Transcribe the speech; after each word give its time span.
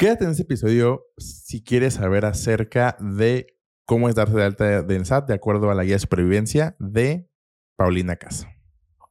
Quédate 0.00 0.24
en 0.24 0.30
este 0.30 0.44
episodio 0.44 1.04
si 1.18 1.62
quieres 1.62 1.92
saber 1.92 2.24
acerca 2.24 2.96
de 3.00 3.58
cómo 3.84 4.08
es 4.08 4.14
darse 4.14 4.34
de 4.34 4.44
alta 4.44 4.80
del 4.80 5.04
SAT 5.04 5.28
de 5.28 5.34
acuerdo 5.34 5.70
a 5.70 5.74
la 5.74 5.84
guía 5.84 5.96
de 5.96 5.98
supervivencia 5.98 6.74
de 6.78 7.30
Paulina 7.76 8.16
Caso. 8.16 8.46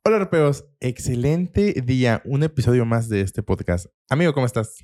Hola, 0.04 0.18
europeos. 0.18 0.66
Excelente 0.80 1.76
día. 1.86 2.24
Un 2.26 2.42
episodio 2.42 2.88
más 2.88 3.08
de 3.08 3.22
este 3.22 3.44
podcast. 3.44 3.86
Amigo, 4.10 4.34
¿cómo 4.34 4.48
estás? 4.48 4.78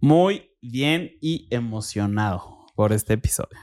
Muy 0.00 0.50
bien 0.60 1.12
y 1.20 1.46
emocionado 1.52 2.66
por 2.74 2.92
este 2.92 3.12
episodio. 3.12 3.60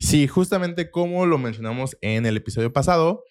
Sí, 0.00 0.26
justamente 0.28 0.90
como 0.90 1.26
lo 1.26 1.36
mencionamos 1.36 1.98
en 2.00 2.24
el 2.24 2.38
episodio 2.38 2.72
pasado, 2.72 3.24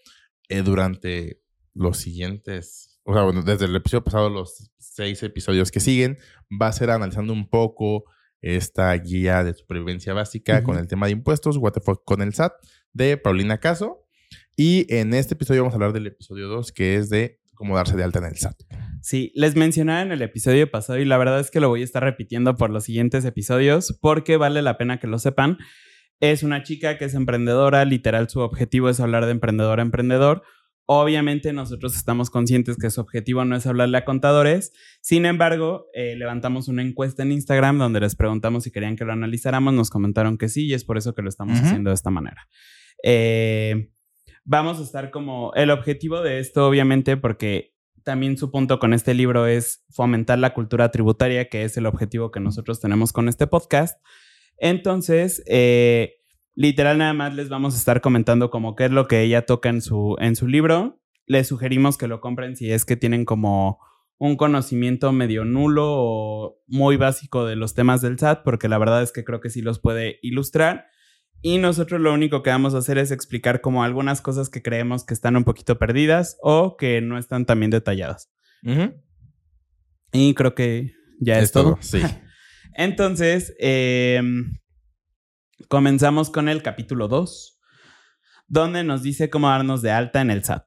eh, 0.50 0.62
durante 0.62 1.42
los 1.74 1.98
siguientes, 1.98 2.95
o 3.06 3.14
sea, 3.14 3.24
bueno, 3.24 3.44
desde 3.44 3.66
el 3.66 3.76
episodio 3.76 4.04
pasado, 4.04 4.30
los 4.30 4.72
seis 4.80 5.22
episodios 5.22 5.72
que 5.72 5.80
siguen, 5.80 6.18
va 6.62 6.68
a 6.68 6.74
ser 6.74 6.90
analizando 6.90 7.34
un 7.34 7.48
poco 7.48 8.06
esta 8.42 8.94
guía 8.94 9.44
de 9.44 9.54
supervivencia 9.54 10.14
básica 10.14 10.64
con 10.64 10.78
el 10.78 10.88
tema 10.88 11.06
de 11.06 11.14
impuestos, 11.14 11.58
What 11.58 11.74
the 11.74 11.82
fuck 11.82 12.04
con 12.04 12.22
el 12.22 12.34
SAT, 12.34 12.54
de 12.94 13.18
Paulina 13.18 13.60
Caso. 13.60 14.06
Y 14.56 14.92
en 14.94 15.14
este 15.14 15.36
episodio 15.36 15.62
vamos 15.62 15.74
a 15.74 15.78
hablar 15.78 15.94
del 15.94 16.08
episodio 16.08 16.48
2, 16.48 16.72
que 16.72 16.96
es 16.96 17.10
de 17.10 17.40
cómo 17.54 17.76
darse 17.76 17.96
de 17.96 18.04
alta 18.04 18.20
en 18.20 18.26
el 18.26 18.38
SAT. 18.38 18.56
Sí, 19.02 19.32
les 19.36 19.56
mencionaba 19.56 20.02
en 20.02 20.12
el 20.12 20.22
episodio 20.24 20.70
pasado 20.70 20.98
y 21.00 21.06
la 21.06 21.18
verdad 21.18 21.40
es 21.40 21.52
que 21.52 21.60
lo 21.60 21.70
voy 21.70 21.82
a 21.82 21.86
estar 21.86 22.04
repitiendo 22.04 22.56
por 22.56 22.72
los 22.72 22.86
siguientes 22.86 23.24
episodios 23.26 23.98
porque 24.02 24.38
vale 24.38 24.62
la 24.64 24.78
pena 24.78 25.00
que 25.00 25.08
lo 25.08 25.20
sepan. 25.20 25.58
Es 26.20 26.44
una 26.44 26.64
chica 26.64 26.98
que 26.98 27.06
es 27.06 27.14
emprendedora, 27.14 27.86
literal 27.86 28.30
su 28.30 28.40
objetivo 28.40 28.90
es 28.90 29.00
hablar 29.00 29.26
de 29.26 29.32
emprendedor 29.32 29.80
a 29.80 29.84
emprendedor. 29.84 30.44
Obviamente 30.88 31.52
nosotros 31.52 31.96
estamos 31.96 32.30
conscientes 32.30 32.78
que 32.78 32.92
su 32.92 33.02
objetivo 33.02 33.44
no 33.44 33.56
es 33.56 33.66
hablarle 33.66 33.98
a 33.98 34.06
contadores. 34.06 34.72
Sin 35.02 35.26
embargo, 35.26 35.88
eh, 35.94 36.16
levantamos 36.16 36.68
una 36.68 36.84
encuesta 36.84 37.24
en 37.24 37.32
Instagram 37.32 37.80
donde 37.80 38.00
les 38.00 38.16
preguntamos 38.16 38.64
si 38.64 38.72
querían 38.72 38.96
que 38.96 39.04
lo 39.04 39.14
analizáramos. 39.14 39.74
Nos 39.74 39.90
comentaron 39.90 40.38
que 40.38 40.48
sí 40.48 40.68
y 40.68 40.74
es 40.74 40.84
por 40.84 40.98
eso 40.98 41.16
que 41.16 41.24
lo 41.24 41.30
estamos 41.30 41.60
haciendo 41.60 41.90
de 41.90 41.96
esta 41.96 42.12
manera. 42.12 42.48
Eh, 43.04 43.90
vamos 44.44 44.80
a 44.80 44.84
estar 44.84 45.10
como 45.10 45.52
el 45.56 45.72
objetivo 45.72 46.22
de 46.22 46.40
esto, 46.40 46.68
obviamente, 46.68 47.18
porque 47.18 47.74
también 48.04 48.38
su 48.38 48.52
punto 48.52 48.78
con 48.78 48.94
este 48.94 49.16
libro 49.16 49.48
es 49.48 49.84
fomentar 49.90 50.38
la 50.38 50.54
cultura 50.54 50.92
tributaria, 50.92 51.50
que 51.50 51.64
es 51.64 51.76
el 51.78 51.88
objetivo 51.88 52.30
que 52.30 52.40
nosotros 52.40 52.80
tenemos 52.80 53.12
con 53.12 53.28
este 53.28 53.48
podcast. 53.48 54.00
Entonces, 54.58 55.44
eh, 55.48 56.18
literal 56.56 56.98
nada 56.98 57.14
más 57.14 57.36
les 57.36 57.50
vamos 57.50 57.76
a 57.76 57.78
estar 57.78 58.02
comentando 58.02 58.50
como 58.50 58.76
qué 58.76 58.86
es 58.86 58.92
lo 58.92 59.08
que 59.08 59.22
ella 59.22 59.46
toca 59.46 59.70
en 59.70 59.82
su, 59.82 60.16
en 60.20 60.36
su 60.36 60.48
libro. 60.48 61.00
Les 61.28 61.48
sugerimos 61.48 61.98
que 61.98 62.08
lo 62.08 62.22
compren 62.22 62.56
si 62.56 62.72
es 62.72 62.86
que 62.86 62.96
tienen 62.96 63.26
como 63.26 63.80
un 64.18 64.38
conocimiento 64.38 65.12
medio 65.12 65.44
nulo 65.44 65.86
o 65.88 66.62
muy 66.68 66.96
básico 66.98 67.46
de 67.46 67.56
los 67.56 67.74
temas 67.74 68.02
del 68.02 68.18
SAT, 68.18 68.44
porque 68.44 68.70
la 68.70 68.78
verdad 68.78 69.04
es 69.04 69.12
que 69.12 69.24
creo 69.24 69.42
que 69.42 69.50
sí 69.50 69.62
los 69.62 69.80
puede 69.80 70.20
ilustrar. 70.22 70.88
Y 71.42 71.58
nosotros 71.58 72.02
lo 72.02 72.14
único 72.14 72.42
que 72.42 72.50
vamos 72.50 72.74
a 72.74 72.80
hacer 72.80 72.98
es 72.98 73.12
explicar 73.12 73.62
como 73.62 73.84
algunas 73.84 74.22
cosas 74.22 74.50
que 74.50 74.62
creemos 74.64 75.06
que 75.06 75.14
están 75.14 75.36
un 75.36 75.44
poquito 75.44 75.78
perdidas 75.78 76.38
o 76.42 76.78
que 76.78 77.02
no 77.02 77.18
están 77.18 77.46
tan 77.46 77.60
bien 77.60 77.72
detalladas. 77.72 78.32
Y 80.12 80.34
creo 80.34 80.56
que 80.56 80.94
ya 81.20 81.40
es, 81.40 81.52
todo. 81.52 81.78
Sí. 81.82 82.02
Entonces, 82.74 83.56
eh, 83.60 84.22
comenzamos 85.68 86.30
con 86.30 86.50
el 86.50 86.62
capítulo 86.62 87.08
2, 87.08 87.60
donde 88.48 88.84
nos 88.84 89.04
dice 89.04 89.30
cómo 89.30 89.50
darnos 89.50 89.82
de 89.82 89.92
alta 89.92 90.22
en 90.22 90.32
el 90.32 90.44
SAT. 90.44 90.66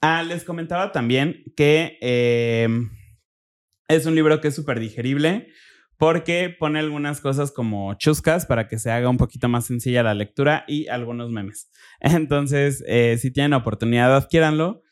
Ah, 0.00 0.22
les 0.22 0.44
comentaba 0.44 0.92
también 0.92 1.44
que 1.56 1.98
eh, 2.00 2.68
es 3.88 4.06
un 4.06 4.14
libro 4.14 4.40
que 4.40 4.48
es 4.48 4.54
súper 4.54 4.80
digerible 4.80 5.48
porque 5.96 6.54
pone 6.58 6.80
algunas 6.80 7.20
cosas 7.20 7.52
como 7.52 7.94
chuscas 7.94 8.46
para 8.46 8.66
que 8.66 8.78
se 8.78 8.90
haga 8.90 9.08
un 9.08 9.18
poquito 9.18 9.48
más 9.48 9.66
sencilla 9.66 10.02
la 10.02 10.14
lectura 10.14 10.64
y 10.66 10.88
algunos 10.88 11.30
memes. 11.30 11.70
Entonces, 12.00 12.82
eh, 12.88 13.16
si 13.18 13.32
tienen 13.32 13.52
oportunidad, 13.52 14.16
adquiéranlo. 14.16 14.82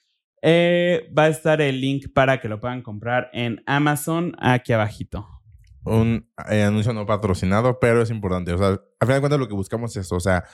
Eh, 0.43 1.11
va 1.17 1.25
a 1.25 1.29
estar 1.29 1.61
el 1.61 1.81
link 1.81 2.13
para 2.15 2.41
que 2.41 2.49
lo 2.49 2.61
puedan 2.61 2.83
comprar 2.83 3.29
en 3.33 3.63
Amazon 3.67 4.35
aquí 4.39 4.73
abajito 4.73 5.40
un 5.85 6.31
eh, 6.51 6.63
anuncio 6.63 6.93
no 6.93 7.07
patrocinado, 7.07 7.79
pero 7.81 8.03
es 8.03 8.11
importante. 8.11 8.53
O 8.53 8.59
sea, 8.59 8.69
al 8.69 8.81
final 9.01 9.17
de 9.17 9.21
cuentas 9.21 9.41
lo 9.41 9.49
que 9.49 9.55
buscamos 9.55 9.97
es, 9.97 10.11
o 10.13 10.21
sea, 10.21 10.45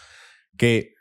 que 0.57 0.95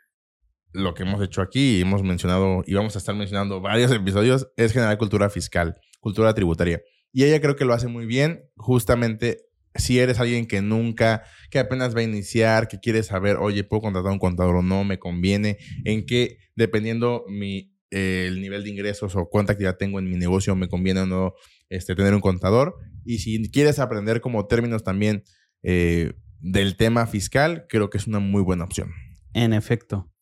lo 0.72 0.94
que 0.94 1.04
hemos 1.04 1.22
hecho 1.22 1.42
aquí, 1.42 1.80
hemos 1.80 2.02
mencionado 2.02 2.62
y 2.66 2.74
vamos 2.74 2.94
a 2.96 2.98
estar 2.98 3.14
mencionando 3.14 3.60
varios 3.60 3.90
episodios, 3.92 4.48
es 4.56 4.72
generar 4.72 4.98
cultura 4.98 5.30
fiscal, 5.30 5.80
cultura 6.00 6.34
tributaria. 6.34 6.82
Y 7.12 7.24
ella 7.24 7.40
creo 7.40 7.56
que 7.56 7.64
lo 7.64 7.72
hace 7.72 7.88
muy 7.88 8.04
bien, 8.04 8.50
justamente 8.56 9.46
si 9.74 9.98
eres 9.98 10.20
alguien 10.20 10.46
que 10.46 10.62
nunca, 10.62 11.22
que 11.50 11.58
apenas 11.58 11.94
va 11.94 12.00
a 12.00 12.04
iniciar, 12.04 12.68
que 12.68 12.78
quiere 12.78 13.02
saber, 13.02 13.36
oye, 13.36 13.64
¿puedo 13.64 13.82
contratar 13.82 14.10
a 14.10 14.12
un 14.12 14.18
contador 14.18 14.56
o 14.56 14.62
no? 14.62 14.84
¿Me 14.84 14.98
conviene? 14.98 15.58
En 15.84 16.06
qué, 16.06 16.38
dependiendo 16.54 17.24
mi, 17.28 17.72
eh, 17.90 18.26
el 18.28 18.40
nivel 18.40 18.64
de 18.64 18.70
ingresos 18.70 19.16
o 19.16 19.28
cuánta 19.28 19.52
actividad 19.52 19.76
tengo 19.76 19.98
en 19.98 20.08
mi 20.08 20.16
negocio, 20.16 20.54
me 20.56 20.68
conviene 20.68 21.00
o 21.00 21.06
no 21.06 21.34
este, 21.68 21.94
tener 21.94 22.14
un 22.14 22.20
contador. 22.20 22.76
Y 23.06 23.18
si 23.18 23.50
quieres 23.50 23.78
aprender 23.78 24.20
como 24.20 24.46
términos 24.46 24.82
también 24.82 25.24
eh, 25.62 26.14
del 26.40 26.76
tema 26.76 27.06
fiscal, 27.06 27.66
creo 27.68 27.88
que 27.88 27.98
es 27.98 28.06
una 28.06 28.18
muy 28.18 28.42
buena 28.42 28.64
opción. 28.64 28.90
En 29.32 29.52
efecto. 29.52 30.12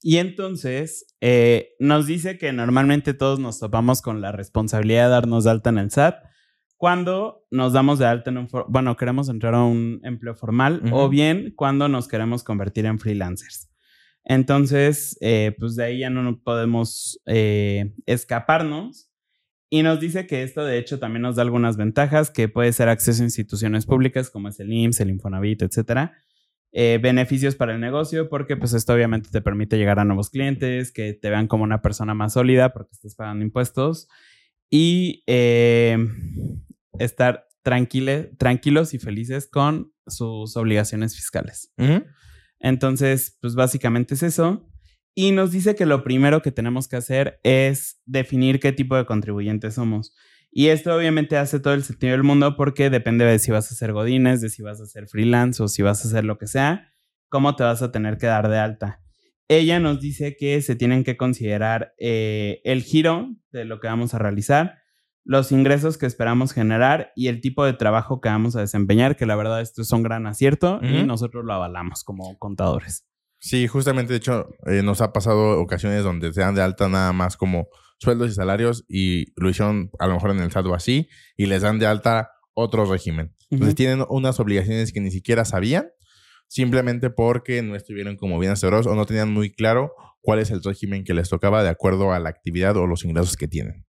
Y 0.00 0.18
entonces 0.18 1.06
eh, 1.20 1.70
nos 1.78 2.06
dice 2.06 2.36
que 2.36 2.52
normalmente 2.52 3.14
todos 3.14 3.38
nos 3.38 3.58
topamos 3.58 4.02
con 4.02 4.20
la 4.20 4.32
responsabilidad 4.32 5.04
de 5.04 5.10
darnos 5.10 5.44
de 5.44 5.50
alta 5.50 5.70
en 5.70 5.78
el 5.78 5.90
SAT 5.90 6.16
cuando 6.76 7.46
nos 7.50 7.72
damos 7.72 7.98
de 7.98 8.06
alta 8.06 8.30
en 8.30 8.38
un, 8.38 8.48
bueno, 8.68 8.96
queremos 8.96 9.30
entrar 9.30 9.54
a 9.54 9.64
un 9.64 10.00
empleo 10.02 10.34
formal 10.34 10.82
o 10.92 11.08
bien 11.08 11.54
cuando 11.56 11.88
nos 11.88 12.08
queremos 12.08 12.44
convertir 12.44 12.84
en 12.84 12.98
freelancers. 12.98 13.70
Entonces, 14.24 15.16
eh, 15.20 15.54
pues 15.58 15.76
de 15.76 15.84
ahí 15.84 16.00
ya 16.00 16.10
no 16.10 16.38
podemos 16.42 17.20
escaparnos 17.24 19.13
y 19.74 19.82
nos 19.82 19.98
dice 19.98 20.24
que 20.28 20.44
esto 20.44 20.64
de 20.64 20.78
hecho 20.78 21.00
también 21.00 21.22
nos 21.22 21.34
da 21.34 21.42
algunas 21.42 21.76
ventajas, 21.76 22.30
que 22.30 22.48
puede 22.48 22.72
ser 22.72 22.88
acceso 22.88 23.22
a 23.22 23.24
instituciones 23.24 23.86
públicas 23.86 24.30
como 24.30 24.48
es 24.48 24.60
el 24.60 24.72
IMSS, 24.72 25.00
el 25.00 25.10
Infonavit, 25.10 25.62
etcétera. 25.62 26.12
Eh, 26.70 27.00
beneficios 27.02 27.56
para 27.56 27.74
el 27.74 27.80
negocio, 27.80 28.28
porque 28.28 28.56
pues 28.56 28.72
esto 28.72 28.92
obviamente 28.92 29.30
te 29.32 29.40
permite 29.40 29.76
llegar 29.76 29.98
a 29.98 30.04
nuevos 30.04 30.30
clientes, 30.30 30.92
que 30.92 31.12
te 31.12 31.28
vean 31.28 31.48
como 31.48 31.64
una 31.64 31.82
persona 31.82 32.14
más 32.14 32.34
sólida 32.34 32.72
porque 32.72 32.92
estás 32.92 33.16
pagando 33.16 33.44
impuestos 33.44 34.06
y 34.70 35.24
eh, 35.26 35.98
estar 37.00 37.48
tranquilos 37.64 38.94
y 38.94 38.98
felices 39.00 39.48
con 39.48 39.92
sus 40.06 40.56
obligaciones 40.56 41.16
fiscales. 41.16 41.72
Entonces, 42.60 43.38
pues 43.40 43.56
básicamente 43.56 44.14
es 44.14 44.22
eso 44.22 44.68
y 45.14 45.32
nos 45.32 45.52
dice 45.52 45.74
que 45.74 45.86
lo 45.86 46.02
primero 46.02 46.42
que 46.42 46.50
tenemos 46.50 46.88
que 46.88 46.96
hacer 46.96 47.38
es 47.42 48.00
definir 48.04 48.60
qué 48.60 48.72
tipo 48.72 48.96
de 48.96 49.06
contribuyentes 49.06 49.74
somos. 49.74 50.14
Y 50.50 50.68
esto 50.68 50.94
obviamente 50.94 51.36
hace 51.36 51.58
todo 51.60 51.74
el 51.74 51.82
sentido 51.82 52.12
del 52.12 52.22
mundo 52.22 52.56
porque 52.56 52.90
depende 52.90 53.24
de 53.24 53.38
si 53.38 53.50
vas 53.50 53.70
a 53.70 53.74
ser 53.74 53.92
godines, 53.92 54.40
de 54.40 54.50
si 54.50 54.62
vas 54.62 54.80
a 54.80 54.86
ser 54.86 55.08
freelance 55.08 55.62
o 55.62 55.68
si 55.68 55.82
vas 55.82 56.04
a 56.04 56.08
hacer 56.08 56.24
lo 56.24 56.38
que 56.38 56.46
sea, 56.46 56.92
cómo 57.28 57.56
te 57.56 57.64
vas 57.64 57.82
a 57.82 57.90
tener 57.90 58.18
que 58.18 58.26
dar 58.26 58.48
de 58.48 58.58
alta. 58.58 59.00
Ella 59.48 59.78
nos 59.78 60.00
dice 60.00 60.36
que 60.36 60.62
se 60.62 60.76
tienen 60.76 61.04
que 61.04 61.16
considerar 61.16 61.92
eh, 61.98 62.60
el 62.64 62.82
giro 62.82 63.34
de 63.52 63.64
lo 63.64 63.80
que 63.80 63.88
vamos 63.88 64.14
a 64.14 64.18
realizar, 64.18 64.78
los 65.24 65.52
ingresos 65.52 65.98
que 65.98 66.06
esperamos 66.06 66.52
generar 66.52 67.12
y 67.16 67.28
el 67.28 67.40
tipo 67.40 67.64
de 67.64 67.72
trabajo 67.72 68.20
que 68.20 68.28
vamos 68.28 68.56
a 68.56 68.60
desempeñar, 68.60 69.16
que 69.16 69.26
la 69.26 69.36
verdad 69.36 69.60
esto 69.60 69.82
es 69.82 69.90
un 69.90 70.02
gran 70.02 70.26
acierto 70.26 70.80
y 70.82 71.02
nosotros 71.04 71.44
lo 71.44 71.52
avalamos 71.52 72.04
como 72.04 72.38
contadores. 72.38 73.06
Sí, 73.38 73.66
justamente, 73.66 74.12
de 74.12 74.18
hecho, 74.18 74.48
eh, 74.66 74.82
nos 74.82 75.00
ha 75.00 75.12
pasado 75.12 75.60
ocasiones 75.60 76.02
donde 76.02 76.32
se 76.32 76.40
dan 76.40 76.54
de 76.54 76.62
alta 76.62 76.88
nada 76.88 77.12
más 77.12 77.36
como 77.36 77.68
sueldos 77.98 78.30
y 78.30 78.34
salarios 78.34 78.84
y 78.88 79.32
lo 79.40 79.50
hicieron 79.50 79.90
a 79.98 80.06
lo 80.06 80.14
mejor 80.14 80.30
en 80.30 80.40
el 80.40 80.50
SAT 80.50 80.66
o 80.66 80.74
así 80.74 81.08
y 81.36 81.46
les 81.46 81.62
dan 81.62 81.78
de 81.78 81.86
alta 81.86 82.30
otro 82.54 82.84
régimen. 82.86 83.34
Entonces 83.50 83.74
tienen 83.74 84.04
unas 84.08 84.40
obligaciones 84.40 84.92
que 84.92 85.00
ni 85.00 85.10
siquiera 85.10 85.44
sabían 85.44 85.88
simplemente 86.48 87.10
porque 87.10 87.62
no 87.62 87.74
estuvieron 87.76 88.16
como 88.16 88.38
bien 88.38 88.52
asesorados 88.52 88.86
o 88.86 88.94
no 88.94 89.06
tenían 89.06 89.32
muy 89.32 89.52
claro 89.52 89.92
cuál 90.20 90.38
es 90.38 90.50
el 90.50 90.62
régimen 90.62 91.04
que 91.04 91.14
les 91.14 91.28
tocaba 91.28 91.62
de 91.62 91.68
acuerdo 91.68 92.12
a 92.12 92.18
la 92.18 92.30
actividad 92.30 92.76
o 92.76 92.86
los 92.86 93.04
ingresos 93.04 93.36
que 93.36 93.48
tienen. 93.48 93.86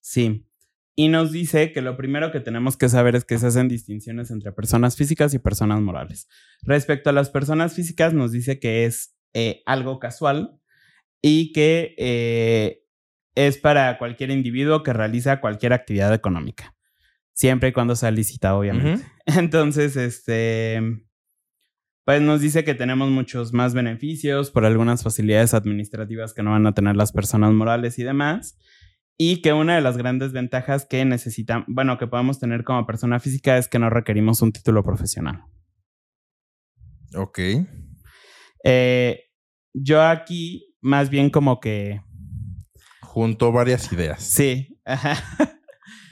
Sí, 0.00 0.47
y 0.98 1.06
nos 1.06 1.30
dice 1.30 1.70
que 1.70 1.80
lo 1.80 1.96
primero 1.96 2.32
que 2.32 2.40
tenemos 2.40 2.76
que 2.76 2.88
saber 2.88 3.14
es 3.14 3.24
que 3.24 3.38
se 3.38 3.46
hacen 3.46 3.68
distinciones 3.68 4.32
entre 4.32 4.50
personas 4.50 4.96
físicas 4.96 5.32
y 5.32 5.38
personas 5.38 5.80
morales. 5.80 6.28
Respecto 6.62 7.08
a 7.08 7.12
las 7.12 7.30
personas 7.30 7.72
físicas, 7.72 8.14
nos 8.14 8.32
dice 8.32 8.58
que 8.58 8.84
es 8.84 9.16
eh, 9.32 9.62
algo 9.64 10.00
casual 10.00 10.58
y 11.22 11.52
que 11.52 11.94
eh, 11.98 12.82
es 13.36 13.58
para 13.58 13.96
cualquier 13.96 14.32
individuo 14.32 14.82
que 14.82 14.92
realiza 14.92 15.40
cualquier 15.40 15.72
actividad 15.72 16.12
económica, 16.12 16.74
siempre 17.32 17.68
y 17.68 17.72
cuando 17.72 17.94
sea 17.94 18.10
lícita, 18.10 18.56
obviamente. 18.56 19.06
Entonces, 19.26 19.94
este, 19.94 20.82
pues 22.04 22.20
nos 22.22 22.40
dice 22.40 22.64
que 22.64 22.74
tenemos 22.74 23.08
muchos 23.08 23.52
más 23.52 23.72
beneficios 23.72 24.50
por 24.50 24.64
algunas 24.64 25.04
facilidades 25.04 25.54
administrativas 25.54 26.34
que 26.34 26.42
no 26.42 26.50
van 26.50 26.66
a 26.66 26.74
tener 26.74 26.96
las 26.96 27.12
personas 27.12 27.52
morales 27.52 28.00
y 28.00 28.02
demás 28.02 28.58
y 29.20 29.42
que 29.42 29.52
una 29.52 29.74
de 29.74 29.80
las 29.80 29.98
grandes 29.98 30.32
ventajas 30.32 30.86
que 30.86 31.04
necesitamos, 31.04 31.66
bueno, 31.68 31.98
que 31.98 32.06
podemos 32.06 32.38
tener 32.38 32.62
como 32.62 32.86
persona 32.86 33.18
física 33.18 33.58
es 33.58 33.66
que 33.66 33.80
no 33.80 33.90
requerimos 33.90 34.40
un 34.42 34.52
título 34.52 34.84
profesional. 34.84 35.42
Ok. 37.16 37.40
Eh, 38.64 39.24
yo 39.74 40.02
aquí 40.02 40.76
más 40.80 41.10
bien 41.10 41.30
como 41.30 41.58
que... 41.58 42.00
Junto 43.00 43.50
varias 43.50 43.92
ideas. 43.92 44.22
Sí. 44.22 44.80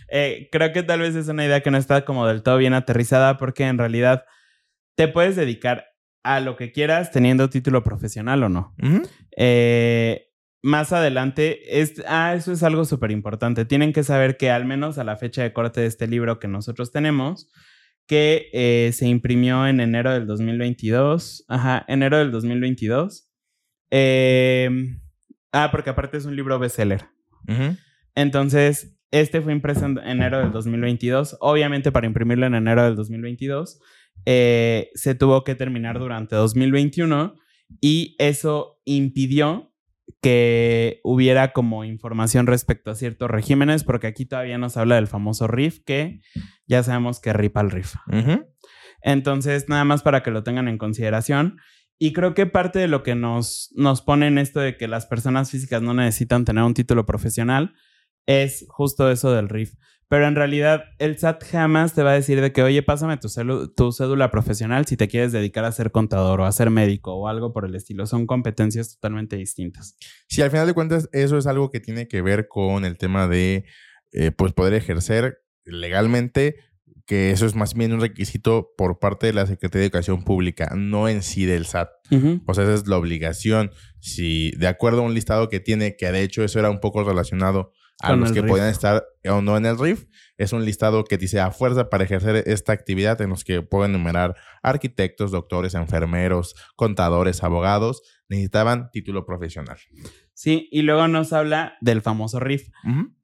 Eh, 0.08 0.48
creo 0.52 0.72
que 0.72 0.84
tal 0.84 1.00
vez 1.00 1.16
es 1.16 1.26
una 1.26 1.44
idea 1.44 1.62
que 1.62 1.72
no 1.72 1.78
está 1.78 2.04
como 2.04 2.28
del 2.28 2.44
todo 2.44 2.58
bien 2.58 2.74
aterrizada 2.74 3.38
porque 3.38 3.64
en 3.64 3.76
realidad 3.76 4.24
te 4.94 5.08
puedes 5.08 5.34
dedicar 5.34 5.86
a 6.22 6.38
lo 6.38 6.54
que 6.54 6.70
quieras 6.70 7.10
teniendo 7.10 7.50
título 7.50 7.82
profesional 7.82 8.44
o 8.44 8.48
no. 8.48 8.72
eh, 9.36 10.25
más 10.66 10.92
adelante, 10.92 11.80
es, 11.80 12.02
ah, 12.08 12.34
eso 12.34 12.50
es 12.50 12.64
algo 12.64 12.84
súper 12.84 13.12
importante. 13.12 13.64
Tienen 13.64 13.92
que 13.92 14.02
saber 14.02 14.36
que 14.36 14.50
al 14.50 14.64
menos 14.64 14.98
a 14.98 15.04
la 15.04 15.16
fecha 15.16 15.44
de 15.44 15.52
corte 15.52 15.80
de 15.80 15.86
este 15.86 16.08
libro 16.08 16.40
que 16.40 16.48
nosotros 16.48 16.90
tenemos, 16.90 17.48
que 18.06 18.48
eh, 18.52 18.90
se 18.92 19.06
imprimió 19.06 19.66
en 19.68 19.78
enero 19.78 20.12
del 20.12 20.26
2022. 20.26 21.44
Ajá, 21.46 21.84
enero 21.86 22.18
del 22.18 22.32
2022. 22.32 23.30
Eh, 23.92 24.68
ah, 25.52 25.68
porque 25.70 25.90
aparte 25.90 26.16
es 26.16 26.24
un 26.24 26.34
libro 26.34 26.58
bestseller. 26.58 27.04
Entonces, 28.16 28.98
este 29.12 29.40
fue 29.40 29.52
impreso 29.52 29.86
en 29.86 29.98
enero 29.98 30.40
del 30.40 30.50
2022. 30.50 31.36
Obviamente, 31.40 31.92
para 31.92 32.08
imprimirlo 32.08 32.44
en 32.46 32.56
enero 32.56 32.82
del 32.82 32.96
2022, 32.96 33.80
eh, 34.24 34.90
se 34.94 35.14
tuvo 35.14 35.44
que 35.44 35.54
terminar 35.54 36.00
durante 36.00 36.34
2021 36.34 37.36
y 37.80 38.16
eso 38.18 38.80
impidió 38.84 39.72
que 40.20 41.00
hubiera 41.04 41.52
como 41.52 41.84
información 41.84 42.46
respecto 42.46 42.90
a 42.90 42.94
ciertos 42.94 43.30
regímenes, 43.30 43.84
porque 43.84 44.06
aquí 44.06 44.26
todavía 44.26 44.58
nos 44.58 44.76
habla 44.76 44.96
del 44.96 45.06
famoso 45.06 45.46
RIF, 45.46 45.84
que 45.84 46.20
ya 46.66 46.82
sabemos 46.82 47.20
que 47.20 47.32
ripa 47.32 47.60
el 47.60 47.70
RIF. 47.70 47.94
Entonces, 49.02 49.68
nada 49.68 49.84
más 49.84 50.02
para 50.02 50.22
que 50.22 50.30
lo 50.30 50.42
tengan 50.42 50.68
en 50.68 50.78
consideración. 50.78 51.58
Y 51.98 52.12
creo 52.12 52.34
que 52.34 52.46
parte 52.46 52.78
de 52.78 52.88
lo 52.88 53.02
que 53.02 53.14
nos, 53.14 53.72
nos 53.74 54.02
pone 54.02 54.26
en 54.26 54.38
esto 54.38 54.60
de 54.60 54.76
que 54.76 54.88
las 54.88 55.06
personas 55.06 55.50
físicas 55.50 55.80
no 55.80 55.94
necesitan 55.94 56.44
tener 56.44 56.62
un 56.62 56.74
título 56.74 57.06
profesional 57.06 57.74
es 58.26 58.66
justo 58.68 59.10
eso 59.10 59.32
del 59.32 59.48
RIF. 59.48 59.74
Pero 60.08 60.28
en 60.28 60.36
realidad 60.36 60.84
el 60.98 61.18
SAT 61.18 61.44
jamás 61.44 61.92
te 61.92 62.02
va 62.02 62.12
a 62.12 62.14
decir 62.14 62.40
de 62.40 62.52
que, 62.52 62.62
oye, 62.62 62.82
pásame 62.82 63.16
tu, 63.16 63.28
tu, 63.74 63.92
cédula 63.92 64.30
profesional 64.30 64.86
si 64.86 64.96
te 64.96 65.08
quieres 65.08 65.32
dedicar 65.32 65.64
a 65.64 65.72
ser 65.72 65.90
contador 65.90 66.40
o 66.40 66.44
a 66.44 66.52
ser 66.52 66.70
médico 66.70 67.14
o 67.14 67.26
algo 67.26 67.52
por 67.52 67.64
el 67.64 67.74
estilo. 67.74 68.06
Son 68.06 68.26
competencias 68.26 68.94
totalmente 68.94 69.36
distintas. 69.36 69.96
Sí, 70.28 70.42
al 70.42 70.50
final 70.50 70.66
de 70.68 70.74
cuentas 70.74 71.08
eso 71.12 71.38
es 71.38 71.46
algo 71.46 71.70
que 71.70 71.80
tiene 71.80 72.06
que 72.06 72.22
ver 72.22 72.46
con 72.46 72.84
el 72.84 72.98
tema 72.98 73.26
de 73.26 73.64
eh, 74.12 74.30
pues 74.30 74.52
poder 74.52 74.74
ejercer 74.74 75.42
legalmente, 75.64 76.56
que 77.04 77.32
eso 77.32 77.44
es 77.44 77.56
más 77.56 77.74
bien 77.74 77.92
un 77.92 78.00
requisito 78.00 78.74
por 78.76 79.00
parte 79.00 79.26
de 79.26 79.32
la 79.32 79.46
Secretaría 79.46 79.80
de 79.80 79.86
Educación 79.86 80.22
Pública, 80.22 80.72
no 80.76 81.08
en 81.08 81.22
sí 81.22 81.46
del 81.46 81.66
SAT. 81.66 81.88
O 82.46 82.54
sea, 82.54 82.64
esa 82.64 82.74
es 82.74 82.86
la 82.86 82.96
obligación. 82.96 83.72
Si 83.98 84.52
de 84.52 84.68
acuerdo 84.68 85.00
a 85.00 85.04
un 85.04 85.14
listado 85.14 85.48
que 85.48 85.58
tiene, 85.58 85.96
que 85.96 86.10
de 86.12 86.22
hecho 86.22 86.44
eso 86.44 86.60
era 86.60 86.70
un 86.70 86.78
poco 86.78 87.02
relacionado 87.02 87.72
a 88.00 88.14
los 88.14 88.32
que 88.32 88.42
puedan 88.42 88.68
estar 88.68 89.04
o 89.28 89.40
no 89.40 89.56
en 89.56 89.66
el 89.66 89.78
RIF. 89.78 90.06
Es 90.36 90.52
un 90.52 90.64
listado 90.64 91.04
que 91.04 91.16
dice 91.16 91.40
a 91.40 91.50
fuerza 91.50 91.88
para 91.88 92.04
ejercer 92.04 92.44
esta 92.46 92.72
actividad 92.72 93.20
en 93.22 93.30
los 93.30 93.44
que 93.44 93.62
pueden 93.62 93.94
enumerar 93.94 94.36
arquitectos, 94.62 95.30
doctores, 95.30 95.74
enfermeros, 95.74 96.54
contadores, 96.76 97.42
abogados, 97.42 98.02
necesitaban 98.28 98.90
título 98.90 99.24
profesional. 99.24 99.78
Sí, 100.34 100.68
y 100.70 100.82
luego 100.82 101.08
nos 101.08 101.32
habla 101.32 101.78
del 101.80 102.02
famoso 102.02 102.40
RIF, 102.40 102.68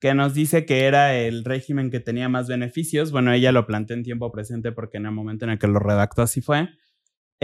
que 0.01 0.15
nos 0.15 0.33
dice 0.33 0.65
que 0.65 0.85
era 0.85 1.15
el 1.15 1.45
régimen 1.45 1.91
que 1.91 2.01
tenía 2.01 2.31
más 2.31 2.49
beneficios. 2.49 3.13
Bueno, 3.13 3.33
ella 3.33 3.53
lo 3.53 3.67
plantea 3.67 3.97
en 3.97 4.03
tiempo 4.03 4.33
presente 4.33 4.73
porque 4.73 4.97
en 4.97 5.07
el 5.07 5.13
momento 5.13 5.45
en 5.45 5.51
el 5.53 5.59
que 5.59 5.69
lo 5.69 5.79
redactó 5.79 6.23
así 6.23 6.41
fue. 6.41 6.71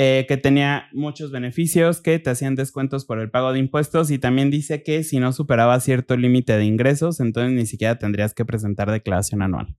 Eh, 0.00 0.26
que 0.28 0.36
tenía 0.36 0.88
muchos 0.92 1.32
beneficios, 1.32 2.00
que 2.00 2.20
te 2.20 2.30
hacían 2.30 2.54
descuentos 2.54 3.04
por 3.04 3.18
el 3.18 3.32
pago 3.32 3.52
de 3.52 3.58
impuestos 3.58 4.12
y 4.12 4.20
también 4.20 4.48
dice 4.48 4.84
que 4.84 5.02
si 5.02 5.18
no 5.18 5.32
superaba 5.32 5.80
cierto 5.80 6.16
límite 6.16 6.56
de 6.56 6.64
ingresos, 6.64 7.18
entonces 7.18 7.52
ni 7.52 7.66
siquiera 7.66 7.98
tendrías 7.98 8.32
que 8.32 8.44
presentar 8.44 8.92
declaración 8.92 9.42
anual. 9.42 9.76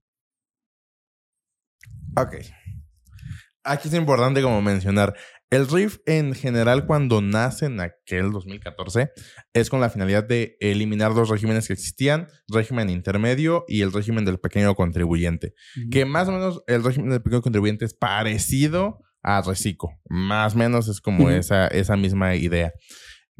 Ok. 2.18 2.34
Aquí 3.64 3.88
es 3.88 3.94
importante 3.94 4.42
como 4.42 4.60
mencionar, 4.60 5.14
el 5.48 5.66
RIF 5.66 6.00
en 6.04 6.34
general 6.34 6.84
cuando 6.84 7.22
nace 7.22 7.64
en 7.64 7.80
aquel 7.80 8.30
2014 8.30 9.12
es 9.54 9.70
con 9.70 9.80
la 9.80 9.88
finalidad 9.88 10.24
de 10.24 10.58
eliminar 10.60 11.14
dos 11.14 11.30
regímenes 11.30 11.66
que 11.66 11.72
existían, 11.72 12.28
régimen 12.46 12.90
intermedio 12.90 13.64
y 13.66 13.80
el 13.80 13.90
régimen 13.90 14.26
del 14.26 14.38
pequeño 14.38 14.74
contribuyente, 14.74 15.54
que 15.90 16.04
más 16.04 16.28
o 16.28 16.32
menos 16.32 16.62
el 16.66 16.84
régimen 16.84 17.08
del 17.08 17.22
pequeño 17.22 17.40
contribuyente 17.40 17.86
es 17.86 17.94
parecido 17.94 19.00
a 19.22 19.42
reciclo. 19.42 19.90
Más 20.08 20.54
o 20.54 20.58
menos 20.58 20.88
es 20.88 21.00
como 21.00 21.30
esa, 21.30 21.66
esa 21.68 21.96
misma 21.96 22.36
idea. 22.36 22.72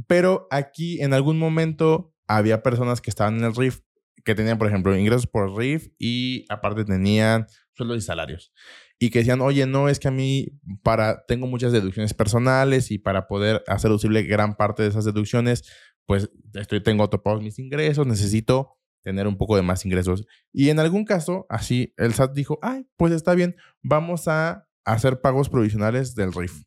Pero 0.07 0.47
aquí 0.51 1.01
en 1.03 1.13
algún 1.13 1.39
momento 1.39 2.15
había 2.27 2.63
personas 2.63 3.01
que 3.01 3.11
estaban 3.11 3.39
en 3.39 3.45
el 3.45 3.55
RIF 3.55 3.81
que 4.25 4.35
tenían, 4.35 4.59
por 4.59 4.69
ejemplo, 4.69 4.97
ingresos 4.97 5.27
por 5.27 5.57
RIF 5.57 5.89
y 5.99 6.45
aparte 6.49 6.85
tenían 6.85 7.47
sueldos 7.73 7.99
y 7.99 8.01
salarios. 8.03 8.53
Y 8.99 9.11
que 9.11 9.21
decían, 9.21 9.41
oye, 9.41 9.67
no, 9.67 9.89
es 9.89 9.99
que 9.99 10.09
a 10.09 10.11
mí 10.11 10.49
para, 10.83 11.25
tengo 11.27 11.47
muchas 11.47 11.73
deducciones 11.73 12.13
personales 12.13 12.91
y 12.91 12.99
para 12.99 13.27
poder 13.27 13.65
hacer 13.67 13.91
posible 13.91 14.23
gran 14.25 14.57
parte 14.57 14.83
de 14.83 14.91
esas 14.91 15.07
deducciones, 15.07 15.65
pues 16.05 16.31
estoy, 16.55 16.83
tengo 16.83 17.09
topados 17.09 17.43
mis 17.43 17.59
ingresos, 17.59 18.07
necesito 18.07 18.77
tener 19.03 19.27
un 19.27 19.39
poco 19.39 19.57
de 19.57 19.63
más 19.63 19.87
ingresos. 19.87 20.27
Y 20.53 20.69
en 20.69 20.79
algún 20.79 21.05
caso, 21.05 21.47
así, 21.49 21.95
el 21.97 22.13
SAT 22.13 22.35
dijo, 22.35 22.59
ay, 22.61 22.87
pues 22.97 23.13
está 23.13 23.35
bien, 23.35 23.57
vamos 23.83 24.29
a 24.29 24.67
hacer 24.85 25.21
pagos 25.21 25.49
provisionales 25.49 26.15
del 26.15 26.33
RIF. 26.33 26.63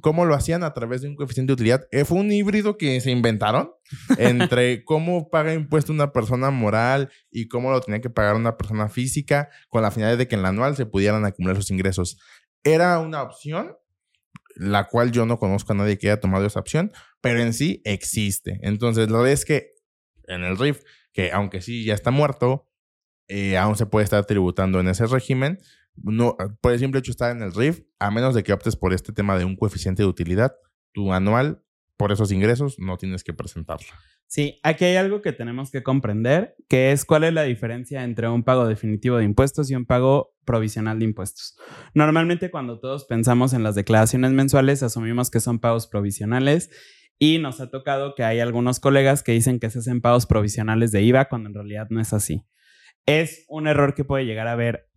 ¿Cómo 0.00 0.24
lo 0.24 0.34
hacían? 0.34 0.62
A 0.62 0.72
través 0.72 1.02
de 1.02 1.08
un 1.08 1.16
coeficiente 1.16 1.50
de 1.50 1.54
utilidad. 1.54 1.88
Eh, 1.90 2.04
fue 2.04 2.18
un 2.18 2.30
híbrido 2.30 2.76
que 2.76 3.00
se 3.00 3.10
inventaron 3.10 3.72
entre 4.18 4.84
cómo 4.84 5.30
paga 5.30 5.52
impuesto 5.52 5.92
una 5.92 6.12
persona 6.12 6.50
moral 6.50 7.10
y 7.30 7.48
cómo 7.48 7.72
lo 7.72 7.80
tenía 7.80 8.00
que 8.00 8.10
pagar 8.10 8.36
una 8.36 8.56
persona 8.56 8.88
física, 8.88 9.48
con 9.68 9.82
la 9.82 9.90
finalidad 9.90 10.18
de 10.18 10.28
que 10.28 10.36
en 10.36 10.42
la 10.42 10.50
anual 10.50 10.76
se 10.76 10.86
pudieran 10.86 11.24
acumular 11.24 11.56
sus 11.56 11.70
ingresos. 11.70 12.18
Era 12.62 13.00
una 13.00 13.22
opción, 13.22 13.76
la 14.54 14.84
cual 14.84 15.10
yo 15.10 15.26
no 15.26 15.38
conozco 15.38 15.72
a 15.72 15.76
nadie 15.76 15.98
que 15.98 16.08
haya 16.08 16.20
tomado 16.20 16.46
esa 16.46 16.60
opción, 16.60 16.92
pero 17.20 17.40
en 17.40 17.52
sí 17.52 17.82
existe. 17.84 18.60
Entonces, 18.62 19.10
lo 19.10 19.26
es 19.26 19.44
que 19.44 19.72
en 20.28 20.44
el 20.44 20.56
RIF, 20.56 20.82
que 21.12 21.32
aunque 21.32 21.60
sí 21.60 21.84
ya 21.84 21.94
está 21.94 22.10
muerto, 22.12 22.68
eh, 23.26 23.56
aún 23.56 23.76
se 23.76 23.86
puede 23.86 24.04
estar 24.04 24.24
tributando 24.24 24.80
en 24.80 24.88
ese 24.88 25.06
régimen, 25.06 25.58
no, 25.96 26.36
por 26.60 26.72
el 26.72 26.78
simple 26.78 27.00
hecho 27.00 27.10
de 27.10 27.12
estar 27.12 27.36
en 27.36 27.42
el 27.42 27.54
RIF, 27.54 27.82
a 27.98 28.10
menos 28.10 28.34
de 28.34 28.42
que 28.42 28.52
optes 28.52 28.76
por 28.76 28.92
este 28.92 29.12
tema 29.12 29.38
de 29.38 29.44
un 29.44 29.56
coeficiente 29.56 30.02
de 30.02 30.08
utilidad, 30.08 30.54
tu 30.92 31.12
anual, 31.12 31.62
por 31.96 32.12
esos 32.12 32.32
ingresos, 32.32 32.78
no 32.78 32.96
tienes 32.96 33.22
que 33.22 33.32
presentarlo. 33.32 33.86
Sí, 34.26 34.58
aquí 34.62 34.84
hay 34.84 34.96
algo 34.96 35.22
que 35.22 35.32
tenemos 35.32 35.70
que 35.70 35.82
comprender, 35.82 36.56
que 36.68 36.90
es 36.90 37.04
cuál 37.04 37.24
es 37.24 37.32
la 37.32 37.44
diferencia 37.44 38.02
entre 38.02 38.28
un 38.28 38.42
pago 38.42 38.66
definitivo 38.66 39.16
de 39.16 39.24
impuestos 39.24 39.70
y 39.70 39.76
un 39.76 39.86
pago 39.86 40.34
provisional 40.44 40.98
de 40.98 41.04
impuestos. 41.04 41.56
Normalmente 41.94 42.50
cuando 42.50 42.80
todos 42.80 43.04
pensamos 43.04 43.52
en 43.52 43.62
las 43.62 43.76
declaraciones 43.76 44.32
mensuales, 44.32 44.82
asumimos 44.82 45.30
que 45.30 45.40
son 45.40 45.60
pagos 45.60 45.86
provisionales 45.86 46.70
y 47.18 47.38
nos 47.38 47.60
ha 47.60 47.70
tocado 47.70 48.14
que 48.16 48.24
hay 48.24 48.40
algunos 48.40 48.80
colegas 48.80 49.22
que 49.22 49.32
dicen 49.32 49.60
que 49.60 49.70
se 49.70 49.78
hacen 49.78 50.00
pagos 50.00 50.26
provisionales 50.26 50.90
de 50.90 51.02
IVA 51.02 51.26
cuando 51.26 51.48
en 51.48 51.54
realidad 51.54 51.86
no 51.90 52.00
es 52.00 52.12
así. 52.12 52.44
Es 53.06 53.44
un 53.48 53.68
error 53.68 53.94
que 53.94 54.04
puede 54.04 54.24
llegar 54.24 54.48
a 54.48 54.52
haber 54.52 54.88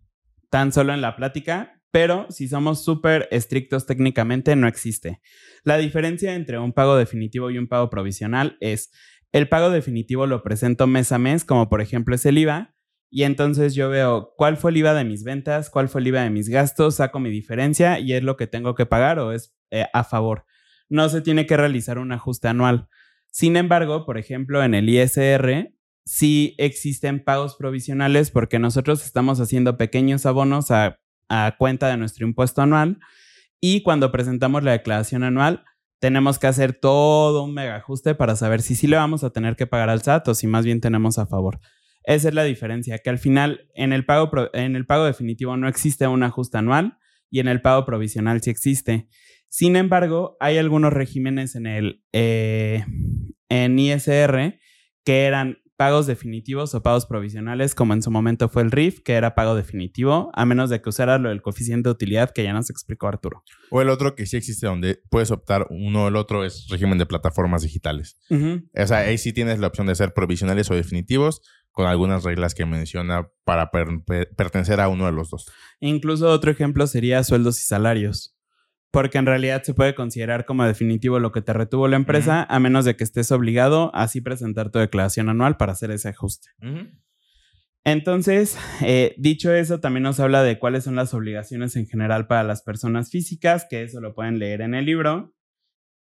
tan 0.50 0.72
solo 0.72 0.92
en 0.92 1.00
la 1.00 1.16
plática, 1.16 1.80
pero 1.90 2.26
si 2.30 2.48
somos 2.48 2.84
súper 2.84 3.28
estrictos 3.30 3.86
técnicamente, 3.86 4.56
no 4.56 4.68
existe. 4.68 5.20
La 5.64 5.78
diferencia 5.78 6.34
entre 6.34 6.58
un 6.58 6.72
pago 6.72 6.96
definitivo 6.96 7.50
y 7.50 7.58
un 7.58 7.66
pago 7.68 7.90
provisional 7.90 8.56
es 8.60 8.90
el 9.32 9.48
pago 9.48 9.70
definitivo 9.70 10.26
lo 10.26 10.42
presento 10.42 10.86
mes 10.86 11.12
a 11.12 11.18
mes, 11.18 11.44
como 11.44 11.68
por 11.68 11.80
ejemplo 11.80 12.14
es 12.14 12.24
el 12.24 12.38
IVA, 12.38 12.74
y 13.10 13.22
entonces 13.22 13.74
yo 13.74 13.88
veo 13.88 14.34
cuál 14.36 14.56
fue 14.56 14.70
el 14.70 14.78
IVA 14.78 14.94
de 14.94 15.04
mis 15.04 15.24
ventas, 15.24 15.70
cuál 15.70 15.88
fue 15.88 16.00
el 16.00 16.08
IVA 16.08 16.22
de 16.22 16.30
mis 16.30 16.48
gastos, 16.48 16.96
saco 16.96 17.20
mi 17.20 17.30
diferencia 17.30 18.00
y 18.00 18.12
es 18.12 18.22
lo 18.22 18.36
que 18.36 18.46
tengo 18.46 18.74
que 18.74 18.86
pagar 18.86 19.18
o 19.18 19.32
es 19.32 19.54
eh, 19.70 19.86
a 19.92 20.04
favor. 20.04 20.44
No 20.88 21.08
se 21.08 21.20
tiene 21.20 21.46
que 21.46 21.56
realizar 21.56 21.98
un 21.98 22.12
ajuste 22.12 22.48
anual. 22.48 22.88
Sin 23.30 23.56
embargo, 23.56 24.04
por 24.04 24.18
ejemplo, 24.18 24.62
en 24.62 24.74
el 24.74 24.88
ISR 24.88 25.72
sí 26.08 26.54
existen 26.56 27.22
pagos 27.22 27.54
provisionales 27.56 28.30
porque 28.30 28.58
nosotros 28.58 29.04
estamos 29.04 29.40
haciendo 29.40 29.76
pequeños 29.76 30.24
abonos 30.24 30.70
a, 30.70 30.98
cuenta 31.58 31.88
de 31.88 31.98
nuestro 31.98 32.26
impuesto 32.26 32.62
anual 32.62 32.98
y 33.60 33.82
cuando 33.82 34.10
presentamos 34.10 34.62
la 34.62 34.72
declaración 34.72 35.22
anual 35.22 35.64
tenemos 36.00 36.38
que 36.38 36.46
hacer 36.46 36.72
todo 36.72 37.44
un 37.44 37.52
mega 37.52 37.76
ajuste 37.76 38.14
para 38.14 38.36
saber 38.36 38.62
si 38.62 38.74
sí 38.74 38.86
le 38.86 38.96
vamos 38.96 39.22
a 39.22 39.30
tener 39.30 39.54
que 39.54 39.66
pagar 39.66 39.90
al 39.90 40.00
SAT 40.00 40.28
o 40.28 40.34
si 40.34 40.46
más 40.46 40.64
bien 40.64 40.80
tenemos 40.80 41.18
a 41.18 41.26
favor. 41.26 41.60
Esa 42.04 42.28
es 42.28 42.34
la 42.34 42.44
diferencia, 42.44 42.96
que 42.98 43.10
al 43.10 43.18
final 43.18 43.68
en 43.74 43.92
el 43.92 44.06
pago, 44.06 44.30
en 44.54 44.76
el 44.76 44.86
pago 44.86 45.04
definitivo 45.04 45.58
no 45.58 45.68
existe 45.68 46.06
un 46.06 46.22
ajuste 46.22 46.56
anual 46.56 46.96
y 47.30 47.40
en 47.40 47.48
el 47.48 47.60
pago 47.60 47.84
provisional 47.84 48.40
sí 48.40 48.48
existe. 48.48 49.08
Sin 49.50 49.76
embargo, 49.76 50.38
hay 50.40 50.56
algunos 50.56 50.94
regímenes 50.94 51.54
en 51.54 51.66
el 51.66 52.02
eh, 52.14 52.86
en 53.50 53.78
ISR 53.78 54.58
que 55.04 55.24
eran 55.26 55.58
pagos 55.78 56.08
definitivos 56.08 56.74
o 56.74 56.82
pagos 56.82 57.06
provisionales, 57.06 57.76
como 57.76 57.94
en 57.94 58.02
su 58.02 58.10
momento 58.10 58.48
fue 58.48 58.62
el 58.62 58.72
RIF, 58.72 59.00
que 59.04 59.12
era 59.12 59.36
pago 59.36 59.54
definitivo, 59.54 60.30
a 60.34 60.44
menos 60.44 60.70
de 60.70 60.82
que 60.82 60.88
usara 60.88 61.18
lo 61.18 61.28
del 61.28 61.40
coeficiente 61.40 61.88
de 61.88 61.92
utilidad 61.92 62.30
que 62.30 62.42
ya 62.42 62.52
nos 62.52 62.68
explicó 62.68 63.06
Arturo. 63.06 63.44
O 63.70 63.80
el 63.80 63.88
otro 63.88 64.16
que 64.16 64.26
sí 64.26 64.36
existe 64.36 64.66
donde 64.66 65.00
puedes 65.08 65.30
optar 65.30 65.68
uno 65.70 66.04
o 66.04 66.08
el 66.08 66.16
otro 66.16 66.44
es 66.44 66.66
régimen 66.68 66.98
de 66.98 67.06
plataformas 67.06 67.62
digitales. 67.62 68.18
O 68.28 68.86
sea, 68.88 68.98
ahí 68.98 69.18
sí 69.18 69.32
tienes 69.32 69.60
la 69.60 69.68
opción 69.68 69.86
de 69.86 69.94
ser 69.94 70.12
provisionales 70.14 70.68
o 70.68 70.74
definitivos 70.74 71.42
con 71.70 71.86
algunas 71.86 72.24
reglas 72.24 72.54
que 72.54 72.66
menciona 72.66 73.30
para 73.44 73.70
pertenecer 73.70 74.80
a 74.80 74.88
uno 74.88 75.06
de 75.06 75.12
los 75.12 75.30
dos. 75.30 75.46
Incluso 75.78 76.28
otro 76.28 76.50
ejemplo 76.50 76.88
sería 76.88 77.22
sueldos 77.22 77.60
y 77.60 77.62
salarios 77.62 78.37
porque 78.90 79.18
en 79.18 79.26
realidad 79.26 79.62
se 79.62 79.74
puede 79.74 79.94
considerar 79.94 80.44
como 80.44 80.64
definitivo 80.64 81.18
lo 81.18 81.32
que 81.32 81.42
te 81.42 81.52
retuvo 81.52 81.88
la 81.88 81.96
empresa, 81.96 82.46
a 82.48 82.58
menos 82.58 82.84
de 82.84 82.96
que 82.96 83.04
estés 83.04 83.30
obligado 83.32 83.94
a 83.94 84.04
así 84.04 84.20
presentar 84.20 84.70
tu 84.70 84.78
declaración 84.78 85.28
anual 85.28 85.56
para 85.56 85.72
hacer 85.72 85.90
ese 85.90 86.08
ajuste. 86.08 86.48
Entonces, 87.84 88.58
eh, 88.82 89.14
dicho 89.18 89.52
eso, 89.52 89.80
también 89.80 90.02
nos 90.02 90.20
habla 90.20 90.42
de 90.42 90.58
cuáles 90.58 90.84
son 90.84 90.96
las 90.96 91.14
obligaciones 91.14 91.76
en 91.76 91.86
general 91.86 92.26
para 92.26 92.42
las 92.44 92.62
personas 92.62 93.10
físicas, 93.10 93.66
que 93.68 93.82
eso 93.82 94.00
lo 94.00 94.14
pueden 94.14 94.38
leer 94.38 94.62
en 94.62 94.74
el 94.74 94.86
libro. 94.86 95.34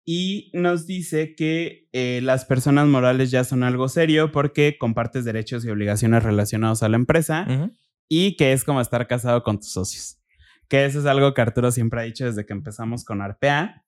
Y 0.07 0.51
nos 0.53 0.87
dice 0.87 1.35
que 1.35 1.89
eh, 1.93 2.21
las 2.23 2.45
personas 2.45 2.87
morales 2.87 3.31
ya 3.31 3.43
son 3.45 3.63
algo 3.63 3.89
serio 3.89 4.33
porque 4.33 4.77
compartes 4.79 5.25
derechos 5.25 5.65
y 5.65 5.71
obligaciones 5.71 6.23
relacionados 6.23 6.83
a 6.83 6.91
la 6.91 6.97
empresa 6.97 7.71
y 8.07 8.37
que 8.37 8.53
es 8.53 8.65
como 8.65 8.83
estar 8.83 9.07
casado 9.07 9.43
con 9.43 9.59
tus 9.59 9.73
socios 9.73 10.19
que 10.69 10.85
eso 10.85 11.01
es 11.01 11.07
algo 11.07 11.35
que 11.35 11.43
Arturo 11.43 11.71
siempre 11.71 12.01
ha 12.01 12.05
dicho 12.05 12.25
desde 12.25 12.47
que 12.47 12.53
empezamos 12.53 13.05
con 13.05 13.23
Arpea. 13.23 13.85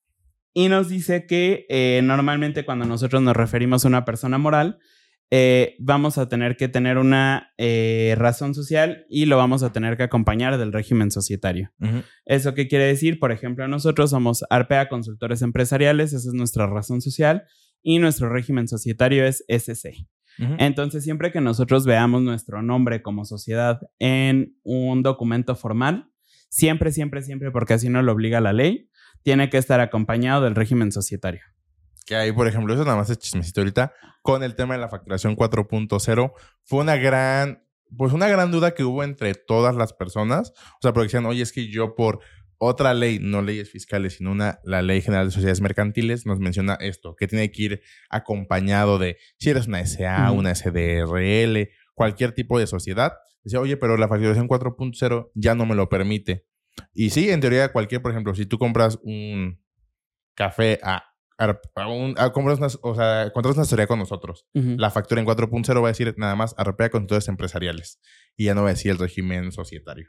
Y 0.52 0.68
nos 0.68 0.88
dice 0.88 1.26
que 1.26 1.66
eh, 1.68 2.00
normalmente 2.02 2.64
cuando 2.64 2.86
nosotros 2.86 3.20
nos 3.22 3.36
referimos 3.36 3.84
a 3.84 3.88
una 3.88 4.04
persona 4.04 4.38
moral, 4.38 4.78
eh, 5.30 5.74
vamos 5.80 6.18
a 6.18 6.28
tener 6.28 6.56
que 6.56 6.68
tener 6.68 6.98
una 6.98 7.52
eh, 7.58 8.14
razón 8.16 8.54
social 8.54 9.06
y 9.10 9.26
lo 9.26 9.36
vamos 9.36 9.64
a 9.64 9.72
tener 9.72 9.96
que 9.96 10.04
acompañar 10.04 10.56
del 10.56 10.72
régimen 10.72 11.10
societario. 11.10 11.72
¿Eso 12.24 12.54
qué 12.54 12.68
quiere 12.68 12.84
decir? 12.84 13.18
Por 13.18 13.32
ejemplo, 13.32 13.66
nosotros 13.66 14.10
somos 14.10 14.44
Arpea 14.50 14.88
Consultores 14.88 15.42
Empresariales, 15.42 16.12
esa 16.12 16.28
es 16.28 16.34
nuestra 16.34 16.66
razón 16.68 17.00
social, 17.00 17.44
y 17.82 17.98
nuestro 17.98 18.28
régimen 18.28 18.68
societario 18.68 19.26
es 19.26 19.44
SC. 19.48 20.06
Entonces, 20.38 21.02
siempre 21.02 21.32
que 21.32 21.40
nosotros 21.40 21.86
veamos 21.86 22.22
nuestro 22.22 22.60
nombre 22.60 23.00
como 23.00 23.24
sociedad 23.24 23.80
en 23.98 24.54
un 24.64 25.02
documento 25.02 25.56
formal, 25.56 26.10
siempre, 26.48 26.92
siempre, 26.92 27.22
siempre, 27.22 27.50
porque 27.50 27.74
así 27.74 27.88
no 27.88 28.02
lo 28.02 28.12
obliga 28.12 28.40
la 28.40 28.52
ley, 28.52 28.90
tiene 29.22 29.50
que 29.50 29.58
estar 29.58 29.80
acompañado 29.80 30.42
del 30.42 30.54
régimen 30.54 30.92
societario. 30.92 31.42
Que 32.04 32.14
ahí, 32.14 32.32
por 32.32 32.46
ejemplo, 32.46 32.72
eso 32.72 32.84
nada 32.84 32.96
más 32.96 33.10
es 33.10 33.18
chismecito 33.18 33.60
ahorita, 33.60 33.92
con 34.22 34.42
el 34.42 34.54
tema 34.54 34.74
de 34.74 34.80
la 34.80 34.88
facturación 34.88 35.36
4.0, 35.36 36.32
fue 36.62 36.80
una 36.80 36.96
gran, 36.96 37.64
pues 37.96 38.12
una 38.12 38.28
gran 38.28 38.52
duda 38.52 38.74
que 38.74 38.84
hubo 38.84 39.02
entre 39.02 39.34
todas 39.34 39.74
las 39.74 39.92
personas. 39.92 40.52
O 40.74 40.78
sea, 40.82 40.92
porque 40.92 41.06
decían, 41.06 41.26
oye, 41.26 41.42
es 41.42 41.52
que 41.52 41.68
yo 41.68 41.94
por 41.96 42.20
otra 42.58 42.94
ley, 42.94 43.18
no 43.20 43.42
leyes 43.42 43.70
fiscales, 43.70 44.14
sino 44.14 44.32
una, 44.32 44.60
la 44.64 44.82
Ley 44.82 45.02
General 45.02 45.26
de 45.26 45.32
Sociedades 45.32 45.60
Mercantiles, 45.60 46.26
nos 46.26 46.38
menciona 46.38 46.74
esto, 46.80 47.14
que 47.14 47.26
tiene 47.26 47.50
que 47.50 47.62
ir 47.62 47.82
acompañado 48.08 48.98
de 48.98 49.18
si 49.38 49.50
eres 49.50 49.66
una 49.66 49.84
SA, 49.84 50.30
una 50.32 50.54
SDRL, 50.54 51.68
cualquier 51.96 52.32
tipo 52.32 52.58
de 52.60 52.68
sociedad, 52.68 53.14
Decía, 53.46 53.60
oye, 53.60 53.76
pero 53.76 53.96
la 53.96 54.08
facturación 54.08 54.48
4.0 54.48 55.30
ya 55.34 55.54
no 55.54 55.66
me 55.66 55.76
lo 55.76 55.88
permite. 55.88 56.48
Y 56.92 57.10
sí, 57.10 57.30
en 57.30 57.40
teoría, 57.40 57.70
cualquier, 57.70 58.02
por 58.02 58.10
ejemplo, 58.10 58.34
si 58.34 58.44
tú 58.44 58.58
compras 58.58 58.98
un 59.04 59.62
café 60.34 60.80
a, 60.82 61.04
un, 61.88 62.14
compras 62.34 62.58
una, 62.58 62.66
o 62.82 62.94
sea, 62.96 63.30
contratas 63.32 63.58
una 63.58 63.62
historia 63.62 63.86
con 63.86 64.00
nosotros, 64.00 64.48
la 64.52 64.90
factura 64.90 65.20
en 65.20 65.28
4.0 65.28 65.80
va 65.80 65.86
a 65.86 65.92
decir 65.92 66.12
nada 66.16 66.34
más 66.34 66.56
arrepea 66.58 66.90
con 66.90 67.06
todos 67.06 67.28
empresariales 67.28 68.00
y 68.36 68.46
ya 68.46 68.54
no 68.56 68.62
va 68.62 68.70
a 68.70 68.72
decir 68.72 68.90
el 68.90 68.98
régimen 68.98 69.52
societario. 69.52 70.08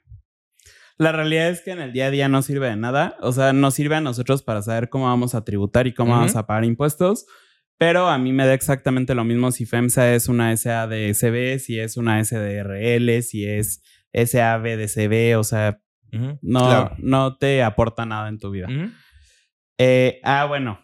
La 0.97 1.11
realidad 1.11 1.49
es 1.49 1.61
que 1.61 1.69
en 1.69 1.79
el 1.79 1.93
día 1.93 2.07
a 2.07 2.09
día 2.09 2.29
no 2.29 2.41
sirve 2.41 2.69
de 2.69 2.75
nada. 2.75 3.17
O 3.21 3.33
sea, 3.33 3.53
nos 3.53 3.75
sirve 3.75 3.97
a 3.97 4.01
nosotros 4.01 4.41
para 4.41 4.63
saber 4.63 4.89
cómo 4.89 5.05
vamos 5.05 5.35
a 5.35 5.43
tributar 5.43 5.85
y 5.85 5.93
cómo 5.93 6.13
vamos 6.13 6.35
a 6.35 6.47
pagar 6.47 6.65
impuestos 6.65 7.27
pero 7.77 8.07
a 8.07 8.17
mí 8.17 8.33
me 8.33 8.45
da 8.45 8.53
exactamente 8.53 9.13
lo 9.13 9.23
mismo 9.23 9.51
si 9.51 9.65
FEMSA 9.65 10.13
es 10.13 10.27
una 10.27 10.55
SADCB, 10.55 11.59
si 11.59 11.79
es 11.79 11.97
una 11.97 12.23
SDRL, 12.23 13.21
si 13.21 13.45
es 13.45 13.83
SABDCB, 14.13 15.37
o 15.37 15.43
sea, 15.43 15.79
no, 16.41 16.91
no 16.97 17.37
te 17.37 17.61
aporta 17.61 18.05
nada 18.05 18.29
en 18.29 18.39
tu 18.39 18.49
vida. 18.49 18.67
Eh, 19.77 20.19
ah, 20.23 20.45
bueno. 20.45 20.83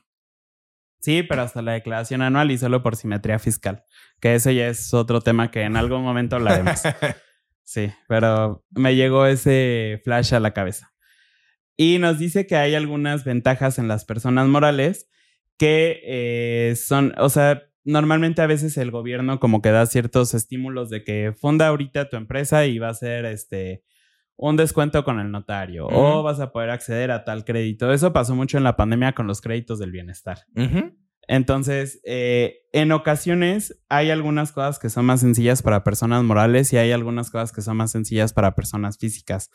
Sí, 1.00 1.24
pero 1.24 1.42
hasta 1.42 1.62
la 1.62 1.74
declaración 1.74 2.22
anual 2.22 2.52
y 2.52 2.58
solo 2.58 2.82
por 2.82 2.96
simetría 2.96 3.38
fiscal, 3.38 3.84
que 4.22 4.36
ese 4.36 4.56
ya 4.56 4.68
es 4.68 4.94
otro 4.94 5.20
tema 5.20 5.52
que 5.52 5.64
en 5.64 5.76
algún 5.76 6.02
momento 6.02 6.38
hablaremos. 6.38 6.82
sí, 7.64 7.92
pero 8.08 8.64
me 8.70 8.96
llegó 8.96 9.26
ese 9.26 10.00
flash 10.06 10.34
a 10.34 10.40
la 10.40 10.54
cabeza. 10.54 10.94
Y 11.76 11.98
nos 11.98 12.20
dice 12.20 12.48
que 12.48 12.56
hay 12.56 12.76
algunas 12.76 13.26
ventajas 13.26 13.80
en 13.80 13.88
las 13.88 14.06
personas 14.06 14.48
morales 14.48 15.10
que 15.58 16.02
eh, 16.06 16.76
son, 16.76 17.14
o 17.18 17.30
sea, 17.30 17.64
normalmente 17.84 18.42
a 18.42 18.48
veces 18.48 18.78
el 18.78 18.92
gobierno 18.92 19.40
como 19.40 19.62
que 19.62 19.72
da 19.72 19.86
ciertos 19.86 20.34
estímulos 20.34 20.90
de 20.90 21.04
que 21.04 21.34
funda 21.40 21.68
ahorita 21.68 22.10
tu 22.10 22.18
empresa 22.18 22.66
y 22.66 22.80
va 22.80 22.90
a 22.90 22.94
ser 22.94 23.26
este 23.26 23.84
un 24.36 24.58
descuento 24.58 25.04
con 25.04 25.20
el 25.20 25.32
notario 25.32 25.88
o 25.88 26.24
vas 26.24 26.40
a 26.40 26.52
poder 26.52 26.72
acceder 26.72 27.12
a 27.12 27.24
tal 27.24 27.46
crédito. 27.46 27.94
Eso 27.94 28.14
pasó 28.14 28.36
mucho 28.36 28.58
en 28.58 28.64
la 28.64 28.76
pandemia 28.76 29.14
con 29.14 29.28
los 29.28 29.42
créditos 29.42 29.80
del 29.80 29.92
bienestar. 29.92 30.40
Entonces, 31.28 32.02
eh, 32.04 32.58
en 32.74 32.92
ocasiones 32.92 33.80
hay 33.90 34.10
algunas 34.10 34.52
cosas 34.52 34.80
que 34.80 34.90
son 34.90 35.06
más 35.06 35.22
sencillas 35.22 35.62
para 35.62 35.84
personas 35.84 36.24
morales 36.24 36.74
y 36.74 36.78
hay 36.78 36.92
algunas 36.92 37.32
cosas 37.32 37.52
que 37.52 37.62
son 37.62 37.78
más 37.78 37.92
sencillas 37.92 38.34
para 38.34 38.56
personas 38.56 38.98
físicas. 38.98 39.50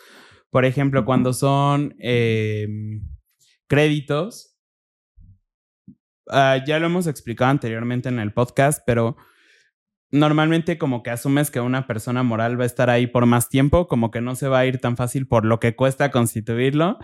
Por 0.51 0.65
ejemplo, 0.65 1.05
cuando 1.05 1.35
son 1.35 1.95
em, 1.99 3.07
créditos, 3.67 4.58
Ah, 6.31 6.59
ya 6.67 6.79
lo 6.79 6.87
hemos 6.87 7.07
explicado 7.07 7.51
anteriormente 7.51 8.09
en 8.09 8.19
el 8.19 8.33
podcast, 8.33 8.83
pero 8.87 9.17
normalmente 10.11 10.79
como 10.79 11.03
que 11.03 11.11
asumes 11.11 11.51
que 11.51 11.61
una 11.61 11.87
persona 11.87 12.23
moral 12.23 12.59
va 12.59 12.65
a 12.65 12.67
estar 12.67 12.91
ahí 12.91 13.07
por 13.07 13.27
más 13.27 13.49
tiempo, 13.49 13.89
como 13.89 14.11
que 14.11 14.21
no 14.21 14.35
se 14.35 14.49
va 14.49 14.61
a 14.61 14.67
ir 14.67 14.79
tan 14.79 14.97
fácil 14.97 15.27
por 15.27 15.45
lo 15.45 15.61
que 15.61 15.77
cuesta 15.77 16.11
constituirlo. 16.11 16.99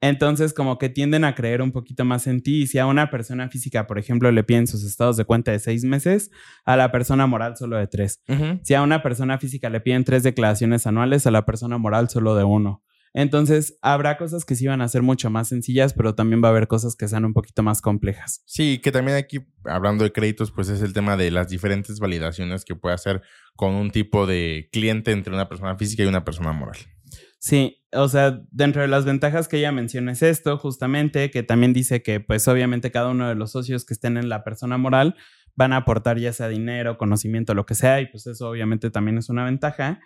Entonces, 0.00 0.54
como 0.54 0.78
que 0.78 0.88
tienden 0.88 1.24
a 1.24 1.34
creer 1.34 1.60
un 1.60 1.72
poquito 1.72 2.04
más 2.04 2.28
en 2.28 2.40
ti. 2.40 2.62
Y 2.62 2.66
si 2.68 2.78
a 2.78 2.86
una 2.86 3.10
persona 3.10 3.48
física, 3.48 3.86
por 3.88 3.98
ejemplo, 3.98 4.30
le 4.30 4.44
piden 4.44 4.68
sus 4.68 4.84
estados 4.84 5.16
de 5.16 5.24
cuenta 5.24 5.50
de 5.50 5.58
seis 5.58 5.84
meses, 5.84 6.30
a 6.64 6.76
la 6.76 6.92
persona 6.92 7.26
moral 7.26 7.56
solo 7.56 7.76
de 7.76 7.88
tres. 7.88 8.22
Si 8.62 8.74
a 8.74 8.82
una 8.82 9.02
persona 9.02 9.38
física 9.38 9.68
le 9.70 9.80
piden 9.80 10.04
tres 10.04 10.22
declaraciones 10.22 10.86
anuales, 10.86 11.26
a 11.26 11.32
la 11.32 11.44
persona 11.44 11.78
moral 11.78 12.08
solo 12.08 12.36
de 12.36 12.44
uno. 12.44 12.82
Entonces, 13.14 13.78
habrá 13.82 14.16
cosas 14.16 14.44
que 14.44 14.54
sí 14.54 14.66
van 14.66 14.80
a 14.80 14.88
ser 14.88 15.02
mucho 15.02 15.30
más 15.30 15.48
sencillas, 15.48 15.94
pero 15.94 16.14
también 16.14 16.42
va 16.42 16.48
a 16.48 16.50
haber 16.50 16.68
cosas 16.68 16.96
que 16.96 17.08
sean 17.08 17.24
un 17.24 17.32
poquito 17.32 17.62
más 17.62 17.80
complejas. 17.80 18.42
Sí, 18.46 18.80
que 18.82 18.92
también 18.92 19.16
aquí, 19.16 19.40
hablando 19.64 20.04
de 20.04 20.12
créditos, 20.12 20.50
pues 20.50 20.68
es 20.68 20.82
el 20.82 20.92
tema 20.92 21.16
de 21.16 21.30
las 21.30 21.48
diferentes 21.48 21.98
validaciones 22.00 22.64
que 22.64 22.74
puede 22.74 22.94
hacer 22.94 23.22
con 23.56 23.74
un 23.74 23.90
tipo 23.90 24.26
de 24.26 24.68
cliente 24.72 25.12
entre 25.12 25.32
una 25.32 25.48
persona 25.48 25.76
física 25.76 26.02
y 26.02 26.06
una 26.06 26.24
persona 26.24 26.52
moral. 26.52 26.78
Sí, 27.40 27.84
o 27.92 28.08
sea, 28.08 28.42
dentro 28.50 28.82
de 28.82 28.88
las 28.88 29.04
ventajas 29.04 29.48
que 29.48 29.58
ella 29.58 29.72
menciona 29.72 30.12
es 30.12 30.22
esto, 30.22 30.58
justamente, 30.58 31.30
que 31.30 31.42
también 31.42 31.72
dice 31.72 32.02
que 32.02 32.20
pues 32.20 32.48
obviamente 32.48 32.90
cada 32.90 33.10
uno 33.10 33.28
de 33.28 33.36
los 33.36 33.52
socios 33.52 33.84
que 33.84 33.94
estén 33.94 34.16
en 34.16 34.28
la 34.28 34.42
persona 34.42 34.76
moral 34.76 35.14
van 35.54 35.72
a 35.72 35.78
aportar 35.78 36.18
ya 36.18 36.32
sea 36.32 36.48
dinero, 36.48 36.98
conocimiento, 36.98 37.54
lo 37.54 37.64
que 37.64 37.74
sea, 37.74 38.00
y 38.00 38.06
pues 38.06 38.26
eso 38.26 38.48
obviamente 38.48 38.90
también 38.90 39.18
es 39.18 39.28
una 39.28 39.44
ventaja, 39.44 40.00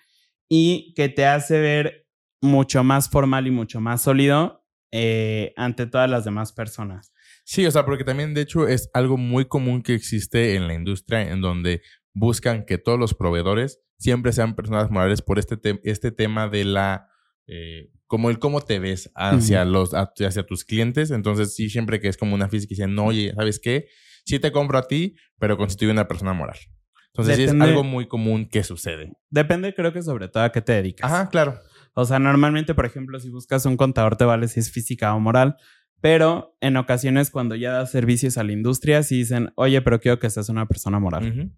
y 0.49 0.93
que 0.95 1.09
te 1.09 1.27
hace 1.27 1.61
ver 1.61 2.07
mucho 2.43 2.85
más 2.85 3.09
formal 3.09 3.47
y 3.47 3.51
mucho 3.51 3.81
más 3.81 4.03
sólido 4.03 4.67
eh, 4.91 5.55
ante 5.57 5.87
todas 5.87 6.11
las 6.11 6.25
demás 6.25 6.53
personas. 6.53 7.13
Sí, 7.45 7.65
o 7.65 7.71
sea, 7.71 7.87
porque 7.87 8.05
también 8.05 8.35
de 8.35 8.43
hecho 8.43 8.69
es 8.69 8.91
algo 8.93 9.17
muy 9.17 9.47
común 9.47 9.83
que 9.83 9.95
existe 9.95 10.55
en 10.55 10.69
la 10.69 10.75
industria 10.75 11.23
en 11.23 11.41
donde 11.41 11.83
buscan 12.13 12.65
que 12.67 12.79
todos 12.79 12.99
los 12.99 13.15
proveedores 13.15 13.81
siempre 13.99 14.33
sean 14.33 14.55
personas 14.55 14.91
morales 14.91 15.23
por 15.23 15.39
este, 15.39 15.59
este 15.85 16.11
tema 16.11 16.49
de 16.49 16.65
la... 16.65 17.09
Eh, 17.47 17.91
como 18.07 18.29
el 18.29 18.39
cómo 18.39 18.61
te 18.61 18.79
ves 18.79 19.11
hacia, 19.15 19.65
los, 19.65 19.95
hacia 19.95 20.45
tus 20.45 20.67
clientes. 20.67 21.11
Entonces, 21.11 21.55
sí, 21.55 21.71
siempre 21.71 21.99
que 21.99 22.09
es 22.09 22.19
como 22.19 22.35
una 22.35 22.51
física, 22.51 22.69
dicen, 22.71 22.95
no, 22.95 23.07
oye, 23.07 23.33
¿sabes 23.35 23.59
qué? 23.59 23.87
Sí 24.27 24.39
te 24.39 24.53
compro 24.53 24.77
a 24.77 24.87
ti, 24.87 25.17
pero 25.39 25.57
constituye 25.57 25.91
una 25.91 26.07
persona 26.07 26.35
moral. 26.35 26.59
Entonces, 27.07 27.37
sí 27.37 27.45
es 27.45 27.53
algo 27.53 27.85
muy 27.85 28.07
común 28.09 28.51
que 28.51 28.65
sucede. 28.65 29.13
Depende, 29.31 29.75
creo 29.75 29.95
que 29.95 30.03
sobre 30.03 30.29
todo 30.29 30.43
a 30.43 30.53
qué 30.53 30.61
te 30.61 30.75
dedicas. 30.75 31.11
Ajá, 31.11 31.31
claro. 31.31 31.59
O 31.95 32.05
sea, 32.05 32.19
normalmente, 32.19 32.75
por 32.75 32.87
ejemplo, 32.87 33.19
si 33.21 33.31
buscas 33.31 33.67
un 33.67 33.77
contador 33.77 34.17
te 34.17 34.25
vale 34.25 34.49
si 34.49 34.61
es 34.61 34.71
física 34.71 35.15
o 35.15 35.21
moral, 35.21 35.57
pero 36.01 36.57
en 36.61 36.77
ocasiones 36.77 37.31
cuando 37.31 37.55
ya 37.55 37.73
das 37.73 37.91
servicios 37.91 38.37
a 38.37 38.45
la 38.45 38.53
industria, 38.53 39.03
sí 39.03 39.19
dicen, 39.19 39.53
oye, 39.55 39.81
pero 39.83 40.01
quiero 40.01 40.19
que 40.19 40.31
seas 40.31 40.49
una 40.49 40.67
persona 40.67 40.99
moral. 40.99 41.53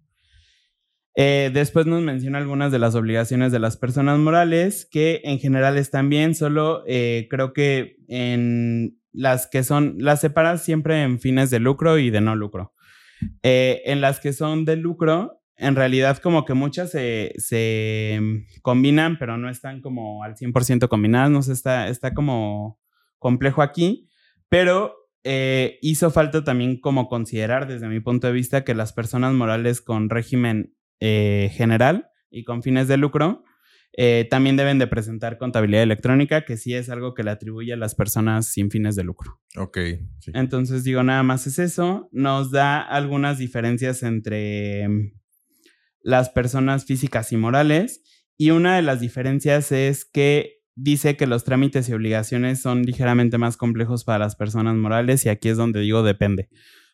Eh, 1.15 1.49
después 1.53 1.85
nos 1.85 2.01
menciona 2.03 2.37
algunas 2.37 2.71
de 2.71 2.79
las 2.79 2.93
obligaciones 2.93 3.51
de 3.51 3.59
las 3.59 3.77
personas 3.77 4.19
morales, 4.19 4.87
que 4.89 5.21
en 5.23 5.39
general 5.39 5.77
están 5.77 6.09
bien, 6.09 6.35
solo 6.35 6.83
eh, 6.87 7.27
creo 7.29 7.53
que 7.53 7.95
en 8.07 8.99
las 9.13 9.47
que 9.47 9.63
son, 9.63 9.95
las 9.97 10.19
separas 10.19 10.61
siempre 10.61 11.01
en 11.03 11.19
fines 11.19 11.49
de 11.49 11.59
lucro 11.59 11.97
y 11.97 12.09
de 12.09 12.21
no 12.21 12.35
lucro. 12.35 12.73
Eh, 13.43 13.81
en 13.85 14.01
las 14.01 14.19
que 14.19 14.33
son 14.33 14.65
de 14.65 14.75
lucro, 14.75 15.41
en 15.57 15.75
realidad 15.75 16.17
como 16.17 16.45
que 16.45 16.53
muchas 16.53 16.91
se, 16.91 17.33
se 17.37 18.19
combinan, 18.61 19.17
pero 19.17 19.37
no 19.37 19.49
están 19.49 19.81
como 19.81 20.23
al 20.23 20.35
100% 20.35 20.87
combinadas, 20.87 21.31
no 21.31 21.41
sé, 21.41 21.53
está, 21.53 21.87
está 21.87 22.13
como 22.13 22.79
complejo 23.19 23.61
aquí, 23.61 24.09
pero 24.49 24.95
eh, 25.23 25.79
hizo 25.81 26.11
falta 26.11 26.43
también 26.43 26.79
como 26.79 27.07
considerar 27.07 27.67
desde 27.67 27.87
mi 27.87 27.99
punto 27.99 28.27
de 28.27 28.33
vista 28.33 28.63
que 28.63 28.75
las 28.75 28.93
personas 28.93 29.33
morales 29.33 29.81
con 29.81 30.09
régimen 30.09 30.75
eh, 30.99 31.49
general 31.53 32.09
y 32.29 32.43
con 32.43 32.61
fines 32.61 32.87
de 32.87 32.97
lucro 32.97 33.43
eh, 33.97 34.27
también 34.29 34.57
deben 34.57 34.77
de 34.77 34.87
presentar 34.87 35.37
contabilidad 35.37 35.83
electrónica, 35.83 36.43
que 36.43 36.57
sí 36.57 36.73
es 36.73 36.89
algo 36.89 37.13
que 37.13 37.23
le 37.23 37.31
atribuye 37.31 37.73
a 37.73 37.77
las 37.77 37.95
personas 37.95 38.47
sin 38.47 38.69
fines 38.69 38.95
de 38.95 39.03
lucro. 39.03 39.39
Ok. 39.57 39.77
sí. 40.19 40.31
Entonces 40.33 40.83
digo, 40.83 41.01
nada 41.01 41.23
más 41.23 41.47
es 41.47 41.59
eso. 41.59 42.09
Nos 42.11 42.51
da 42.51 42.81
algunas 42.81 43.37
diferencias 43.37 44.03
entre 44.03 44.87
mm, 44.87 45.11
las 46.05 46.29
personas 46.29 46.85
físicas 46.85 47.31
y 47.31 47.37
morales. 47.37 48.03
Y 48.37 48.51
una 48.51 48.75
de 48.75 48.83
las 48.83 48.99
diferencias 48.99 49.71
es 49.71 50.05
que 50.05 50.61
dice 50.75 51.17
que 51.17 51.25
los 51.25 51.43
trámites 51.43 51.89
y 51.89 51.93
obligaciones 51.93 52.61
son 52.61 52.83
ligeramente 52.83 53.39
más 53.39 53.57
complejos 53.57 54.03
para 54.03 54.19
las 54.19 54.35
personas 54.35 54.75
morales 54.75 55.25
y 55.25 55.29
aquí 55.29 55.49
es 55.49 55.57
donde 55.57 55.79
digo 55.79 56.03
depende. 56.03 56.49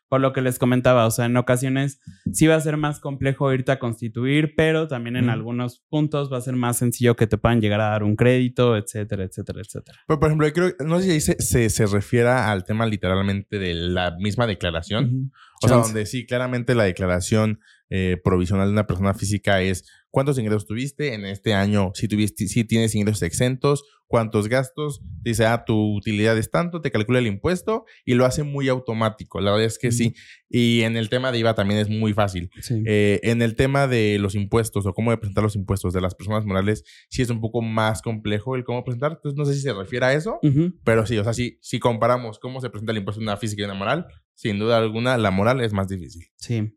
Por 0.08 0.22
lo 0.22 0.34
que 0.34 0.41
les 0.41 0.60
comentaba, 0.60 1.06
o 1.06 1.12
sea, 1.12 1.25
en 1.25 1.38
ocasiones 1.38 2.00
sí 2.32 2.48
va 2.48 2.56
a 2.56 2.62
ser 2.62 2.77
más 2.77 3.00
complejo 3.00 3.53
irte 3.53 3.72
a 3.72 3.80
constituir, 3.80 4.56
pero 4.56 4.88
también 4.88 5.15
en 5.15 5.30
algunos 5.30 5.86
puntos 5.89 6.32
va 6.32 6.38
a 6.38 6.41
ser 6.41 6.56
más 6.56 6.77
sencillo 6.77 7.15
que 7.15 7.27
te 7.27 7.38
puedan 7.38 7.62
llegar 7.62 7.80
a 7.80 7.89
dar 7.89 8.03
un 8.03 8.18
crédito, 8.18 8.75
etcétera, 8.75 9.24
etcétera, 9.24 9.62
etcétera. 9.62 10.00
Pero, 10.06 10.20
por 10.20 10.27
ejemplo, 10.27 10.48
yo 10.48 10.53
creo, 10.53 10.74
no 10.86 11.00
sé 11.00 11.06
si 11.06 11.12
ahí 11.12 11.22
se, 11.22 11.41
se, 11.41 11.70
se 11.70 11.86
refiera 11.86 12.51
al 12.51 12.65
tema 12.65 12.86
literalmente 12.86 13.58
de 13.58 13.74
la 13.74 14.15
misma 14.20 14.48
declaración. 14.48 15.32
O 15.63 15.68
sea, 15.68 15.77
donde 15.77 16.06
sí, 16.06 16.25
claramente 16.25 16.75
la 16.75 16.84
declaración 16.84 17.60
eh, 17.89 18.18
provisional 18.24 18.68
de 18.68 18.74
una 18.74 18.88
persona 18.88 19.13
física 19.13 19.62
es 19.62 19.86
cuántos 20.10 20.38
ingresos 20.39 20.65
tuviste 20.65 21.13
en 21.13 21.25
este 21.25 21.53
año, 21.53 21.91
si 21.94 22.08
tuviste, 22.08 22.48
si 22.48 22.63
tienes 22.63 22.96
ingresos 22.96 23.22
exentos, 23.24 23.84
cuántos 24.08 24.50
gastos, 24.50 25.01
dice, 25.22 25.46
ah, 25.46 25.63
tu 25.65 25.96
utilidad 25.96 26.38
es 26.38 26.51
tanto, 26.51 26.82
te 26.82 26.91
calcula 26.91 27.20
el 27.20 27.27
impuesto 27.27 27.86
y 28.06 28.13
lo 28.13 28.25
hace 28.25 28.44
muy 28.44 28.68
automático. 28.68 29.39
La 29.39 29.51
verdad 29.51 29.65
es 29.65 29.80
que 29.80 29.91
sí. 29.91 30.13
Y 30.50 30.82
en 30.82 30.98
el 30.98 31.08
tema 31.10 31.32
de 31.32 31.39
IVA 31.39 31.56
también 31.56 31.80
es 31.80 31.89
muy 31.89 32.13
fácil. 32.13 32.50
Sí. 32.62 32.84
Eh, 32.86 33.22
en 33.24 33.41
el 33.41 33.56
tema 33.56 33.88
de 33.88 34.20
los 34.20 34.36
impuestos 34.36 34.86
o 34.86 34.94
cómo 34.94 35.18
presentar 35.18 35.46
los 35.46 35.56
impuestos 35.56 35.94
de 35.94 36.01
las 36.01 36.13
personas 36.13 36.46
morales, 36.46 36.84
sí 37.10 37.22
es 37.22 37.30
un 37.30 37.39
poco 37.39 37.62
más 37.62 38.01
complejo 38.01 38.58
el 38.58 38.65
cómo 38.65 38.84
presentar. 38.84 39.13
Entonces, 39.13 39.38
no 39.38 39.46
sé 39.46 39.53
si 39.53 39.62
se 39.62 39.74
refiere 39.74 40.06
a 40.06 40.13
eso, 40.13 40.39
Ujú. 40.44 40.74
pero 40.84 41.06
sí, 41.06 41.18
o 41.18 41.24
sea, 41.24 41.34
si, 41.34 41.58
si 41.62 41.80
comparamos 41.80 42.38
cómo 42.38 42.60
se 42.60 42.70
presenta 42.70 42.91
el 42.91 42.98
impuesto 42.98 43.22
de 43.22 43.25
una 43.25 43.38
física 43.38 43.62
y 43.62 43.65
una 43.65 43.75
moral, 43.75 44.08
sin 44.42 44.58
duda 44.58 44.80
alguna, 44.80 45.20
la 45.20 45.30
moral 45.30 45.62
es 45.62 45.72
más 45.72 45.88
difícil. 45.88 46.26
Sí. 46.38 46.76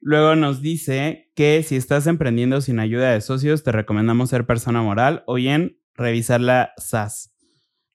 Luego 0.00 0.34
nos 0.34 0.60
dice 0.60 1.30
que 1.36 1.62
si 1.62 1.76
estás 1.76 2.08
emprendiendo 2.08 2.60
sin 2.60 2.80
ayuda 2.80 3.12
de 3.12 3.20
socios, 3.20 3.62
te 3.62 3.70
recomendamos 3.70 4.30
ser 4.30 4.44
persona 4.44 4.82
moral 4.82 5.22
o 5.28 5.34
bien 5.34 5.80
revisar 5.94 6.40
la 6.40 6.72
SAS, 6.78 7.32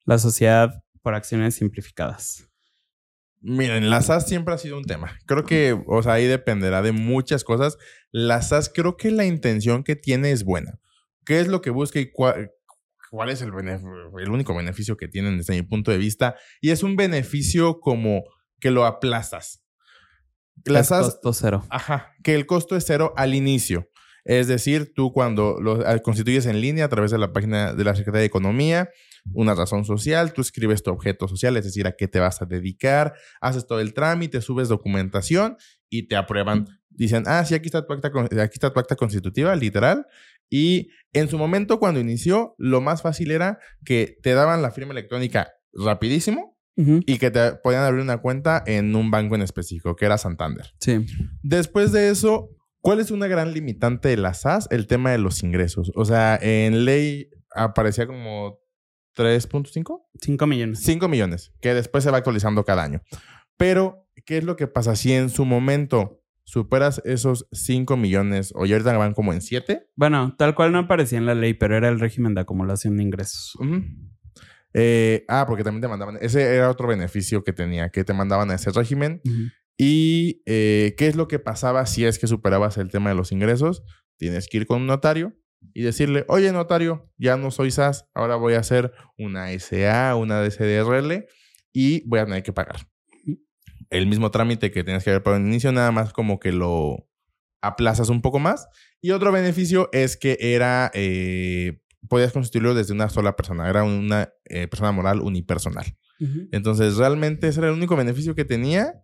la 0.06 0.18
Sociedad 0.18 0.86
por 1.01 1.13
Acciones 1.13 1.56
Simplificadas. 1.56 2.48
Miren, 3.41 3.89
la 3.89 4.01
SAS 4.01 4.30
siempre 4.30 4.53
ha 4.53 4.58
sido 4.58 4.77
un 4.77 4.86
tema. 4.86 5.20
Creo 5.25 5.44
que, 5.44 5.77
o 5.88 6.01
sea, 6.01 6.13
ahí 6.13 6.25
dependerá 6.25 6.82
de 6.82 6.94
muchas 6.94 7.44
cosas. 7.44 7.77
La 8.12 8.41
SAS, 8.41 8.72
creo 8.74 8.96
que 8.96 9.12
la 9.12 9.25
intención 9.25 9.84
que 9.84 9.98
tiene 9.98 10.32
es 10.32 10.46
buena. 10.46 10.80
¿Qué 11.25 11.41
es 11.41 11.50
lo 11.50 11.62
que 11.62 11.70
busca 11.70 12.00
y 12.00 12.10
cuál, 12.12 12.51
cuál 13.10 13.30
es 13.30 13.41
el 13.41 13.51
único 13.51 14.56
beneficio 14.56 14.96
que 14.96 15.10
tienen 15.10 15.38
desde 15.38 15.56
mi 15.56 15.63
punto 15.63 15.91
de 15.91 15.98
vista? 15.98 16.38
Y 16.62 16.70
es 16.70 16.82
un 16.82 16.96
beneficio 16.96 17.82
como 17.82 18.24
que 18.62 18.72
lo 18.72 18.86
aplazas. 18.86 19.62
La 20.65 20.80
Es 20.80 20.88
SAS, 20.88 21.06
costo 21.06 21.34
cero. 21.34 21.65
Ajá, 21.70 22.13
que 22.24 22.36
el 22.36 22.46
costo 22.46 22.77
es 22.77 22.86
cero 22.86 23.13
al 23.18 23.34
inicio. 23.34 23.89
Es 24.24 24.48
decir, 24.48 24.94
tú 24.94 25.12
cuando 25.12 25.58
lo 25.60 25.86
ah, 25.86 25.98
constituyes 26.00 26.46
en 26.46 26.62
línea 26.62 26.86
a 26.86 26.89
través 26.89 27.12
de 27.12 27.18
la 27.18 27.34
página 27.34 27.74
de 27.74 27.84
la 27.84 27.96
Secretaría 27.96 28.22
de 28.22 28.27
Economía, 28.27 28.89
una 29.34 29.56
razón 29.56 29.84
social, 29.84 30.34
tú 30.34 30.41
escribes 30.41 30.84
tu 30.84 30.91
objeto 30.91 31.27
social, 31.27 31.58
es 31.58 31.65
decir, 31.65 31.88
a 31.88 31.94
qué 31.94 32.08
te 32.08 32.20
vas 32.20 32.41
a 32.41 32.46
dedicar, 32.46 33.13
haces 33.39 33.65
todo 33.65 33.80
el 33.80 33.94
trámite, 33.94 34.41
subes 34.41 34.69
documentación 34.69 35.58
y 35.89 36.08
te 36.08 36.15
aprueban. 36.15 36.67
Dicen, 36.89 37.24
ah, 37.26 37.43
sí, 37.45 37.56
aquí 37.56 37.67
está 37.67 37.86
tu 37.86 37.93
acta, 37.93 38.12
aquí 38.43 38.54
está 38.54 38.71
tu 38.71 38.80
acta 38.80 38.95
constitutiva, 38.95 39.56
literal. 39.56 40.06
Y 40.50 40.89
en 41.13 41.30
su 41.30 41.38
momento, 41.38 41.80
cuando 41.80 42.00
inició, 42.00 42.56
lo 42.58 42.82
más 42.82 43.02
fácil 43.02 43.32
era 43.32 43.60
que 43.86 44.17
te 44.21 44.34
daban 44.34 44.62
la 44.62 44.71
firma 44.71 44.91
electrónica 44.91 45.52
rapidísimo 45.74 46.50
Ujú. 46.82 47.00
y 47.06 47.17
que 47.17 47.32
te 47.32 47.54
podían 47.56 47.84
abrir 47.84 48.02
una 48.02 48.17
cuenta 48.17 48.63
en 48.65 48.96
un 48.96 49.12
banco 49.12 49.36
en 49.36 49.41
específico, 49.41 49.96
que 49.96 50.06
era 50.06 50.17
Santander. 50.17 50.74
Sí. 50.80 51.06
Después 51.44 51.91
de 51.91 52.10
eso, 52.10 52.50
¿cuál 52.82 53.00
es 53.00 53.12
una 53.12 53.28
gran 53.28 53.54
limitante 53.54 54.10
de 54.10 54.17
la 54.17 54.34
SAS? 54.34 54.67
El 54.72 54.88
tema 54.88 55.12
de 55.12 55.17
los 55.17 55.44
ingresos. 55.44 55.91
O 55.96 56.06
sea, 56.06 56.38
en 56.41 56.86
ley 56.86 57.30
aparecía 57.56 58.08
como 58.08 58.60
3.5, 59.15 60.02
5 60.20 60.48
millones. 60.48 60.80
5 60.84 61.08
millones, 61.08 61.54
que 61.62 61.74
después 61.74 62.04
se 62.04 62.12
va 62.12 62.17
actualizando 62.17 62.63
cada 62.63 62.84
año. 62.84 63.02
Pero, 63.58 64.08
¿qué 64.26 64.38
es 64.38 64.44
lo 64.44 64.56
que 64.56 64.67
pasa 64.67 64.96
si 64.96 65.13
en 65.13 65.30
su 65.30 65.46
momento 65.46 66.17
superas 66.44 67.02
esos 67.06 67.48
5 67.52 67.96
millones 67.98 68.52
o 68.56 68.65
ya 68.65 68.76
ahorita 68.76 68.98
van 68.98 69.13
como 69.13 69.34
en 69.34 69.41
7? 69.41 69.89
Bueno, 69.96 70.36
tal 70.38 70.56
cual 70.56 70.72
no 70.72 70.80
aparecía 70.80 71.17
en 71.17 71.26
la 71.26 71.36
ley, 71.36 71.54
pero 71.54 71.78
era 71.78 71.89
el 71.89 72.00
régimen 72.00 72.34
de 72.34 72.41
acumulación 72.41 72.98
de 72.98 73.04
ingresos. 73.04 73.54
Eh, 74.73 75.25
ah, 75.27 75.45
porque 75.47 75.63
también 75.63 75.81
te 75.81 75.88
mandaban, 75.88 76.17
ese 76.21 76.55
era 76.55 76.69
otro 76.69 76.88
beneficio 76.88 77.43
que 77.43 77.53
tenía, 77.53 77.89
que 77.89 78.03
te 78.03 78.13
mandaban 78.13 78.51
a 78.51 78.55
ese 78.55 78.71
régimen. 78.71 79.21
¿Y 79.77 80.43
eh, 80.45 80.93
qué 80.97 81.07
es 81.07 81.15
lo 81.15 81.27
que 81.27 81.39
pasaba 81.39 81.86
si 81.86 82.05
es 82.05 82.19
que 82.19 82.27
superabas 82.27 82.77
el 82.77 82.89
tema 82.89 83.10
de 83.10 83.15
los 83.15 83.31
ingresos? 83.31 83.84
Tienes 84.17 84.47
que 84.47 84.57
ir 84.57 84.67
con 84.67 84.81
un 84.81 84.88
notario 84.88 85.34
y 85.73 85.81
decirle, 85.84 86.25
oye 86.27 86.51
notario, 86.51 87.10
ya 87.17 87.38
no 87.38 87.51
soy 87.51 87.71
SAS, 87.71 88.07
ahora 88.13 88.36
voy 88.36 88.53
a 88.53 88.60
hacer 88.60 88.91
una 89.17 89.51
SA, 89.57 90.15
una 90.15 90.41
DCDRL 90.41 91.25
y 91.73 92.07
voy 92.07 92.19
a 92.19 92.25
tener 92.25 92.43
que 92.43 92.53
pagar. 92.53 92.88
El 93.89 94.07
mismo 94.07 94.31
trámite 94.31 94.71
que 94.71 94.84
tenías 94.84 95.03
que 95.03 95.10
haber 95.10 95.23
pagado 95.23 95.41
en 95.41 95.49
inicio, 95.49 95.71
nada 95.71 95.91
más 95.91 96.13
como 96.13 96.39
que 96.39 96.51
lo 96.51 97.07
aplazas 97.62 98.10
un 98.10 98.21
poco 98.21 98.39
más. 98.39 98.67
Y 99.01 99.12
otro 99.12 99.31
beneficio 99.31 99.89
es 99.91 100.17
que 100.17 100.38
era, 100.39 100.91
eh, 100.93 101.81
podías 102.12 102.34
constituirlo 102.34 102.74
desde 102.74 102.91
una 102.93 103.08
sola 103.08 103.38
persona, 103.38 103.69
era 103.69 103.86
una 103.86 104.34
eh, 104.43 104.67
persona 104.67 104.91
moral 104.91 105.21
unipersonal. 105.21 105.86
Entonces, 106.52 106.97
realmente 106.97 107.47
ese 107.47 107.62
era 107.62 107.69
el 107.69 107.76
único 107.76 107.95
beneficio 107.95 108.36
que 108.36 108.43
tenía, 108.43 109.02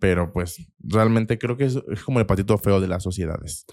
pero 0.00 0.32
pues 0.32 0.68
realmente 0.80 1.38
creo 1.38 1.56
que 1.56 1.66
es, 1.66 1.78
es 1.88 2.02
como 2.02 2.18
el 2.18 2.26
patito 2.26 2.58
feo 2.58 2.80
de 2.80 2.88
las 2.88 3.04
sociedades. 3.04 3.64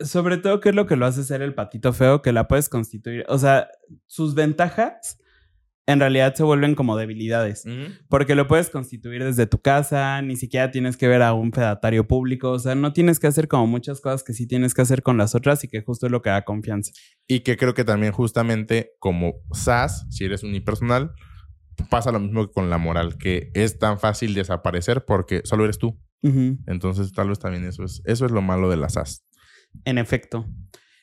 Sobre 0.00 0.38
todo, 0.38 0.58
¿qué 0.58 0.70
es 0.70 0.74
lo 0.74 0.86
que 0.86 0.96
lo 0.96 1.06
hace 1.06 1.22
ser 1.22 1.42
el 1.42 1.54
patito 1.54 1.92
feo? 1.92 2.22
Que 2.22 2.32
la 2.32 2.48
puedes 2.48 2.68
constituir. 2.68 3.24
O 3.28 3.38
sea, 3.38 3.68
sus 4.06 4.34
ventajas 4.34 5.18
en 5.86 6.00
realidad 6.00 6.34
se 6.34 6.42
vuelven 6.42 6.74
como 6.74 6.96
debilidades. 6.96 7.64
Porque 8.08 8.34
lo 8.34 8.46
puedes 8.46 8.70
constituir 8.70 9.24
desde 9.24 9.46
tu 9.46 9.60
casa, 9.60 10.22
ni 10.22 10.36
siquiera 10.36 10.70
tienes 10.70 10.96
que 10.96 11.08
ver 11.08 11.22
a 11.22 11.32
un 11.32 11.52
fedatario 11.52 12.06
público, 12.06 12.50
o 12.52 12.58
sea, 12.58 12.74
no 12.74 12.92
tienes 12.92 13.18
que 13.18 13.26
hacer 13.26 13.48
como 13.48 13.66
muchas 13.66 14.00
cosas 14.00 14.22
que 14.22 14.32
sí 14.32 14.46
tienes 14.46 14.74
que 14.74 14.82
hacer 14.82 15.02
con 15.02 15.16
las 15.16 15.34
otras 15.34 15.64
y 15.64 15.68
que 15.68 15.82
justo 15.82 16.06
es 16.06 16.12
lo 16.12 16.22
que 16.22 16.30
da 16.30 16.42
confianza. 16.42 16.92
Y 17.26 17.40
que 17.40 17.56
creo 17.56 17.74
que 17.74 17.84
también 17.84 18.12
justamente 18.12 18.92
como 18.98 19.34
SAS, 19.52 20.06
si 20.10 20.24
eres 20.24 20.42
unipersonal, 20.42 21.12
pasa 21.90 22.12
lo 22.12 22.20
mismo 22.20 22.46
que 22.46 22.52
con 22.52 22.70
la 22.70 22.78
moral, 22.78 23.18
que 23.18 23.50
es 23.54 23.78
tan 23.78 23.98
fácil 23.98 24.34
desaparecer 24.34 25.04
porque 25.04 25.40
solo 25.44 25.64
eres 25.64 25.78
tú. 25.78 25.98
Entonces, 26.68 27.12
tal 27.12 27.30
vez 27.30 27.40
también 27.40 27.64
eso 27.64 27.82
es, 27.82 28.00
eso 28.04 28.24
es 28.26 28.30
lo 28.30 28.42
malo 28.42 28.70
de 28.70 28.76
la 28.76 28.88
SAS. 28.88 29.26
En 29.84 29.98
efecto. 29.98 30.46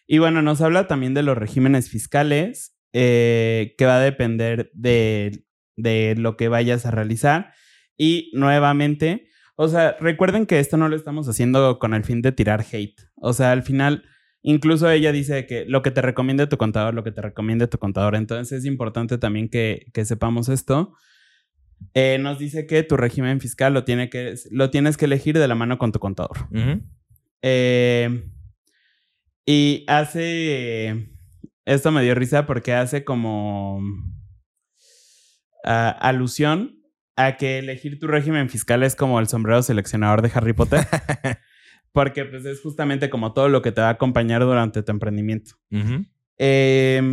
Y 0.07 0.19
bueno, 0.19 0.41
nos 0.41 0.61
habla 0.61 0.87
también 0.87 1.13
de 1.13 1.23
los 1.23 1.37
regímenes 1.37 1.89
fiscales, 1.89 2.73
eh, 2.93 3.75
que 3.77 3.85
va 3.85 3.97
a 3.97 4.01
depender 4.01 4.71
de, 4.73 5.43
de 5.75 6.15
lo 6.17 6.37
que 6.37 6.47
vayas 6.47 6.85
a 6.85 6.91
realizar. 6.91 7.53
Y 7.97 8.31
nuevamente, 8.33 9.27
o 9.55 9.67
sea, 9.67 9.97
recuerden 9.99 10.45
que 10.45 10.59
esto 10.59 10.77
no 10.77 10.89
lo 10.89 10.95
estamos 10.95 11.27
haciendo 11.27 11.79
con 11.79 11.93
el 11.93 12.03
fin 12.03 12.21
de 12.21 12.31
tirar 12.31 12.65
hate. 12.71 13.01
O 13.15 13.33
sea, 13.33 13.51
al 13.51 13.63
final, 13.63 14.03
incluso 14.41 14.89
ella 14.89 15.11
dice 15.11 15.45
que 15.45 15.65
lo 15.65 15.81
que 15.81 15.91
te 15.91 16.01
recomiende 16.01 16.47
tu 16.47 16.57
contador, 16.57 16.93
lo 16.93 17.03
que 17.03 17.11
te 17.11 17.21
recomiende 17.21 17.67
tu 17.67 17.77
contador. 17.77 18.15
Entonces 18.15 18.59
es 18.59 18.65
importante 18.65 19.17
también 19.17 19.49
que, 19.49 19.87
que 19.93 20.05
sepamos 20.05 20.49
esto. 20.49 20.93
Eh, 21.93 22.17
nos 22.19 22.39
dice 22.39 22.67
que 22.67 22.83
tu 22.83 22.97
régimen 22.97 23.39
fiscal 23.39 23.73
lo, 23.73 23.83
tiene 23.83 24.09
que, 24.09 24.35
lo 24.51 24.69
tienes 24.69 24.97
que 24.97 25.05
elegir 25.05 25.37
de 25.37 25.47
la 25.47 25.55
mano 25.55 25.77
con 25.77 25.91
tu 25.91 25.99
contador. 25.99 26.37
Eh, 27.41 28.23
y 29.45 29.85
hace. 29.87 31.09
Esto 31.69 31.91
me 31.91 32.01
dio 32.01 32.15
risa 32.15 32.47
porque 32.47 32.73
hace 32.73 33.03
como. 33.03 33.79
ah, 35.63 35.89
alusión 36.01 36.81
a 37.15 37.37
que 37.37 37.59
elegir 37.59 37.99
tu 37.99 38.07
régimen 38.07 38.49
fiscal 38.49 38.81
es 38.81 38.95
como 38.95 39.19
el 39.19 39.27
sombrero 39.27 39.61
seleccionador 39.61 40.23
de 40.23 40.31
Harry 40.33 40.53
Potter. 40.53 40.79
porque, 41.91 42.25
pues, 42.25 42.43
es 42.45 42.59
justamente 42.61 43.11
como 43.11 43.33
todo 43.33 43.49
lo 43.49 43.61
que 43.61 43.71
te 43.71 43.81
va 43.81 43.89
a 43.89 43.91
acompañar 43.91 44.41
durante 44.41 44.81
tu 44.81 44.91
emprendimiento. 44.91 45.57
Eh, 46.39 47.03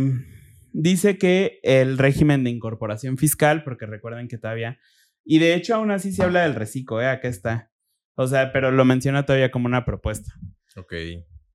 dice 0.73 1.19
que 1.19 1.59
el 1.61 1.99
régimen 1.99 2.43
de 2.43 2.49
incorporación 2.49 3.19
fiscal, 3.19 3.63
porque 3.63 3.85
recuerden 3.85 4.27
que 4.27 4.39
todavía. 4.39 4.79
Y 5.23 5.37
de 5.37 5.53
hecho, 5.53 5.75
aún 5.75 5.91
así 5.91 6.11
se 6.11 6.23
habla 6.23 6.41
del 6.41 6.55
reciclo, 6.55 6.99
¿eh? 6.99 7.09
Acá 7.09 7.27
está. 7.27 7.71
O 8.15 8.25
sea, 8.25 8.51
pero 8.51 8.71
lo 8.71 8.85
menciona 8.85 9.23
todavía 9.23 9.51
como 9.51 9.67
una 9.67 9.85
propuesta. 9.85 10.33
Ok. 10.75 10.93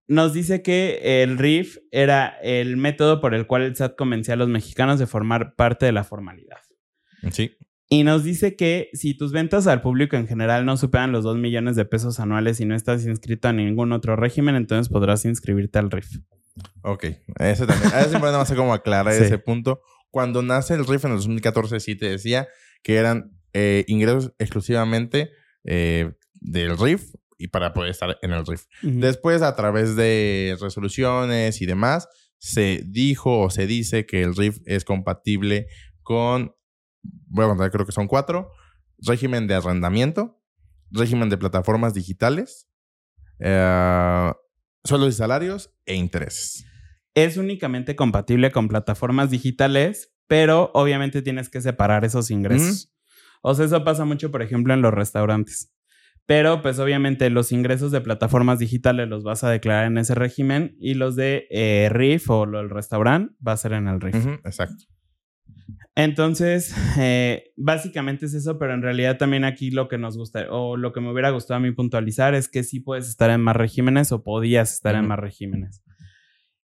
Nos 0.08 0.32
dice 0.34 0.62
que 0.62 1.22
el 1.22 1.38
RIF 1.38 1.78
era 1.90 2.26
el 2.42 2.76
método 2.76 3.20
por 3.20 3.34
el 3.34 3.46
cual 3.46 3.62
el 3.62 3.76
SAT 3.76 3.96
convencía 3.96 4.34
a 4.34 4.36
los 4.36 4.48
mexicanos 4.48 4.98
de 4.98 5.06
formar 5.06 5.54
parte 5.54 5.86
de 5.86 5.92
la 5.92 6.04
formalidad. 6.04 6.58
Sí. 7.30 7.52
Y 7.88 8.04
nos 8.04 8.24
dice 8.24 8.56
que 8.56 8.88
si 8.94 9.14
tus 9.14 9.32
ventas 9.32 9.66
al 9.66 9.80
público 9.82 10.16
en 10.16 10.26
general 10.26 10.64
no 10.64 10.76
superan 10.76 11.12
los 11.12 11.24
2 11.24 11.36
millones 11.38 11.76
de 11.76 11.84
pesos 11.84 12.20
anuales 12.20 12.58
y 12.60 12.64
no 12.64 12.74
estás 12.74 13.04
inscrito 13.06 13.48
a 13.48 13.52
ningún 13.52 13.92
otro 13.92 14.16
régimen, 14.16 14.56
entonces 14.56 14.88
podrás 14.90 15.24
inscribirte 15.24 15.78
al 15.78 15.90
RIF. 15.90 16.18
Ok. 16.82 17.04
Ese 17.38 17.66
también. 17.66 17.92
Es 17.98 18.06
importante 18.12 18.38
más 18.38 18.52
como 18.54 18.74
aclarar 18.74 19.12
Sí. 19.18 19.24
ese 19.24 19.38
punto. 19.38 19.82
Cuando 20.10 20.42
nace 20.42 20.74
el 20.74 20.86
RIF 20.86 21.04
en 21.04 21.12
el 21.12 21.16
2014, 21.18 21.80
sí 21.80 21.94
te 21.94 22.08
decía 22.08 22.48
que 22.82 22.96
eran 22.96 23.30
eh, 23.52 23.84
ingresos 23.88 24.32
exclusivamente 24.38 25.30
eh, 25.64 26.12
del 26.34 26.76
RIF 26.78 27.14
y 27.42 27.48
para 27.48 27.72
poder 27.72 27.90
estar 27.90 28.18
en 28.22 28.32
el 28.32 28.46
RIF. 28.46 28.66
Después, 28.82 29.42
a 29.42 29.56
través 29.56 29.96
de 29.96 30.56
resoluciones 30.60 31.60
y 31.60 31.66
demás, 31.66 32.08
se 32.38 32.82
dijo 32.86 33.40
o 33.40 33.50
se 33.50 33.66
dice 33.66 34.06
que 34.06 34.22
el 34.22 34.36
RIF 34.36 34.60
es 34.64 34.84
compatible 34.84 35.66
con, 36.02 36.54
voy 37.02 37.44
a 37.44 37.48
contar, 37.48 37.70
creo 37.72 37.84
que 37.84 37.92
son 37.92 38.06
cuatro, 38.06 38.52
régimen 38.98 39.48
de 39.48 39.54
arrendamiento, 39.54 40.40
régimen 40.90 41.28
de 41.30 41.36
plataformas 41.36 41.94
digitales, 41.94 42.68
eh, 43.40 44.32
sueldos 44.84 45.14
y 45.14 45.16
salarios 45.16 45.74
e 45.84 45.94
intereses. 45.96 46.64
es 47.14 47.36
únicamente 47.36 47.96
compatible 47.96 48.52
con 48.52 48.68
plataformas 48.68 49.30
digitales, 49.30 50.14
pero 50.28 50.70
obviamente 50.74 51.22
tienes 51.22 51.48
que 51.50 51.60
separar 51.60 52.04
esos 52.04 52.30
ingresos. 52.30 52.92
O 53.42 53.54
sea, 53.54 53.66
eso 53.66 53.84
pasa 53.84 54.04
mucho, 54.04 54.30
por 54.30 54.40
ejemplo, 54.40 54.72
en 54.72 54.80
los 54.80 54.94
restaurantes. 54.94 55.72
Pero, 56.26 56.62
pues, 56.62 56.78
obviamente, 56.78 57.28
los 57.30 57.52
ingresos 57.52 57.90
de 57.90 58.00
plataformas 58.00 58.58
digitales 58.58 59.08
los 59.08 59.24
vas 59.24 59.44
a 59.44 59.50
declarar 59.50 59.86
en 59.86 59.98
ese 59.98 60.14
régimen 60.14 60.76
y 60.78 60.94
los 60.94 61.16
de 61.16 61.46
eh, 61.50 61.88
RIF 61.90 62.30
o 62.30 62.46
lo 62.46 62.58
del 62.58 62.70
restaurante 62.70 63.34
va 63.46 63.52
a 63.52 63.56
ser 63.56 63.72
en 63.72 63.88
el 63.88 64.00
RIF. 64.00 64.26
Exacto. 64.44 64.84
Entonces, 65.94 66.74
eh, 66.98 67.52
básicamente 67.56 68.26
es 68.26 68.34
eso, 68.34 68.58
pero 68.58 68.72
en 68.72 68.82
realidad 68.82 69.18
también 69.18 69.44
aquí 69.44 69.70
lo 69.70 69.88
que 69.88 69.98
nos 69.98 70.16
gusta 70.16 70.46
o 70.50 70.76
lo 70.76 70.92
que 70.92 71.00
me 71.00 71.12
hubiera 71.12 71.30
gustado 71.30 71.58
a 71.58 71.60
mí 71.60 71.70
puntualizar 71.72 72.34
es 72.34 72.48
que 72.48 72.62
sí 72.64 72.80
puedes 72.80 73.08
estar 73.08 73.28
en 73.30 73.42
más 73.42 73.56
regímenes 73.56 74.10
o 74.10 74.22
podías 74.22 74.72
estar 74.72 74.94
en 74.94 75.06
más 75.06 75.18
regímenes. 75.18 75.82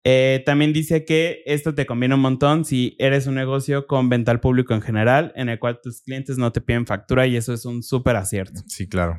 Eh, 0.04 0.42
también 0.46 0.72
dice 0.72 1.04
que 1.04 1.42
esto 1.46 1.74
te 1.74 1.84
conviene 1.84 2.14
un 2.14 2.20
montón 2.20 2.64
si 2.64 2.96
eres 2.98 3.26
un 3.26 3.34
negocio 3.34 3.86
con 3.86 4.08
venta 4.08 4.30
al 4.30 4.40
público 4.40 4.72
en 4.72 4.82
general, 4.82 5.32
en 5.34 5.48
el 5.48 5.58
cual 5.58 5.80
tus 5.82 6.00
clientes 6.00 6.38
no 6.38 6.52
te 6.52 6.60
piden 6.60 6.86
factura 6.86 7.26
y 7.26 7.36
eso 7.36 7.52
es 7.52 7.64
un 7.64 7.82
súper 7.82 8.14
acierto. 8.14 8.62
Sí, 8.68 8.88
claro. 8.88 9.18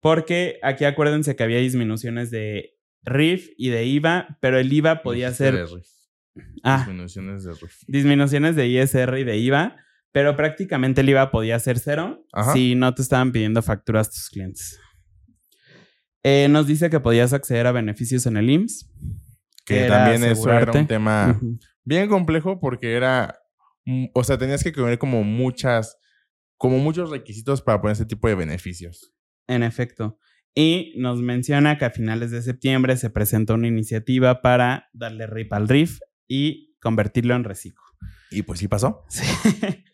Porque 0.00 0.58
aquí 0.62 0.84
acuérdense 0.84 1.36
que 1.36 1.42
había 1.42 1.58
disminuciones 1.58 2.30
de 2.30 2.76
RIF 3.02 3.50
y 3.56 3.68
de 3.70 3.84
IVA, 3.86 4.38
pero 4.40 4.58
el 4.58 4.72
IVA 4.72 5.02
podía 5.02 5.32
ser... 5.32 5.66
Ah, 6.62 6.84
Disminuciones 6.86 7.44
de 7.44 7.52
RIF. 7.52 7.82
disminuciones 7.88 8.56
de 8.56 8.68
ISR 8.68 9.18
y 9.18 9.24
de 9.24 9.36
IVA, 9.38 9.76
pero 10.12 10.36
prácticamente 10.36 11.00
el 11.00 11.08
IVA 11.08 11.30
podía 11.30 11.58
ser 11.58 11.78
cero 11.78 12.24
Ajá. 12.32 12.52
si 12.52 12.74
no 12.74 12.94
te 12.94 13.02
estaban 13.02 13.32
pidiendo 13.32 13.62
facturas 13.62 14.10
tus 14.10 14.28
clientes. 14.28 14.78
Eh, 16.22 16.48
nos 16.50 16.66
dice 16.66 16.90
que 16.90 17.00
podías 17.00 17.32
acceder 17.32 17.66
a 17.66 17.72
beneficios 17.72 18.26
en 18.26 18.36
el 18.36 18.50
IMSS. 18.50 18.90
Que 19.64 19.86
también 19.86 20.24
eso 20.24 20.50
era 20.52 20.72
un 20.72 20.86
tema 20.86 21.40
bien 21.84 22.08
complejo 22.08 22.58
porque 22.58 22.94
era, 22.94 23.38
o 24.14 24.24
sea, 24.24 24.36
tenías 24.36 24.62
que 24.64 24.72
poner 24.72 24.98
como 24.98 25.22
muchas, 25.22 25.96
como 26.56 26.78
muchos 26.78 27.10
requisitos 27.10 27.62
para 27.62 27.80
poner 27.80 27.92
ese 27.92 28.06
tipo 28.06 28.26
de 28.28 28.34
beneficios. 28.34 29.12
En 29.50 29.62
efecto. 29.62 30.18
Y 30.54 30.94
nos 30.96 31.20
menciona 31.20 31.78
que 31.78 31.84
a 31.84 31.90
finales 31.90 32.30
de 32.30 32.42
septiembre 32.42 32.96
se 32.96 33.10
presentó 33.10 33.54
una 33.54 33.68
iniciativa 33.68 34.42
para 34.42 34.88
darle 34.92 35.26
RIP 35.26 35.52
al 35.52 35.68
RIF 35.68 35.98
y 36.28 36.76
convertirlo 36.80 37.34
en 37.34 37.44
reciclo. 37.44 37.82
Y 38.30 38.42
pues 38.42 38.60
sí 38.60 38.68
pasó. 38.68 39.04
Sí. 39.08 39.24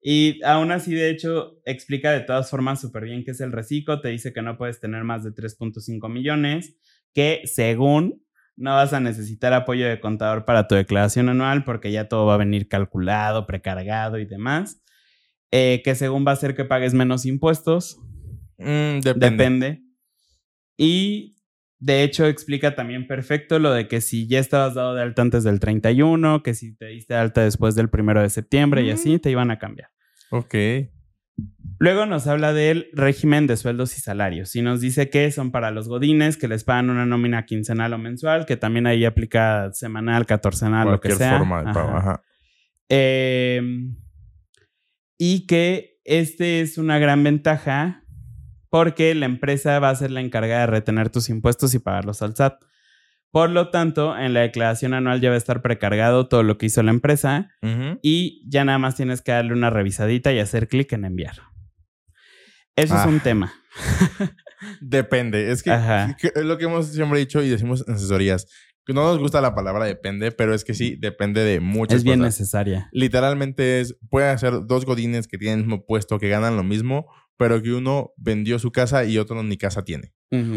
Y 0.00 0.40
aún 0.44 0.70
así, 0.70 0.94
de 0.94 1.10
hecho, 1.10 1.60
explica 1.64 2.12
de 2.12 2.20
todas 2.20 2.48
formas 2.48 2.80
súper 2.80 3.04
bien 3.04 3.24
qué 3.24 3.32
es 3.32 3.40
el 3.40 3.52
reciclo. 3.52 4.00
Te 4.00 4.08
dice 4.08 4.32
que 4.32 4.42
no 4.42 4.56
puedes 4.56 4.80
tener 4.80 5.02
más 5.04 5.24
de 5.24 5.32
3.5 5.32 6.08
millones, 6.08 6.76
que 7.12 7.42
según 7.46 8.24
no 8.56 8.74
vas 8.74 8.92
a 8.92 9.00
necesitar 9.00 9.52
apoyo 9.52 9.88
de 9.88 10.00
contador 10.00 10.44
para 10.44 10.66
tu 10.66 10.76
declaración 10.76 11.28
anual 11.28 11.64
porque 11.64 11.92
ya 11.92 12.08
todo 12.08 12.26
va 12.26 12.34
a 12.34 12.38
venir 12.38 12.68
calculado, 12.68 13.46
precargado 13.46 14.18
y 14.18 14.24
demás. 14.24 14.82
Eh, 15.50 15.80
que 15.82 15.94
según 15.94 16.26
va 16.26 16.32
a 16.32 16.36
ser 16.36 16.54
que 16.54 16.64
pagues 16.64 16.94
menos 16.94 17.24
impuestos, 17.24 18.00
Mm, 18.58 19.00
depende. 19.00 19.30
depende. 19.30 19.82
Y 20.76 21.36
de 21.80 22.02
hecho 22.02 22.26
explica 22.26 22.74
también 22.74 23.06
perfecto 23.06 23.58
lo 23.58 23.72
de 23.72 23.86
que 23.88 24.00
si 24.00 24.26
ya 24.26 24.38
estabas 24.40 24.74
dado 24.74 24.94
de 24.94 25.02
alta 25.02 25.22
antes 25.22 25.44
del 25.44 25.60
31, 25.60 26.42
que 26.42 26.54
si 26.54 26.74
te 26.76 26.86
diste 26.86 27.14
de 27.14 27.20
alta 27.20 27.42
después 27.42 27.74
del 27.74 27.88
primero 27.88 28.20
de 28.20 28.30
septiembre 28.30 28.82
y 28.82 28.90
Mm. 28.90 28.94
así, 28.94 29.18
te 29.18 29.30
iban 29.30 29.50
a 29.50 29.58
cambiar. 29.58 29.90
Ok. 30.30 30.54
Luego 31.78 32.06
nos 32.06 32.26
habla 32.26 32.52
del 32.52 32.88
régimen 32.92 33.46
de 33.46 33.56
sueldos 33.56 33.96
y 33.96 34.00
salarios 34.00 34.56
y 34.56 34.62
nos 34.62 34.80
dice 34.80 35.08
que 35.10 35.30
son 35.30 35.52
para 35.52 35.70
los 35.70 35.86
godines 35.88 36.36
que 36.36 36.48
les 36.48 36.64
pagan 36.64 36.90
una 36.90 37.06
nómina 37.06 37.46
quincenal 37.46 37.92
o 37.92 37.98
mensual, 37.98 38.44
que 38.44 38.56
también 38.56 38.88
ahí 38.88 39.04
aplica 39.04 39.70
semanal, 39.72 40.26
catorcenal, 40.26 40.88
lo 40.90 41.00
que 41.00 41.10
Cualquier 41.10 41.28
sea. 41.28 41.38
forma 41.38 41.62
de 41.62 41.72
pago. 41.72 41.88
Ajá. 41.90 41.98
Ajá. 41.98 42.22
Eh, 42.88 43.62
y 45.16 45.46
que 45.46 46.00
este 46.04 46.60
es 46.60 46.78
una 46.78 46.98
gran 46.98 47.22
ventaja 47.22 48.02
porque 48.70 49.14
la 49.14 49.26
empresa 49.26 49.78
va 49.78 49.90
a 49.90 49.94
ser 49.96 50.10
la 50.10 50.20
encargada 50.20 50.60
de 50.62 50.66
retener 50.68 51.10
tus 51.10 51.28
impuestos 51.28 51.74
y 51.74 51.78
pagarlos 51.78 52.22
al 52.22 52.34
SAT. 52.36 52.62
Por 53.30 53.50
lo 53.50 53.68
tanto, 53.70 54.16
en 54.16 54.32
la 54.32 54.40
declaración 54.40 54.94
anual 54.94 55.20
ya 55.20 55.28
va 55.28 55.34
a 55.34 55.38
estar 55.38 55.60
precargado 55.60 56.28
todo 56.28 56.42
lo 56.42 56.56
que 56.56 56.66
hizo 56.66 56.82
la 56.82 56.90
empresa 56.90 57.50
y 58.02 58.42
ya 58.48 58.64
nada 58.64 58.78
más 58.78 58.94
tienes 58.96 59.20
que 59.20 59.32
darle 59.32 59.52
una 59.52 59.68
revisadita 59.70 60.32
y 60.32 60.38
hacer 60.38 60.66
clic 60.68 60.92
en 60.94 61.04
enviar. 61.04 61.36
Eso 62.74 62.94
es 62.94 63.00
Ah. 63.02 63.08
un 63.08 63.20
tema. 63.20 63.52
Depende. 64.80 65.50
Es 65.50 65.62
que, 65.62 65.70
es 65.72 66.44
lo 66.44 66.58
que 66.58 66.64
hemos 66.64 66.86
siempre 66.88 67.18
dicho 67.18 67.42
y 67.42 67.48
decimos 67.48 67.84
en 67.86 67.94
asesorías. 67.94 68.46
No 68.88 69.02
nos 69.04 69.18
gusta 69.18 69.42
la 69.42 69.54
palabra 69.54 69.84
depende, 69.84 70.32
pero 70.32 70.54
es 70.54 70.64
que 70.64 70.72
sí, 70.72 70.96
depende 70.98 71.42
de 71.44 71.60
muchas 71.60 71.98
Es 71.98 72.04
bien 72.04 72.20
cosas. 72.20 72.40
necesaria. 72.40 72.88
Literalmente 72.92 73.80
es, 73.80 73.94
puede 74.08 74.36
ser 74.38 74.64
dos 74.66 74.86
godines 74.86 75.28
que 75.28 75.36
tienen 75.36 75.58
el 75.60 75.66
mismo 75.66 75.84
puesto, 75.84 76.18
que 76.18 76.30
ganan 76.30 76.56
lo 76.56 76.64
mismo, 76.64 77.06
pero 77.38 77.62
que 77.62 77.72
uno 77.72 78.12
vendió 78.16 78.58
su 78.58 78.72
casa 78.72 79.04
y 79.04 79.16
otro 79.16 79.42
ni 79.42 79.56
casa 79.56 79.84
tiene. 79.84 80.12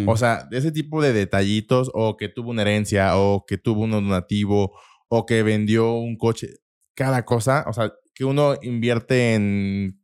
O 0.07 0.17
sea, 0.17 0.49
ese 0.51 0.73
tipo 0.73 1.01
de 1.01 1.13
detallitos, 1.13 1.89
o 1.93 2.17
que 2.17 2.27
tuvo 2.27 2.49
una 2.49 2.63
herencia, 2.63 3.15
o 3.17 3.45
que 3.45 3.57
tuvo 3.57 3.83
un 3.83 3.91
donativo, 3.91 4.77
o 5.07 5.25
que 5.25 5.43
vendió 5.43 5.93
un 5.93 6.17
coche, 6.17 6.55
cada 6.95 7.23
cosa, 7.23 7.63
o 7.67 7.73
sea, 7.73 7.93
que 8.13 8.25
uno 8.25 8.55
invierte 8.61 9.35
en, 9.35 10.01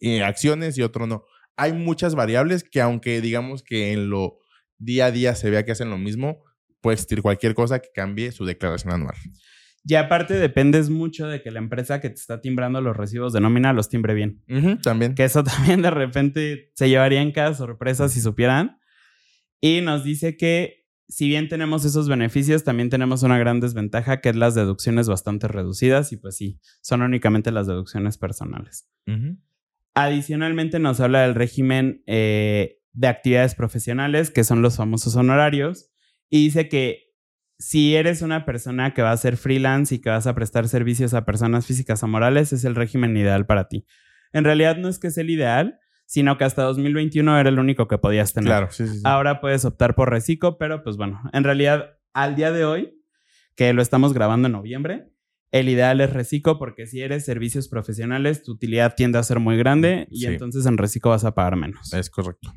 en 0.00 0.22
acciones 0.22 0.78
y 0.78 0.82
otro 0.82 1.06
no. 1.06 1.24
Hay 1.56 1.72
muchas 1.72 2.14
variables 2.14 2.64
que 2.64 2.80
aunque 2.80 3.20
digamos 3.20 3.62
que 3.62 3.92
en 3.92 4.08
lo 4.08 4.38
día 4.78 5.06
a 5.06 5.10
día 5.10 5.34
se 5.34 5.50
vea 5.50 5.64
que 5.64 5.72
hacen 5.72 5.90
lo 5.90 5.98
mismo, 5.98 6.44
puede 6.80 6.94
existir 6.94 7.22
cualquier 7.22 7.54
cosa 7.54 7.80
que 7.80 7.88
cambie 7.94 8.32
su 8.32 8.44
declaración 8.44 8.94
anual. 8.94 9.16
Y 9.86 9.96
aparte 9.96 10.34
dependes 10.34 10.88
mucho 10.88 11.26
de 11.26 11.42
que 11.42 11.50
la 11.50 11.58
empresa 11.58 12.00
que 12.00 12.08
te 12.08 12.14
está 12.14 12.40
timbrando 12.40 12.80
los 12.80 12.96
recibos 12.96 13.32
de 13.34 13.40
nómina 13.40 13.72
los 13.74 13.90
timbre 13.90 14.14
bien. 14.14 14.42
También. 14.82 15.14
Que 15.14 15.24
eso 15.24 15.44
también 15.44 15.82
de 15.82 15.90
repente 15.90 16.72
se 16.74 16.88
llevaría 16.88 17.20
en 17.20 17.32
cada 17.32 17.54
sorpresa 17.54 18.08
si 18.08 18.20
supieran. 18.20 18.78
Y 19.60 19.82
nos 19.82 20.02
dice 20.02 20.36
que 20.36 20.84
si 21.08 21.28
bien 21.28 21.48
tenemos 21.48 21.84
esos 21.84 22.08
beneficios, 22.08 22.64
también 22.64 22.88
tenemos 22.88 23.22
una 23.22 23.38
gran 23.38 23.60
desventaja 23.60 24.20
que 24.20 24.30
es 24.30 24.36
las 24.36 24.54
deducciones 24.54 25.08
bastante 25.08 25.48
reducidas 25.48 26.12
y 26.12 26.16
pues 26.16 26.36
sí, 26.36 26.60
son 26.80 27.02
únicamente 27.02 27.52
las 27.52 27.66
deducciones 27.66 28.16
personales. 28.16 28.88
Adicionalmente 29.94 30.78
nos 30.78 31.00
habla 31.00 31.22
del 31.22 31.34
régimen 31.34 32.02
eh, 32.06 32.80
de 32.92 33.08
actividades 33.08 33.54
profesionales, 33.54 34.30
que 34.30 34.44
son 34.44 34.62
los 34.62 34.76
famosos 34.76 35.14
honorarios, 35.16 35.90
y 36.30 36.44
dice 36.44 36.68
que 36.68 37.03
si 37.58 37.94
eres 37.94 38.22
una 38.22 38.44
persona 38.44 38.94
que 38.94 39.02
va 39.02 39.12
a 39.12 39.16
ser 39.16 39.36
freelance 39.36 39.94
y 39.94 39.98
que 40.00 40.10
vas 40.10 40.26
a 40.26 40.34
prestar 40.34 40.68
servicios 40.68 41.14
a 41.14 41.24
personas 41.24 41.66
físicas 41.66 42.02
o 42.02 42.08
morales, 42.08 42.52
es 42.52 42.64
el 42.64 42.74
régimen 42.74 43.16
ideal 43.16 43.46
para 43.46 43.68
ti. 43.68 43.86
En 44.32 44.44
realidad 44.44 44.76
no 44.76 44.88
es 44.88 44.98
que 44.98 45.10
sea 45.10 45.22
el 45.22 45.30
ideal, 45.30 45.78
sino 46.06 46.36
que 46.36 46.44
hasta 46.44 46.62
2021 46.62 47.38
era 47.38 47.48
el 47.48 47.58
único 47.58 47.88
que 47.88 47.98
podías 47.98 48.32
tener. 48.32 48.48
Claro, 48.48 48.68
sí, 48.70 48.86
sí. 48.86 48.94
sí. 48.94 49.02
Ahora 49.04 49.40
puedes 49.40 49.64
optar 49.64 49.94
por 49.94 50.10
reciclo, 50.10 50.58
pero 50.58 50.82
pues 50.82 50.96
bueno, 50.96 51.20
en 51.32 51.44
realidad 51.44 51.98
al 52.12 52.36
día 52.36 52.52
de 52.52 52.64
hoy, 52.64 53.00
que 53.56 53.72
lo 53.72 53.82
estamos 53.82 54.12
grabando 54.12 54.46
en 54.46 54.52
noviembre, 54.52 55.10
el 55.50 55.68
ideal 55.68 56.00
es 56.00 56.12
reciclo 56.12 56.58
porque 56.58 56.86
si 56.86 57.00
eres 57.00 57.24
servicios 57.24 57.68
profesionales, 57.68 58.42
tu 58.42 58.52
utilidad 58.52 58.94
tiende 58.96 59.18
a 59.18 59.22
ser 59.22 59.38
muy 59.38 59.56
grande 59.56 60.08
y 60.10 60.26
entonces 60.26 60.66
en 60.66 60.78
reciclo 60.78 61.12
vas 61.12 61.24
a 61.24 61.34
pagar 61.34 61.54
menos. 61.54 61.92
Es 61.94 62.10
correcto. 62.10 62.52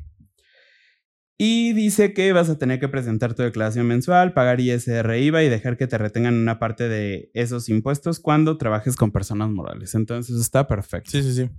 Y 1.40 1.72
dice 1.72 2.12
que 2.14 2.32
vas 2.32 2.50
a 2.50 2.58
tener 2.58 2.80
que 2.80 2.88
presentar 2.88 3.32
tu 3.34 3.44
declaración 3.44 3.86
mensual, 3.86 4.32
pagar 4.32 4.58
ISR 4.60 5.18
IVA 5.18 5.44
y 5.44 5.48
dejar 5.48 5.76
que 5.76 5.86
te 5.86 5.96
retengan 5.96 6.34
una 6.34 6.58
parte 6.58 6.88
de 6.88 7.30
esos 7.32 7.68
impuestos 7.68 8.18
cuando 8.18 8.58
trabajes 8.58 8.96
con 8.96 9.12
personas 9.12 9.48
morales. 9.48 9.94
Entonces 9.94 10.36
está 10.40 10.66
perfecto. 10.66 11.12
Sí, 11.12 11.22
sí, 11.22 11.32
sí. 11.32 11.50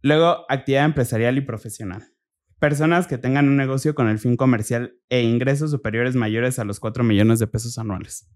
Luego, 0.00 0.44
actividad 0.48 0.84
empresarial 0.84 1.38
y 1.38 1.42
profesional. 1.42 2.08
personas 2.62 3.08
que 3.08 3.18
tengan 3.18 3.48
un 3.48 3.56
negocio 3.56 3.92
con 3.96 4.08
el 4.08 4.20
fin 4.20 4.36
comercial 4.36 4.94
e 5.08 5.22
ingresos 5.22 5.72
superiores 5.72 6.14
mayores 6.14 6.60
a 6.60 6.64
los 6.64 6.78
4 6.78 7.02
millones 7.02 7.40
de 7.40 7.48
pesos 7.48 7.76
anuales. 7.76 8.28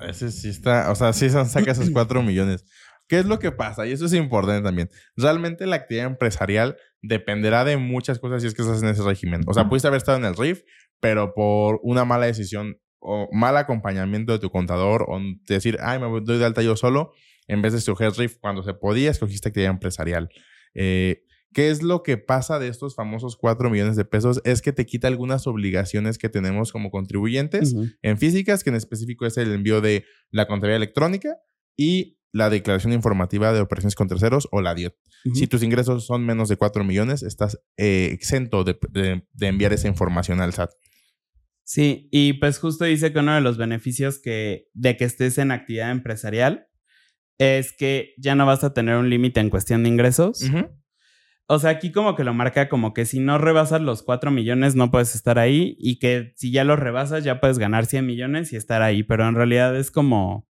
Ese 0.00 0.32
sí 0.32 0.48
está, 0.48 0.90
o 0.90 0.96
sea, 0.96 1.12
sí 1.12 1.30
se 1.30 1.44
saca 1.44 1.70
esos 1.70 1.90
4 1.90 2.20
millones. 2.20 2.64
¿Qué 3.08 3.18
es 3.18 3.26
lo 3.26 3.38
que 3.38 3.52
pasa? 3.52 3.86
Y 3.86 3.92
eso 3.92 4.04
es 4.04 4.12
importante 4.12 4.62
también. 4.62 4.90
Realmente 5.16 5.66
la 5.66 5.76
actividad 5.76 6.06
empresarial 6.06 6.76
dependerá 7.02 7.64
de 7.64 7.76
muchas 7.78 8.18
cosas 8.18 8.42
si 8.42 8.48
es 8.48 8.54
que 8.54 8.62
estás 8.62 8.82
en 8.82 8.88
ese 8.90 9.02
régimen. 9.02 9.42
O 9.46 9.54
sea, 9.54 9.68
pudiste 9.68 9.88
haber 9.88 9.98
estado 9.98 10.18
en 10.18 10.24
el 10.24 10.36
RIF, 10.36 10.62
pero 11.00 11.32
por 11.34 11.80
una 11.82 12.04
mala 12.04 12.26
decisión 12.26 12.78
o 13.00 13.28
mal 13.32 13.56
acompañamiento 13.56 14.32
de 14.32 14.38
tu 14.38 14.50
contador 14.50 15.06
o 15.08 15.20
decir, 15.46 15.78
ay, 15.80 15.98
me 15.98 16.06
doy 16.20 16.38
de 16.38 16.44
alta 16.44 16.62
yo 16.62 16.76
solo, 16.76 17.12
en 17.46 17.62
vez 17.62 17.72
de 17.72 17.78
escoger 17.78 18.12
RIF 18.12 18.36
cuando 18.40 18.62
se 18.62 18.74
podía, 18.74 19.10
escogiste 19.10 19.48
actividad 19.48 19.72
empresarial. 19.72 20.28
Eh, 20.74 21.24
¿Qué 21.54 21.70
es 21.70 21.82
lo 21.82 22.02
que 22.02 22.18
pasa 22.18 22.58
de 22.58 22.68
estos 22.68 22.94
famosos 22.94 23.36
4 23.36 23.70
millones 23.70 23.96
de 23.96 24.04
pesos? 24.04 24.42
Es 24.44 24.60
que 24.60 24.72
te 24.72 24.84
quita 24.84 25.08
algunas 25.08 25.46
obligaciones 25.46 26.18
que 26.18 26.28
tenemos 26.28 26.72
como 26.72 26.90
contribuyentes 26.90 27.74
en 28.02 28.18
físicas, 28.18 28.62
que 28.62 28.70
en 28.70 28.76
específico 28.76 29.24
es 29.24 29.38
el 29.38 29.52
envío 29.52 29.80
de 29.80 30.04
la 30.30 30.46
contabilidad 30.46 30.76
electrónica 30.76 31.38
y 31.74 32.17
la 32.32 32.50
declaración 32.50 32.92
informativa 32.92 33.52
de 33.52 33.60
operaciones 33.60 33.94
con 33.94 34.08
terceros 34.08 34.48
o 34.50 34.60
la 34.60 34.74
DIOT. 34.74 34.94
Si 35.34 35.46
tus 35.46 35.62
ingresos 35.62 36.06
son 36.06 36.24
menos 36.24 36.48
de 36.48 36.56
4 36.56 36.84
millones, 36.84 37.22
estás 37.22 37.60
eh, 37.76 38.10
exento 38.12 38.64
de, 38.64 38.78
de, 38.90 39.46
enviar 39.46 39.72
esa 39.72 39.88
información 39.88 40.40
al 40.40 40.52
SAT. 40.52 40.70
Sí, 41.64 42.08
y 42.12 42.34
pues 42.34 42.58
justo 42.58 42.84
dice 42.84 43.12
que 43.12 43.18
uno 43.18 43.34
de 43.34 43.40
los 43.40 43.58
beneficios 43.58 44.20
que, 44.22 44.68
de 44.72 44.96
que 44.96 45.04
estés 45.04 45.36
en 45.38 45.50
actividad 45.50 45.90
empresarial 45.90 46.68
es 47.38 47.72
que 47.76 48.14
ya 48.16 48.34
no 48.34 48.46
vas 48.46 48.64
a 48.64 48.72
tener 48.72 48.96
un 48.96 49.10
límite 49.10 49.40
en 49.40 49.50
cuestión 49.50 49.82
de 49.82 49.90
ingresos. 49.90 50.42
O 51.46 51.58
sea, 51.58 51.70
aquí 51.70 51.92
como 51.92 52.14
que 52.14 52.24
lo 52.24 52.34
marca 52.34 52.68
como 52.68 52.92
que 52.92 53.06
si 53.06 53.20
no 53.20 53.38
rebasas 53.38 53.80
los 53.80 54.02
4 54.02 54.30
millones 54.30 54.76
no 54.76 54.90
puedes 54.90 55.14
estar 55.14 55.38
ahí 55.38 55.76
y 55.78 55.98
que 55.98 56.32
si 56.36 56.50
ya 56.50 56.64
los 56.64 56.78
rebasas 56.78 57.22
ya 57.22 57.40
puedes 57.40 57.58
ganar 57.58 57.86
100 57.86 58.04
millones 58.04 58.52
y 58.52 58.56
estar 58.56 58.82
ahí, 58.82 59.02
pero 59.02 59.28
en 59.28 59.34
realidad 59.34 59.76
es 59.76 59.90
como... 59.90 60.47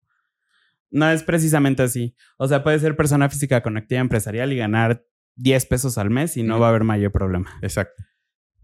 No 0.90 1.10
es 1.10 1.22
precisamente 1.22 1.82
así. 1.82 2.14
O 2.38 2.48
sea, 2.48 2.62
puedes 2.62 2.82
ser 2.82 2.96
persona 2.96 3.28
física 3.28 3.62
con 3.62 3.76
actividad 3.76 4.02
empresarial 4.02 4.52
y 4.52 4.56
ganar 4.56 5.04
10 5.36 5.66
pesos 5.66 5.98
al 5.98 6.10
mes 6.10 6.36
y 6.36 6.42
no 6.42 6.58
va 6.58 6.66
a 6.66 6.70
haber 6.70 6.84
mayor 6.84 7.12
problema. 7.12 7.50
Exacto. 7.62 8.04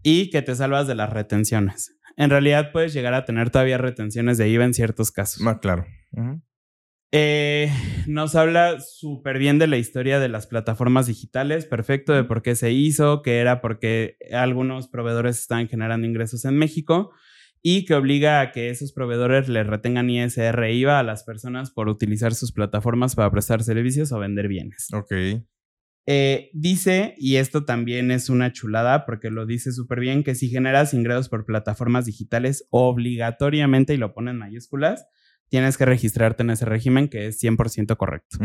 Y 0.01 0.29
que 0.29 0.41
te 0.41 0.55
salvas 0.55 0.87
de 0.87 0.95
las 0.95 1.11
retenciones. 1.11 1.97
En 2.17 2.29
realidad 2.29 2.71
puedes 2.71 2.93
llegar 2.93 3.13
a 3.13 3.25
tener 3.25 3.49
todavía 3.49 3.77
retenciones 3.77 4.37
de 4.37 4.49
IVA 4.49 4.65
en 4.65 4.73
ciertos 4.73 5.11
casos. 5.11 5.41
Más 5.41 5.59
claro. 5.59 5.85
Eh, 7.11 7.71
nos 8.07 8.35
habla 8.35 8.79
súper 8.79 9.37
bien 9.37 9.59
de 9.59 9.67
la 9.67 9.77
historia 9.77 10.19
de 10.19 10.29
las 10.29 10.47
plataformas 10.47 11.07
digitales, 11.07 11.65
perfecto, 11.65 12.13
de 12.13 12.23
por 12.23 12.41
qué 12.41 12.55
se 12.55 12.71
hizo, 12.71 13.21
que 13.21 13.39
era 13.39 13.61
porque 13.61 14.17
algunos 14.31 14.87
proveedores 14.87 15.39
estaban 15.39 15.67
generando 15.67 16.07
ingresos 16.07 16.45
en 16.45 16.57
México 16.57 17.11
y 17.65 17.85
que 17.85 17.95
obliga 17.95 18.41
a 18.41 18.51
que 18.51 18.69
esos 18.69 18.91
proveedores 18.91 19.47
le 19.47 19.63
retengan 19.63 20.09
ISR 20.09 20.63
e 20.65 20.75
IVA 20.75 20.99
a 20.99 21.03
las 21.03 21.23
personas 21.23 21.71
por 21.71 21.87
utilizar 21.87 22.35
sus 22.35 22.51
plataformas 22.51 23.15
para 23.15 23.31
prestar 23.31 23.63
servicios 23.63 24.11
o 24.11 24.19
vender 24.19 24.49
bienes. 24.49 24.89
Ok. 24.93 25.13
Eh, 26.05 26.49
dice, 26.53 27.15
y 27.17 27.37
esto 27.37 27.63
también 27.63 28.11
es 28.11 28.29
una 28.29 28.51
chulada 28.51 29.05
porque 29.05 29.29
lo 29.29 29.45
dice 29.45 29.71
súper 29.71 30.01
bien, 30.01 30.23
que 30.23 30.35
si 30.35 30.49
generas 30.49 30.93
ingresos 30.93 31.29
por 31.29 31.45
plataformas 31.45 32.05
digitales 32.05 32.67
obligatoriamente, 32.69 33.93
y 33.93 33.97
lo 33.97 34.13
pone 34.13 34.31
en 34.31 34.37
mayúsculas, 34.37 35.07
tienes 35.47 35.77
que 35.77 35.85
registrarte 35.85 36.43
en 36.43 36.49
ese 36.49 36.65
régimen 36.65 37.07
que 37.07 37.27
es 37.27 37.41
100% 37.41 37.95
correcto. 37.95 38.39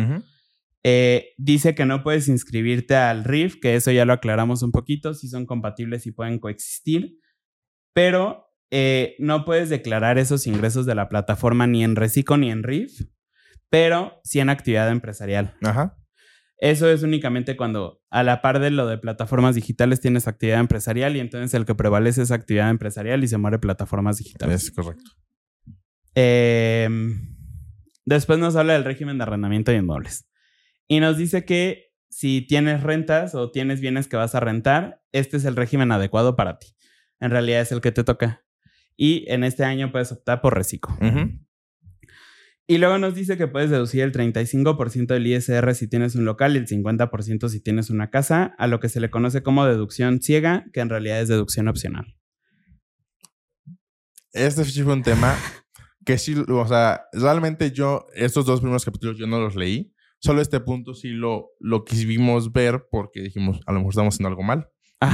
Eh, 0.84 1.30
dice 1.36 1.74
que 1.74 1.86
no 1.86 2.04
puedes 2.04 2.28
inscribirte 2.28 2.94
al 2.94 3.24
RIF, 3.24 3.56
que 3.60 3.74
eso 3.74 3.90
ya 3.90 4.04
lo 4.04 4.12
aclaramos 4.12 4.62
un 4.62 4.70
poquito, 4.70 5.12
si 5.12 5.26
son 5.26 5.44
compatibles 5.44 6.06
y 6.06 6.12
pueden 6.12 6.38
coexistir, 6.38 7.18
pero 7.92 8.47
eh, 8.70 9.16
no 9.18 9.44
puedes 9.44 9.68
declarar 9.68 10.18
esos 10.18 10.46
ingresos 10.46 10.86
de 10.86 10.94
la 10.94 11.08
plataforma 11.08 11.66
ni 11.66 11.84
en 11.84 11.96
Recico 11.96 12.36
ni 12.36 12.50
en 12.50 12.62
RIF, 12.62 13.06
pero 13.70 14.20
sí 14.24 14.40
en 14.40 14.50
actividad 14.50 14.90
empresarial. 14.90 15.54
Ajá. 15.62 15.96
Eso 16.60 16.90
es 16.90 17.04
únicamente 17.04 17.56
cuando 17.56 18.02
a 18.10 18.24
la 18.24 18.42
par 18.42 18.58
de 18.58 18.70
lo 18.70 18.86
de 18.86 18.98
plataformas 18.98 19.54
digitales 19.54 20.00
tienes 20.00 20.26
actividad 20.26 20.58
empresarial 20.58 21.16
y 21.16 21.20
entonces 21.20 21.54
el 21.54 21.64
que 21.64 21.76
prevalece 21.76 22.22
es 22.22 22.32
actividad 22.32 22.68
empresarial 22.68 23.22
y 23.22 23.28
se 23.28 23.38
muere 23.38 23.60
plataformas 23.60 24.18
digitales. 24.18 24.64
Es 24.64 24.70
correcto. 24.72 25.12
Em, 26.16 27.36
después 28.04 28.40
nos 28.40 28.56
habla 28.56 28.72
del 28.72 28.84
régimen 28.84 29.18
de 29.18 29.22
arrendamiento 29.22 29.70
de 29.70 29.78
inmuebles. 29.78 30.28
Y 30.88 30.98
nos 30.98 31.16
dice 31.16 31.44
que 31.44 31.92
si 32.10 32.42
tienes 32.42 32.82
rentas 32.82 33.36
o 33.36 33.52
tienes 33.52 33.80
bienes 33.80 34.08
que 34.08 34.16
vas 34.16 34.34
a 34.34 34.40
rentar, 34.40 35.00
este 35.12 35.36
es 35.36 35.44
el 35.44 35.54
régimen 35.54 35.92
adecuado 35.92 36.34
para 36.34 36.58
ti. 36.58 36.74
En 37.20 37.30
realidad 37.30 37.60
es 37.60 37.70
el 37.70 37.80
que 37.80 37.92
te 37.92 38.02
toca. 38.02 38.42
Y 39.00 39.24
en 39.28 39.44
este 39.44 39.64
año 39.64 39.92
puedes 39.92 40.10
optar 40.10 40.42
por 40.42 40.54
reciclo. 40.54 40.94
Y 42.66 42.76
luego 42.76 42.98
nos 42.98 43.14
dice 43.14 43.38
que 43.38 43.46
puedes 43.46 43.70
deducir 43.70 44.02
el 44.02 44.12
35% 44.12 45.06
del 45.06 45.26
ISR 45.26 45.74
si 45.74 45.88
tienes 45.88 46.16
un 46.16 46.26
local 46.26 46.54
y 46.54 46.58
el 46.58 46.66
50% 46.66 47.48
si 47.48 47.60
tienes 47.60 47.88
una 47.88 48.10
casa, 48.10 48.54
a 48.58 48.66
lo 48.66 48.80
que 48.80 48.90
se 48.90 49.00
le 49.00 49.08
conoce 49.08 49.42
como 49.42 49.64
deducción 49.64 50.20
ciega, 50.20 50.66
que 50.74 50.80
en 50.80 50.90
realidad 50.90 51.20
es 51.20 51.28
deducción 51.28 51.68
opcional. 51.68 52.16
Este 54.32 54.64
fue 54.64 54.92
un 54.92 55.02
tema 55.02 55.34
que 56.04 56.18
sí, 56.18 56.34
o 56.46 56.66
sea, 56.66 57.04
realmente 57.12 57.70
yo, 57.70 58.06
estos 58.14 58.44
dos 58.44 58.60
primeros 58.60 58.84
capítulos 58.84 59.16
yo 59.16 59.26
no 59.26 59.38
los 59.40 59.54
leí. 59.54 59.94
Solo 60.18 60.42
este 60.42 60.58
punto 60.58 60.92
sí 60.92 61.10
lo, 61.10 61.50
lo 61.60 61.84
quisimos 61.84 62.52
ver 62.52 62.86
porque 62.90 63.22
dijimos, 63.22 63.60
a 63.66 63.72
lo 63.72 63.78
mejor 63.78 63.92
estamos 63.92 64.14
haciendo 64.14 64.28
algo 64.28 64.42
mal. 64.42 64.68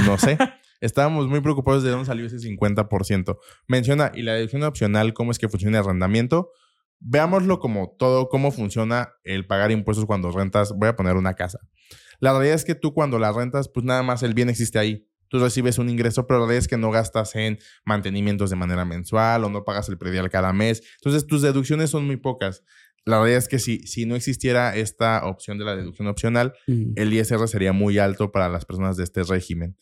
No 0.05 0.17
sé. 0.17 0.37
Estábamos 0.81 1.27
muy 1.27 1.41
preocupados 1.41 1.83
de 1.83 1.89
dónde 1.89 2.05
salió 2.05 2.25
ese 2.25 2.37
50%. 2.37 3.37
Menciona, 3.67 4.11
y 4.13 4.21
la 4.21 4.33
deducción 4.33 4.63
opcional, 4.63 5.13
cómo 5.13 5.31
es 5.31 5.39
que 5.39 5.49
funciona 5.49 5.79
el 5.79 5.85
arrendamiento. 5.85 6.51
Veámoslo 6.99 7.59
como 7.59 7.95
todo, 7.97 8.29
cómo 8.29 8.51
funciona 8.51 9.13
el 9.23 9.45
pagar 9.45 9.71
impuestos 9.71 10.05
cuando 10.05 10.31
rentas. 10.31 10.73
Voy 10.77 10.89
a 10.89 10.95
poner 10.95 11.15
una 11.15 11.33
casa. 11.33 11.59
La 12.19 12.31
realidad 12.31 12.55
es 12.55 12.65
que 12.65 12.75
tú 12.75 12.93
cuando 12.93 13.19
la 13.19 13.31
rentas, 13.31 13.69
pues 13.69 13.85
nada 13.85 14.03
más 14.03 14.23
el 14.23 14.33
bien 14.33 14.49
existe 14.49 14.79
ahí 14.79 15.07
tú 15.27 15.39
recibes 15.39 15.77
un 15.77 15.89
ingreso, 15.89 16.27
pero 16.27 16.39
la 16.39 16.45
verdad 16.45 16.59
es 16.59 16.67
que 16.67 16.77
no 16.77 16.91
gastas 16.91 17.35
en 17.35 17.59
mantenimientos 17.83 18.49
de 18.49 18.55
manera 18.55 18.85
mensual 18.85 19.43
o 19.43 19.49
no 19.49 19.63
pagas 19.63 19.89
el 19.89 19.97
predial 19.97 20.29
cada 20.29 20.53
mes. 20.53 20.81
Entonces, 20.97 21.27
tus 21.27 21.41
deducciones 21.41 21.89
son 21.89 22.05
muy 22.05 22.17
pocas. 22.17 22.63
La 23.05 23.19
verdad 23.19 23.37
es 23.37 23.47
que 23.47 23.59
si, 23.59 23.79
si 23.85 24.05
no 24.05 24.15
existiera 24.15 24.75
esta 24.75 25.25
opción 25.25 25.59
de 25.59 25.65
la 25.65 25.75
deducción 25.75 26.07
opcional, 26.07 26.53
el 26.67 27.13
ISR 27.13 27.47
sería 27.47 27.71
muy 27.71 27.99
alto 27.99 28.31
para 28.31 28.49
las 28.49 28.65
personas 28.65 28.97
de 28.97 29.03
este 29.03 29.23
régimen. 29.23 29.77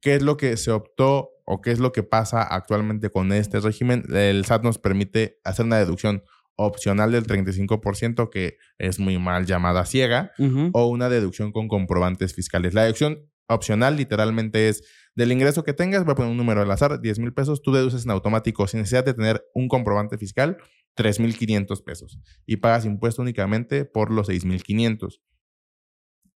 ¿Qué 0.00 0.14
es 0.14 0.22
lo 0.22 0.36
que 0.38 0.56
se 0.56 0.70
optó 0.70 1.30
o 1.44 1.60
qué 1.60 1.70
es 1.70 1.80
lo 1.80 1.92
que 1.92 2.02
pasa 2.02 2.42
actualmente 2.42 3.10
con 3.10 3.30
este 3.32 3.60
régimen? 3.60 4.04
El 4.10 4.44
SAT 4.46 4.64
nos 4.64 4.78
permite 4.78 5.38
hacer 5.44 5.66
una 5.66 5.78
deducción 5.78 6.22
opcional 6.56 7.12
del 7.12 7.26
35%, 7.26 8.30
que 8.30 8.58
es 8.78 8.98
muy 8.98 9.18
mal 9.18 9.46
llamada 9.46 9.84
ciega, 9.84 10.32
o 10.72 10.86
una 10.86 11.08
deducción 11.08 11.52
con 11.52 11.68
comprobantes 11.68 12.34
fiscales. 12.34 12.72
La 12.74 12.84
deducción 12.84 13.30
opcional 13.48 13.96
literalmente 13.96 14.68
es 14.68 14.84
del 15.14 15.32
ingreso 15.32 15.62
que 15.62 15.74
tengas, 15.74 16.04
voy 16.04 16.12
a 16.12 16.14
poner 16.14 16.30
un 16.30 16.36
número 16.36 16.62
al 16.62 16.70
azar, 16.70 17.00
10 17.00 17.18
mil 17.18 17.34
pesos, 17.34 17.62
tú 17.62 17.72
deduces 17.72 18.04
en 18.04 18.10
automático 18.10 18.66
sin 18.66 18.80
necesidad 18.80 19.04
de 19.04 19.14
tener 19.14 19.44
un 19.54 19.68
comprobante 19.68 20.16
fiscal, 20.16 20.56
3 20.94 21.20
mil 21.20 21.36
500 21.36 21.82
pesos 21.82 22.18
y 22.46 22.56
pagas 22.56 22.84
impuesto 22.84 23.22
únicamente 23.22 23.84
por 23.84 24.10
los 24.10 24.26
6 24.28 24.44
mil 24.44 24.62
500. 24.62 25.20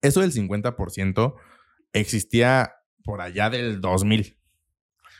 Eso 0.01 0.21
del 0.21 0.31
50% 0.31 1.35
existía 1.93 2.73
por 3.03 3.21
allá 3.21 3.49
del 3.49 3.81
2000. 3.81 4.37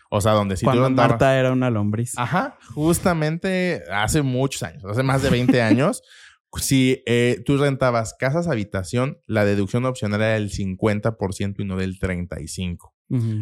O 0.09 0.21
sea, 0.21 0.33
donde 0.33 0.55
si 0.55 0.63
Cuando 0.63 0.89
Marta 0.89 1.37
era 1.37 1.51
una 1.51 1.69
lombriz. 1.69 2.17
Ajá, 2.17 2.57
justamente 2.73 3.83
hace 3.91 4.21
muchos 4.21 4.63
años, 4.63 4.85
hace 4.85 5.03
más 5.03 5.21
de 5.21 5.29
20 5.29 5.61
años, 5.61 6.01
si 6.59 7.03
eh, 7.05 7.41
tú 7.45 7.57
rentabas 7.57 8.13
casas 8.17 8.47
habitación, 8.47 9.19
la 9.25 9.45
deducción 9.45 9.85
opcional 9.85 10.21
era 10.21 10.33
del 10.33 10.51
50% 10.51 11.55
y 11.59 11.65
no 11.65 11.77
del 11.77 11.99
35%. 11.99 12.77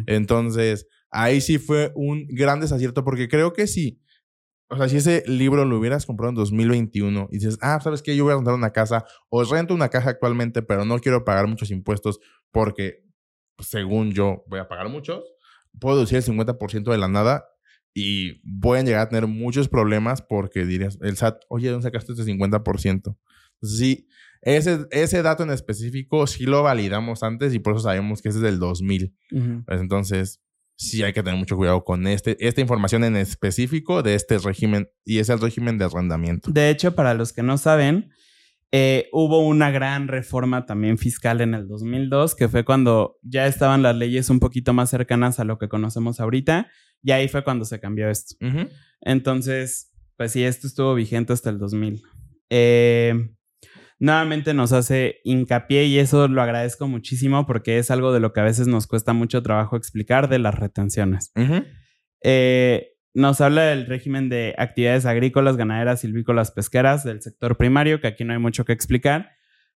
Entonces, 0.06 0.86
ahí 1.10 1.40
sí 1.40 1.58
fue 1.58 1.92
un 1.96 2.26
gran 2.28 2.60
desacierto 2.60 3.04
porque 3.04 3.28
creo 3.28 3.52
que 3.52 3.66
sí. 3.66 4.00
O 4.68 4.76
sea, 4.76 4.88
si 4.88 4.96
ese 4.96 5.22
libro 5.26 5.64
lo 5.64 5.78
hubieras 5.78 6.06
comprado 6.06 6.30
en 6.30 6.36
2021 6.36 7.28
y 7.30 7.38
dices, 7.38 7.58
ah, 7.62 7.80
¿sabes 7.80 8.02
qué? 8.02 8.16
Yo 8.16 8.24
voy 8.24 8.32
a 8.32 8.36
rentar 8.36 8.54
una 8.54 8.72
casa 8.72 9.04
o 9.28 9.44
rento 9.44 9.74
una 9.74 9.88
casa 9.88 10.10
actualmente, 10.10 10.62
pero 10.62 10.84
no 10.84 10.98
quiero 10.98 11.24
pagar 11.24 11.46
muchos 11.46 11.70
impuestos 11.70 12.18
porque, 12.50 13.04
según 13.58 14.12
yo, 14.12 14.44
voy 14.48 14.58
a 14.58 14.68
pagar 14.68 14.88
muchos, 14.88 15.22
puedo 15.78 15.96
deducir 15.96 16.18
el 16.18 16.24
50% 16.24 16.90
de 16.90 16.98
la 16.98 17.08
nada 17.08 17.44
y 17.98 18.34
pueden 18.60 18.84
llegar 18.84 19.00
a 19.00 19.08
tener 19.08 19.26
muchos 19.26 19.68
problemas 19.70 20.20
porque 20.20 20.66
dirías, 20.66 20.98
el 21.00 21.16
SAT, 21.16 21.44
oye, 21.48 21.70
¿dónde 21.70 21.84
sacaste 21.84 22.12
este 22.12 22.24
50%? 22.24 22.84
Entonces, 22.84 23.16
sí, 23.62 24.06
ese, 24.42 24.86
ese 24.90 25.22
dato 25.22 25.44
en 25.44 25.50
específico 25.50 26.26
sí 26.26 26.44
lo 26.44 26.62
validamos 26.62 27.22
antes 27.22 27.54
y 27.54 27.58
por 27.58 27.72
eso 27.72 27.84
sabemos 27.84 28.20
que 28.20 28.28
ese 28.28 28.38
es 28.38 28.42
del 28.42 28.58
2000. 28.58 29.14
Pues 29.64 29.80
entonces, 29.80 30.42
sí 30.76 31.02
hay 31.04 31.14
que 31.14 31.22
tener 31.22 31.38
mucho 31.38 31.56
cuidado 31.56 31.84
con 31.84 32.06
este, 32.06 32.36
esta 32.46 32.60
información 32.60 33.02
en 33.02 33.16
específico 33.16 34.02
de 34.02 34.14
este 34.14 34.36
régimen 34.36 34.90
y 35.06 35.20
es 35.20 35.30
el 35.30 35.40
régimen 35.40 35.78
de 35.78 35.86
arrendamiento. 35.86 36.50
De 36.52 36.68
hecho, 36.68 36.94
para 36.94 37.14
los 37.14 37.32
que 37.32 37.42
no 37.42 37.56
saben, 37.56 38.10
Eh, 38.72 39.08
hubo 39.12 39.46
una 39.46 39.70
gran 39.70 40.08
reforma 40.08 40.66
también 40.66 40.98
fiscal 40.98 41.40
en 41.40 41.54
el 41.54 41.68
2002, 41.68 42.34
que 42.34 42.48
fue 42.48 42.64
cuando 42.64 43.16
ya 43.22 43.46
estaban 43.46 43.80
las 43.82 43.94
leyes 43.94 44.28
un 44.28 44.40
poquito 44.40 44.72
más 44.74 44.90
cercanas 44.90 45.38
a 45.38 45.44
lo 45.44 45.56
que 45.56 45.68
conocemos 45.68 46.18
ahorita, 46.18 46.66
y 47.02 47.12
ahí 47.12 47.28
fue 47.28 47.44
cuando 47.44 47.64
se 47.64 47.80
cambió 47.80 48.08
esto. 48.10 48.34
Entonces, 49.00 49.92
pues 50.16 50.32
sí, 50.32 50.44
esto 50.44 50.66
estuvo 50.66 50.94
vigente 50.94 51.32
hasta 51.32 51.50
el 51.50 51.58
2000. 51.58 52.02
Eh, 52.50 53.14
nuevamente 53.98 54.54
nos 54.54 54.72
hace 54.72 55.20
hincapié 55.24 55.84
y 55.86 55.98
eso 55.98 56.28
lo 56.28 56.42
agradezco 56.42 56.88
muchísimo 56.88 57.46
porque 57.46 57.78
es 57.78 57.90
algo 57.90 58.12
de 58.12 58.20
lo 58.20 58.32
que 58.32 58.40
a 58.40 58.44
veces 58.44 58.66
nos 58.66 58.86
cuesta 58.86 59.12
mucho 59.12 59.42
trabajo 59.42 59.76
explicar 59.76 60.28
de 60.28 60.38
las 60.38 60.54
retenciones. 60.54 61.32
eh, 62.22 62.92
nos 63.14 63.40
habla 63.40 63.62
del 63.62 63.86
régimen 63.86 64.28
de 64.28 64.54
actividades 64.58 65.06
agrícolas, 65.06 65.56
ganaderas, 65.56 66.00
silvícolas, 66.00 66.50
pesqueras 66.50 67.02
del 67.02 67.22
sector 67.22 67.56
primario, 67.56 67.98
que 67.98 68.08
aquí 68.08 68.24
no 68.24 68.34
hay 68.34 68.38
mucho 68.38 68.66
que 68.66 68.74
explicar. 68.74 69.35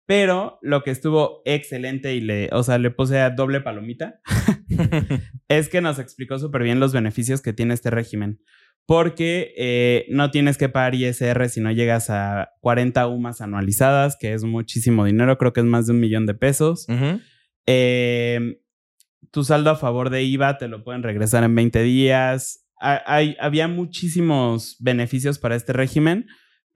Pero 0.08 0.58
lo 0.64 0.82
que 0.82 0.90
estuvo 0.90 1.44
excelente 1.46 2.16
y 2.16 2.22
le, 2.22 2.50
o 2.52 2.64
sea, 2.64 2.80
le 2.80 2.90
puse 2.90 3.20
a 3.20 3.30
doble 3.30 3.62
palomita, 3.62 4.20
es 5.48 5.70
que 5.70 5.82
nos 5.82 6.00
explicó 6.00 6.40
súper 6.40 6.64
bien 6.64 6.80
los 6.80 6.94
beneficios 6.94 7.42
que 7.42 7.54
tiene 7.54 7.76
este 7.76 7.92
régimen. 7.92 8.42
Porque 8.88 9.54
eh, 9.58 10.06
no 10.10 10.32
tienes 10.32 10.58
que 10.58 10.70
pagar 10.70 10.96
ISR 10.96 11.50
si 11.50 11.62
no 11.62 11.72
llegas 11.72 12.10
a 12.10 12.54
40 12.62 13.06
UMAS 13.08 13.42
anualizadas, 13.42 14.18
que 14.18 14.34
es 14.34 14.44
muchísimo 14.44 15.06
dinero, 15.06 15.38
creo 15.38 15.54
que 15.54 15.60
es 15.60 15.66
más 15.66 15.86
de 15.86 15.94
un 15.94 16.00
millón 16.00 16.26
de 16.26 16.34
pesos. 16.34 16.88
eh, 17.68 18.62
tu 19.30 19.44
saldo 19.44 19.70
a 19.70 19.76
favor 19.76 20.10
de 20.10 20.24
IVA 20.24 20.58
te 20.58 20.70
lo 20.70 20.84
pueden 20.86 21.04
regresar 21.04 21.44
en 21.44 21.54
20 21.54 21.84
días 21.84 22.64
hay, 22.80 23.36
había 23.40 23.68
muchísimos 23.68 24.78
beneficios 24.80 25.40
para 25.40 25.56
este 25.56 25.74
régimen, 25.74 26.28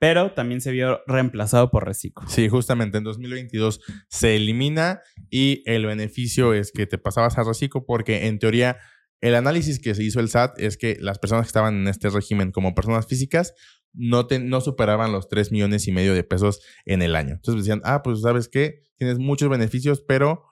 pero 0.02 0.32
también 0.32 0.60
se 0.60 0.72
vio 0.72 1.00
reemplazado 1.06 1.70
por 1.70 1.86
reciclo. 1.86 2.28
Sí, 2.28 2.48
justamente 2.48 2.98
en 2.98 3.04
2022 3.04 3.80
se 4.08 4.34
elimina 4.34 5.00
y 5.30 5.62
el 5.64 5.86
beneficio 5.86 6.54
es 6.54 6.72
que 6.72 6.88
te 6.88 6.98
pasabas 6.98 7.38
a 7.38 7.44
reciclo 7.44 7.86
porque 7.86 8.26
en 8.26 8.40
teoría 8.40 8.78
el 9.20 9.36
análisis 9.36 9.78
que 9.78 9.94
se 9.94 10.02
hizo 10.02 10.18
el 10.18 10.28
SAT 10.28 10.58
es 10.58 10.76
que 10.76 10.96
las 10.98 11.20
personas 11.20 11.44
que 11.44 11.50
estaban 11.50 11.76
en 11.76 11.86
este 11.86 12.10
régimen 12.10 12.50
como 12.50 12.74
personas 12.74 13.06
físicas 13.06 13.54
no, 13.92 14.26
no 14.40 14.60
superaban 14.60 15.12
los 15.12 15.28
3 15.28 15.52
millones 15.52 15.86
y 15.86 15.92
medio 15.92 16.14
de 16.14 16.24
pesos 16.24 16.62
en 16.84 17.00
el 17.02 17.14
año. 17.14 17.34
Entonces 17.34 17.62
decían, 17.62 17.80
ah, 17.84 18.02
pues 18.02 18.22
sabes 18.22 18.48
qué, 18.48 18.80
tienes 18.96 19.20
muchos 19.20 19.50
beneficios, 19.50 20.02
pero 20.02 20.42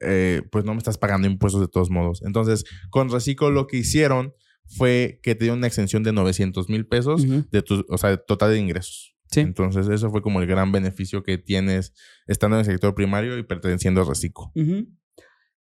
eh, 0.00 0.42
pues 0.52 0.66
no 0.66 0.74
me 0.74 0.78
estás 0.78 0.98
pagando 0.98 1.28
impuestos 1.28 1.62
de 1.62 1.68
todos 1.68 1.88
modos. 1.88 2.20
Entonces, 2.26 2.66
con 2.90 3.08
Reciclo 3.08 3.50
lo 3.50 3.68
que 3.68 3.78
hicieron 3.78 4.34
fue 4.68 5.20
que 5.22 5.34
te 5.34 5.44
dio 5.44 5.54
una 5.54 5.66
exención 5.66 6.02
de 6.02 6.12
900 6.12 6.68
mil 6.68 6.86
pesos 6.86 7.26
de 7.50 7.62
tu, 7.62 7.84
o 7.88 7.98
sea, 7.98 8.16
total 8.16 8.52
de 8.52 8.58
ingresos. 8.58 9.16
Sí. 9.30 9.40
Entonces, 9.40 9.88
eso 9.88 10.10
fue 10.10 10.22
como 10.22 10.40
el 10.40 10.46
gran 10.46 10.72
beneficio 10.72 11.22
que 11.22 11.38
tienes 11.38 11.92
estando 12.26 12.56
en 12.56 12.60
el 12.60 12.66
sector 12.66 12.94
primario 12.94 13.36
y 13.38 13.42
perteneciendo 13.42 14.02
a 14.02 14.04
Reciclo. 14.04 14.52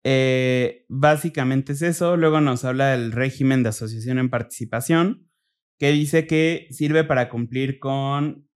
Eh, 0.05 0.85
básicamente 0.89 1.73
es 1.73 1.83
eso. 1.83 2.17
Luego 2.17 2.41
nos 2.41 2.65
habla 2.65 2.89
del 2.89 3.13
régimen 3.13 3.63
de 3.63 3.69
asociación 3.69 4.19
en 4.19 4.31
participación, 4.31 5.29
que 5.79 5.93
dice 5.93 6.27
que 6.27 6.67
sirve 6.71 7.05
para 7.05 7.29
cumplir 7.29 7.79
con, 7.79 8.49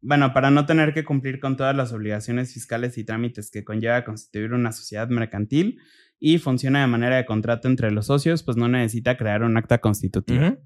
bueno, 0.00 0.32
para 0.32 0.50
no 0.50 0.64
tener 0.66 0.94
que 0.94 1.04
cumplir 1.04 1.40
con 1.40 1.56
todas 1.56 1.76
las 1.76 1.92
obligaciones 1.92 2.52
fiscales 2.52 2.96
y 2.96 3.04
trámites 3.04 3.50
que 3.50 3.64
conlleva 3.64 4.04
constituir 4.04 4.52
una 4.52 4.72
sociedad 4.72 5.08
mercantil 5.08 5.78
y 6.26 6.38
funciona 6.38 6.80
de 6.80 6.86
manera 6.86 7.16
de 7.16 7.26
contrato 7.26 7.68
entre 7.68 7.90
los 7.90 8.06
socios, 8.06 8.42
pues 8.42 8.56
no 8.56 8.66
necesita 8.66 9.18
crear 9.18 9.42
un 9.42 9.58
acta 9.58 9.82
constitutiva. 9.82 10.56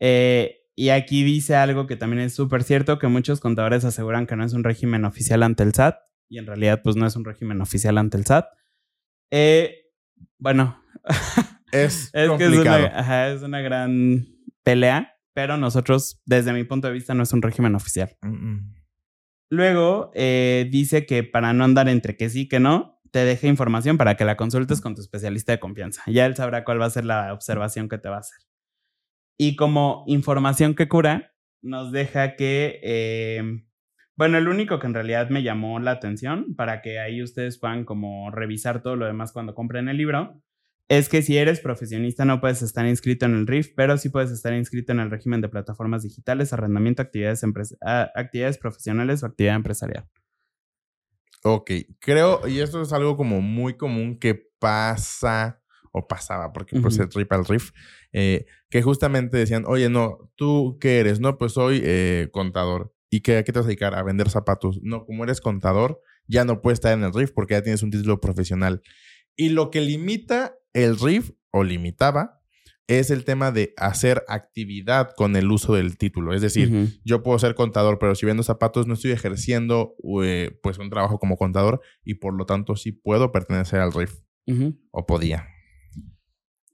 Eh, 0.00 0.66
y 0.74 0.88
aquí 0.88 1.22
dice 1.22 1.54
algo 1.54 1.86
que 1.86 1.94
también 1.94 2.20
es 2.20 2.34
súper 2.34 2.64
cierto, 2.64 2.98
que 2.98 3.06
muchos 3.06 3.38
contadores 3.38 3.84
aseguran 3.84 4.26
que 4.26 4.34
no 4.34 4.44
es 4.44 4.54
un 4.54 4.64
régimen 4.64 5.04
oficial 5.04 5.44
ante 5.44 5.62
el 5.62 5.72
SAT, 5.72 5.98
y 6.28 6.38
en 6.38 6.46
realidad 6.46 6.80
pues 6.82 6.96
no 6.96 7.06
es 7.06 7.14
un 7.14 7.24
régimen 7.24 7.60
oficial 7.60 7.96
ante 7.96 8.16
el 8.16 8.26
SAT. 8.26 8.46
Eh, 9.30 9.84
bueno, 10.38 10.82
es, 11.70 12.10
es 12.12 12.30
que 12.32 12.44
es 12.44 12.58
una, 12.58 13.28
es 13.28 13.42
una, 13.42 13.60
gran 13.60 14.26
pelea, 14.64 15.14
pero 15.32 15.58
nosotros, 15.58 16.20
desde 16.26 16.52
mi 16.52 16.64
punto 16.64 16.88
de 16.88 16.94
vista, 16.94 17.14
no 17.14 17.22
es 17.22 17.32
un 17.32 17.42
régimen 17.42 17.76
oficial. 17.76 18.16
Luego 19.48 20.10
eh, 20.16 20.68
dice 20.72 21.06
que 21.06 21.22
para 21.22 21.52
no 21.52 21.62
andar 21.62 21.88
entre 21.88 22.16
que 22.16 22.28
sí 22.28 22.48
que 22.48 22.58
no, 22.58 22.91
te 23.12 23.24
deja 23.24 23.46
información 23.46 23.98
para 23.98 24.16
que 24.16 24.24
la 24.24 24.36
consultes 24.36 24.80
con 24.80 24.94
tu 24.94 25.02
especialista 25.02 25.52
de 25.52 25.60
confianza. 25.60 26.02
Ya 26.06 26.26
él 26.26 26.34
sabrá 26.34 26.64
cuál 26.64 26.80
va 26.80 26.86
a 26.86 26.90
ser 26.90 27.04
la 27.04 27.32
observación 27.32 27.88
que 27.88 27.98
te 27.98 28.08
va 28.08 28.16
a 28.16 28.20
hacer. 28.20 28.38
Y 29.38 29.54
como 29.56 30.04
información 30.06 30.74
que 30.74 30.88
cura, 30.88 31.34
nos 31.62 31.92
deja 31.92 32.36
que, 32.36 32.80
em, 32.82 33.66
bueno, 34.16 34.38
el 34.38 34.48
único 34.48 34.78
que 34.78 34.86
en 34.86 34.94
realidad 34.94 35.28
me 35.28 35.42
llamó 35.42 35.78
la 35.78 35.92
atención 35.92 36.54
para 36.56 36.80
que 36.80 36.98
ahí 36.98 37.22
ustedes 37.22 37.58
puedan 37.58 37.84
como 37.84 38.30
revisar 38.30 38.82
todo 38.82 38.96
lo 38.96 39.06
demás 39.06 39.32
cuando 39.32 39.54
compren 39.54 39.88
el 39.88 39.98
libro, 39.98 40.42
es 40.88 41.08
que 41.08 41.22
si 41.22 41.36
eres 41.36 41.60
profesionista 41.60 42.24
no 42.24 42.40
puedes 42.40 42.62
estar 42.62 42.86
inscrito 42.86 43.26
en 43.26 43.34
el 43.34 43.46
RIF, 43.46 43.72
pero 43.76 43.96
sí 43.98 44.08
puedes 44.08 44.30
estar 44.30 44.54
inscrito 44.54 44.92
en 44.92 45.00
el 45.00 45.10
régimen 45.10 45.40
de 45.40 45.48
plataformas 45.48 46.02
digitales, 46.02 46.52
arrendamiento, 46.52 47.02
actividades, 47.02 47.44
actividades 48.14 48.58
profesionales 48.58 49.22
o 49.22 49.26
actividad 49.26 49.56
empresarial. 49.56 50.08
Ok, 51.44 51.70
creo, 51.98 52.46
y 52.46 52.60
esto 52.60 52.82
es 52.82 52.92
algo 52.92 53.16
como 53.16 53.40
muy 53.40 53.76
común 53.76 54.18
que 54.18 54.48
pasa 54.58 55.60
o 55.92 56.06
pasaba, 56.06 56.52
porque 56.52 56.80
pues 56.80 56.98
el 56.98 57.08
trip 57.08 57.30
al 57.32 57.44
riff, 57.44 57.72
eh, 58.12 58.46
que 58.70 58.80
justamente 58.80 59.36
decían, 59.36 59.64
oye, 59.66 59.90
no, 59.90 60.30
¿tú 60.36 60.78
qué 60.80 61.00
eres? 61.00 61.20
No, 61.20 61.36
pues 61.38 61.52
soy 61.52 61.80
eh, 61.84 62.28
contador. 62.32 62.94
¿Y 63.10 63.20
qué, 63.20 63.38
a 63.38 63.44
qué 63.44 63.52
te 63.52 63.58
vas 63.58 63.66
a 63.66 63.68
dedicar? 63.68 63.94
A 63.94 64.02
vender 64.02 64.30
zapatos. 64.30 64.80
No, 64.82 65.04
como 65.04 65.24
eres 65.24 65.40
contador, 65.40 66.00
ya 66.26 66.44
no 66.44 66.62
puedes 66.62 66.78
estar 66.78 66.96
en 66.96 67.04
el 67.04 67.12
riff 67.12 67.32
porque 67.32 67.54
ya 67.54 67.62
tienes 67.62 67.82
un 67.82 67.90
título 67.90 68.20
profesional. 68.20 68.80
Y 69.36 69.50
lo 69.50 69.70
que 69.70 69.82
limita 69.82 70.54
el 70.72 70.98
riff, 70.98 71.32
o 71.50 71.64
limitaba, 71.64 72.41
es 72.86 73.10
el 73.10 73.24
tema 73.24 73.52
de 73.52 73.74
hacer 73.76 74.24
actividad 74.28 75.10
con 75.16 75.36
el 75.36 75.50
uso 75.50 75.74
del 75.74 75.96
título. 75.96 76.34
Es 76.34 76.42
decir, 76.42 77.00
yo 77.04 77.22
puedo 77.22 77.38
ser 77.38 77.54
contador, 77.54 77.98
pero 77.98 78.14
si 78.14 78.26
vendo 78.26 78.42
zapatos 78.42 78.86
no 78.86 78.94
estoy 78.94 79.12
ejerciendo 79.12 79.94
eh, 80.22 80.58
pues 80.62 80.78
un 80.78 80.90
trabajo 80.90 81.18
como 81.18 81.36
contador 81.36 81.80
y 82.04 82.14
por 82.14 82.34
lo 82.34 82.46
tanto 82.46 82.76
sí 82.76 82.92
puedo 82.92 83.32
pertenecer 83.32 83.80
al 83.80 83.92
RIF. 83.92 84.20
O 84.90 85.06
podía. 85.06 85.46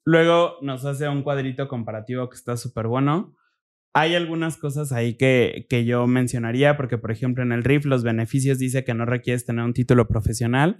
Luego 0.04 0.56
nos 0.62 0.86
hace 0.86 1.06
un 1.08 1.22
cuadrito 1.22 1.68
comparativo 1.68 2.30
que 2.30 2.36
está 2.36 2.56
súper 2.56 2.86
bueno. 2.86 3.36
Hay 3.92 4.14
algunas 4.14 4.56
cosas 4.56 4.90
ahí 4.90 5.14
que, 5.18 5.66
que 5.68 5.84
yo 5.84 6.06
mencionaría, 6.06 6.76
porque 6.78 6.96
por 6.96 7.10
ejemplo 7.10 7.42
en 7.42 7.52
el 7.52 7.64
RIF 7.64 7.84
los 7.84 8.02
beneficios 8.02 8.58
dice 8.58 8.84
que 8.84 8.94
no 8.94 9.04
requieres 9.04 9.44
tener 9.44 9.64
un 9.64 9.74
título 9.74 10.08
profesional 10.08 10.78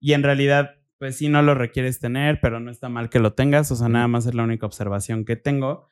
y 0.00 0.14
en 0.14 0.24
realidad 0.24 0.74
pues 0.98 1.16
sí 1.16 1.28
no 1.28 1.42
lo 1.42 1.54
requieres 1.54 1.98
tener, 1.98 2.40
pero 2.40 2.60
no 2.60 2.70
está 2.70 2.88
mal 2.88 3.10
que 3.10 3.18
lo 3.18 3.34
tengas, 3.34 3.70
o 3.70 3.76
sea, 3.76 3.88
nada 3.88 4.08
más 4.08 4.26
es 4.26 4.34
la 4.34 4.44
única 4.44 4.66
observación 4.66 5.24
que 5.24 5.36
tengo. 5.36 5.88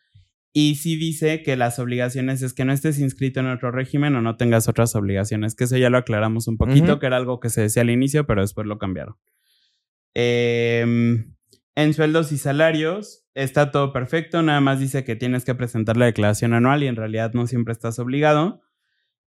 Y 0.57 0.77
sí 0.77 0.97
dice 0.97 1.43
que 1.43 1.57
las 1.57 1.81
obligaciones 1.81 2.41
es 2.41 2.55
que 2.55 2.65
no 2.65 2.73
estés 2.73 3.01
inscrito 3.01 3.41
en 3.41 3.49
otro 3.49 3.73
régimen 3.73 4.15
o 4.15 4.23
no 4.23 4.37
tengas 4.37 4.69
otras 4.69 4.95
obligaciones, 4.95 5.57
que 5.57 5.65
eso 5.65 5.77
ya 5.77 5.91
lo 5.91 5.99
aclaramos 5.99 6.47
un 6.47 6.57
poquito, 6.57 7.01
que 7.01 7.07
era 7.07 7.17
algo 7.17 7.41
que 7.41 7.51
se 7.51 7.63
decía 7.63 7.83
al 7.83 7.91
inicio, 7.91 8.25
pero 8.25 8.41
después 8.41 8.67
lo 8.67 8.79
cambiaron. 8.79 9.17
Em, 10.15 11.35
en 11.75 11.93
sueldos 11.93 12.31
y 12.31 12.39
salarios 12.39 13.27
está 13.35 13.73
todo 13.73 13.93
perfecto, 13.93 14.43
nada 14.43 14.61
más 14.61 14.79
dice 14.79 15.03
que 15.03 15.17
tienes 15.17 15.45
que 15.45 15.57
presentar 15.57 15.97
la 15.97 16.07
declaración 16.07 16.55
anual 16.55 16.85
y 16.85 16.87
en 16.87 16.95
realidad 16.95 17.33
no 17.35 17.49
siempre 17.49 17.73
estás 17.73 17.99
obligado. 17.99 18.63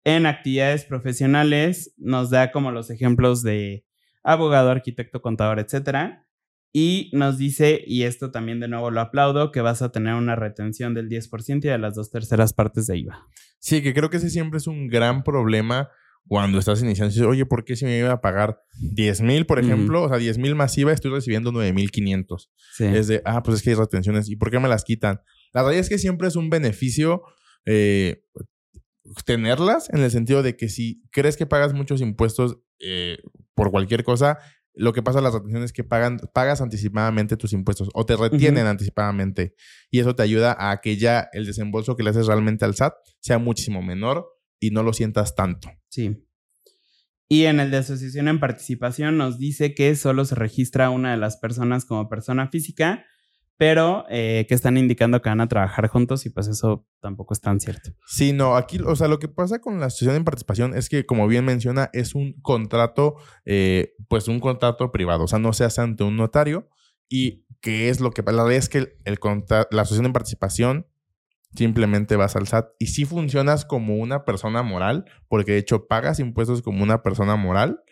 En 0.03 0.25
actividades 0.25 0.83
profesionales 0.83 1.93
nos 1.97 2.31
da 2.31 2.51
como 2.51 2.71
los 2.71 2.89
ejemplos 2.89 3.43
de 3.43 3.85
abogado, 4.23 4.69
arquitecto, 4.69 5.21
contador, 5.21 5.59
etcétera. 5.59 6.27
Y 6.75 7.11
nos 7.13 7.37
dice, 7.37 7.83
y 7.85 8.03
esto 8.03 8.31
también 8.31 8.59
de 8.59 8.67
nuevo 8.67 8.89
lo 8.89 8.99
aplaudo, 8.99 9.51
que 9.51 9.61
vas 9.61 9.83
a 9.83 9.91
tener 9.91 10.15
una 10.15 10.35
retención 10.35 10.95
del 10.95 11.07
10% 11.07 11.65
y 11.65 11.67
de 11.67 11.77
las 11.77 11.93
dos 11.93 12.09
terceras 12.09 12.53
partes 12.53 12.87
de 12.87 12.97
IVA. 12.97 13.27
Sí, 13.59 13.83
que 13.83 13.93
creo 13.93 14.09
que 14.09 14.17
ese 14.17 14.31
siempre 14.31 14.57
es 14.57 14.65
un 14.65 14.87
gran 14.87 15.23
problema 15.23 15.89
cuando 16.27 16.57
estás 16.57 16.81
iniciando. 16.81 17.13
Dices, 17.13 17.27
oye, 17.27 17.45
¿por 17.45 17.63
qué 17.63 17.75
si 17.75 17.85
me 17.85 17.97
iba 17.97 18.11
a 18.11 18.21
pagar 18.21 18.59
10 18.79 19.21
mil, 19.21 19.45
por 19.45 19.59
ejemplo? 19.59 20.03
O 20.03 20.09
sea, 20.09 20.17
10 20.17 20.39
mil 20.39 20.55
más 20.55 20.75
IVA, 20.75 20.93
estoy 20.93 21.11
recibiendo 21.11 21.51
9 21.51 21.73
mil 21.73 21.91
500. 21.91 22.51
Es 22.79 23.07
de, 23.07 23.21
ah, 23.25 23.43
pues 23.43 23.57
es 23.57 23.63
que 23.63 23.71
hay 23.71 23.75
retenciones. 23.75 24.27
¿Y 24.29 24.35
por 24.35 24.49
qué 24.49 24.59
me 24.59 24.67
las 24.67 24.83
quitan? 24.83 25.21
La 25.53 25.61
realidad 25.61 25.81
es 25.81 25.89
que 25.89 25.99
siempre 25.99 26.27
es 26.27 26.35
un 26.35 26.49
beneficio 26.49 27.23
eh, 27.65 28.23
tenerlas 29.25 29.89
en 29.89 30.01
el 30.01 30.11
sentido 30.11 30.43
de 30.43 30.55
que 30.55 30.69
si 30.69 31.03
crees 31.11 31.37
que 31.37 31.45
pagas 31.45 31.73
muchos 31.73 32.01
impuestos 32.01 32.59
eh, 32.79 33.17
por 33.53 33.71
cualquier 33.71 34.03
cosa, 34.03 34.39
lo 34.75 34.93
que 34.93 35.03
pasa 35.03 35.19
en 35.19 35.25
las 35.25 35.33
retenciones 35.33 35.65
es 35.65 35.73
que 35.73 35.83
pagan, 35.83 36.19
pagas 36.33 36.61
anticipadamente 36.61 37.37
tus 37.37 37.53
impuestos 37.53 37.89
o 37.93 38.05
te 38.05 38.15
retienen 38.15 38.65
anticipadamente. 38.65 39.55
Y 39.91 39.99
eso 39.99 40.15
te 40.15 40.23
ayuda 40.23 40.55
a 40.59 40.81
que 40.81 40.97
ya 40.97 41.29
el 41.33 41.45
desembolso 41.45 41.95
que 41.95 42.03
le 42.03 42.09
haces 42.09 42.27
realmente 42.27 42.65
al 42.65 42.75
SAT 42.75 42.93
sea 43.19 43.37
muchísimo 43.37 43.81
menor 43.81 44.27
y 44.59 44.71
no 44.71 44.81
lo 44.81 44.93
sientas 44.93 45.35
tanto. 45.35 45.69
Sí. 45.89 46.25
Y 47.29 47.45
en 47.45 47.59
el 47.59 47.71
de 47.71 47.77
asociación 47.77 48.27
en 48.27 48.39
participación 48.39 49.17
nos 49.17 49.37
dice 49.37 49.73
que 49.75 49.95
solo 49.95 50.25
se 50.25 50.35
registra 50.35 50.89
una 50.89 51.11
de 51.11 51.17
las 51.17 51.37
personas 51.37 51.85
como 51.85 52.09
persona 52.09 52.47
física, 52.49 53.05
pero 53.57 54.05
eh, 54.09 54.45
que 54.47 54.55
están 54.55 54.77
indicando 54.77 55.21
que 55.21 55.29
van 55.29 55.41
a 55.41 55.47
trabajar 55.47 55.87
juntos 55.87 56.25
y 56.25 56.29
pues 56.29 56.47
eso 56.47 56.87
tampoco 56.99 57.33
es 57.33 57.41
tan 57.41 57.59
cierto. 57.59 57.91
Sí, 58.05 58.33
no, 58.33 58.55
aquí, 58.55 58.79
o 58.83 58.95
sea, 58.95 59.07
lo 59.07 59.19
que 59.19 59.27
pasa 59.27 59.59
con 59.59 59.79
la 59.79 59.87
asociación 59.87 60.15
en 60.15 60.23
participación 60.23 60.75
es 60.75 60.89
que, 60.89 61.05
como 61.05 61.27
bien 61.27 61.45
menciona, 61.45 61.89
es 61.93 62.15
un 62.15 62.33
contrato, 62.41 63.15
eh, 63.45 63.93
pues 64.07 64.27
un 64.27 64.39
contrato 64.39 64.91
privado, 64.91 65.25
o 65.25 65.27
sea, 65.27 65.39
no 65.39 65.53
se 65.53 65.65
hace 65.65 65.81
ante 65.81 66.03
un 66.03 66.17
notario 66.17 66.69
y 67.07 67.45
qué 67.61 67.89
es 67.89 67.99
lo 67.99 68.11
que, 68.11 68.23
la 68.23 68.43
verdad 68.43 68.53
es 68.53 68.69
que 68.69 68.79
el, 68.79 68.97
el 69.05 69.19
la 69.71 69.81
asociación 69.81 70.07
en 70.07 70.13
participación 70.13 70.87
simplemente 71.55 72.15
vas 72.15 72.35
al 72.35 72.47
SAT 72.47 72.71
y 72.79 72.87
sí 72.87 73.05
funcionas 73.05 73.65
como 73.65 73.95
una 73.95 74.25
persona 74.25 74.63
moral, 74.63 75.05
porque 75.27 75.53
de 75.53 75.59
hecho 75.59 75.87
pagas 75.87 76.19
impuestos 76.19 76.61
como 76.61 76.83
una 76.83 77.03
persona 77.03 77.35
moral, 77.35 77.83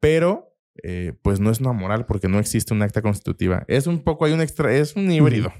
pero 0.00 0.47
eh, 0.82 1.14
pues 1.22 1.40
no 1.40 1.50
es 1.50 1.60
una 1.60 1.72
moral 1.72 2.06
porque 2.06 2.28
no 2.28 2.38
existe 2.38 2.74
un 2.74 2.82
acta 2.82 3.02
constitutiva. 3.02 3.64
Es 3.68 3.86
un 3.86 4.02
poco, 4.04 4.24
hay 4.24 4.32
un 4.32 4.40
extra, 4.40 4.74
es 4.74 4.96
un 4.96 5.10
híbrido, 5.10 5.52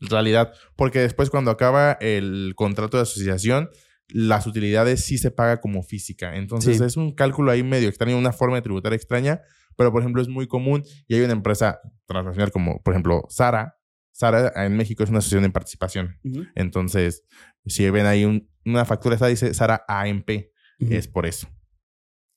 en 0.00 0.08
realidad, 0.08 0.52
porque 0.76 1.00
después 1.00 1.30
cuando 1.30 1.50
acaba 1.50 1.92
el 2.00 2.54
contrato 2.56 2.96
de 2.96 3.04
asociación, 3.04 3.70
las 4.08 4.46
utilidades 4.46 5.04
sí 5.04 5.18
se 5.18 5.30
paga 5.30 5.60
como 5.60 5.82
física. 5.82 6.36
Entonces 6.36 6.80
es 6.80 6.96
un 6.96 7.14
cálculo 7.14 7.50
ahí 7.50 7.62
medio 7.62 7.88
extraño, 7.88 8.18
una 8.18 8.32
forma 8.32 8.56
de 8.56 8.62
tributar 8.62 8.92
extraña, 8.92 9.40
pero 9.76 9.92
por 9.92 10.02
ejemplo 10.02 10.20
es 10.22 10.28
muy 10.28 10.46
común 10.46 10.84
y 11.08 11.14
hay 11.14 11.22
una 11.22 11.32
empresa 11.32 11.80
transnacional 12.06 12.50
como 12.50 12.82
por 12.82 12.94
ejemplo 12.94 13.24
Sara. 13.28 13.76
Sara 14.12 14.52
en 14.64 14.76
México 14.76 15.02
es 15.02 15.10
una 15.10 15.18
asociación 15.18 15.44
en 15.44 15.52
participación. 15.52 16.20
Entonces, 16.54 17.24
si 17.66 17.88
ven 17.90 18.06
ahí 18.06 18.48
una 18.64 18.84
factura, 18.84 19.16
esta 19.16 19.26
dice 19.26 19.52
Sara 19.54 19.84
AMP, 19.88 20.30
es 20.78 21.08
por 21.08 21.26
eso. 21.26 21.48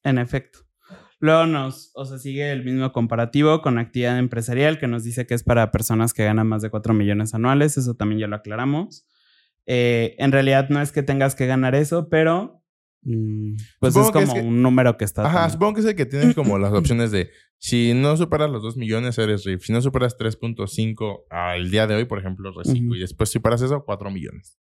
En 0.04 0.18
efecto. 0.18 0.67
Luego 1.20 1.48
nos, 1.48 1.92
o 1.96 2.06
sea, 2.06 2.20
sigue 2.20 2.52
el 2.52 2.64
mismo 2.64 2.92
comparativo 2.92 3.62
con 3.62 3.80
actividad 3.80 4.20
empresarial 4.20 4.78
que 4.78 4.88
nos 4.88 5.04
dice 5.04 5.26
que 5.26 5.34
es 5.34 5.44
para 5.44 5.72
personas 5.72 6.14
que 6.14 6.24
ganan 6.24 6.48
más 6.48 6.62
de 6.62 6.70
4 6.70 6.94
millones 6.94 7.34
anuales, 7.34 7.78
eso 7.78 7.96
también 7.96 8.20
ya 8.20 8.28
lo 8.28 8.36
aclaramos. 8.36 9.08
Eh, 9.66 10.16
en 10.20 10.32
realidad 10.32 10.70
no 10.70 10.82
es 10.82 10.92
que 10.92 11.04
tengas 11.04 11.34
que 11.34 11.48
ganar 11.48 11.74
eso, 11.74 12.08
pero 12.10 12.64
mm, 13.02 13.56
pues 13.80 13.96
es 13.96 14.12
como 14.12 14.34
un 14.36 14.62
número 14.62 14.96
que 14.98 15.06
está. 15.06 15.26
Ajá, 15.26 15.50
supongo 15.50 15.74
que 15.74 15.80
es 15.82 15.88
el 15.88 15.96
que 15.96 16.06
tienes 16.06 16.36
como 16.36 16.58
las 16.60 16.72
opciones 16.72 17.12
de 17.12 17.32
si 17.58 17.94
no 17.96 18.16
superas 18.16 18.52
los 18.52 18.62
2 18.62 18.78
millones 18.78 19.18
eres 19.18 19.44
RIF, 19.44 19.64
si 19.64 19.74
no 19.74 19.82
superas 19.82 20.18
3.5 20.18 21.24
al 21.32 21.72
día 21.72 21.88
de 21.88 21.96
hoy, 21.96 22.06
por 22.06 22.20
ejemplo, 22.20 22.52
reciclo, 22.52 22.96
y 22.96 23.00
después 23.00 23.30
si 23.30 23.34
superas 23.34 23.62
eso, 23.64 23.84
4 23.84 24.12
millones. 24.12 24.60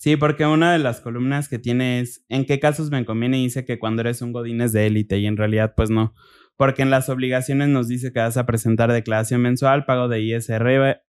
Sí, 0.00 0.16
porque 0.16 0.46
una 0.46 0.72
de 0.72 0.78
las 0.78 1.02
columnas 1.02 1.50
que 1.50 1.58
tiene 1.58 2.00
es 2.00 2.24
¿en 2.30 2.46
qué 2.46 2.58
casos 2.58 2.90
me 2.90 3.04
conviene? 3.04 3.38
Y 3.38 3.44
dice 3.44 3.66
que 3.66 3.78
cuando 3.78 4.00
eres 4.00 4.22
un 4.22 4.32
godines 4.32 4.72
de 4.72 4.86
élite 4.86 5.18
y 5.18 5.26
en 5.26 5.36
realidad 5.36 5.74
pues 5.76 5.90
no, 5.90 6.14
porque 6.56 6.80
en 6.80 6.88
las 6.88 7.10
obligaciones 7.10 7.68
nos 7.68 7.86
dice 7.86 8.10
que 8.10 8.20
vas 8.20 8.38
a 8.38 8.46
presentar 8.46 8.90
declaración 8.90 9.42
mensual, 9.42 9.84
pago 9.84 10.08
de 10.08 10.22
ISR, 10.22 11.02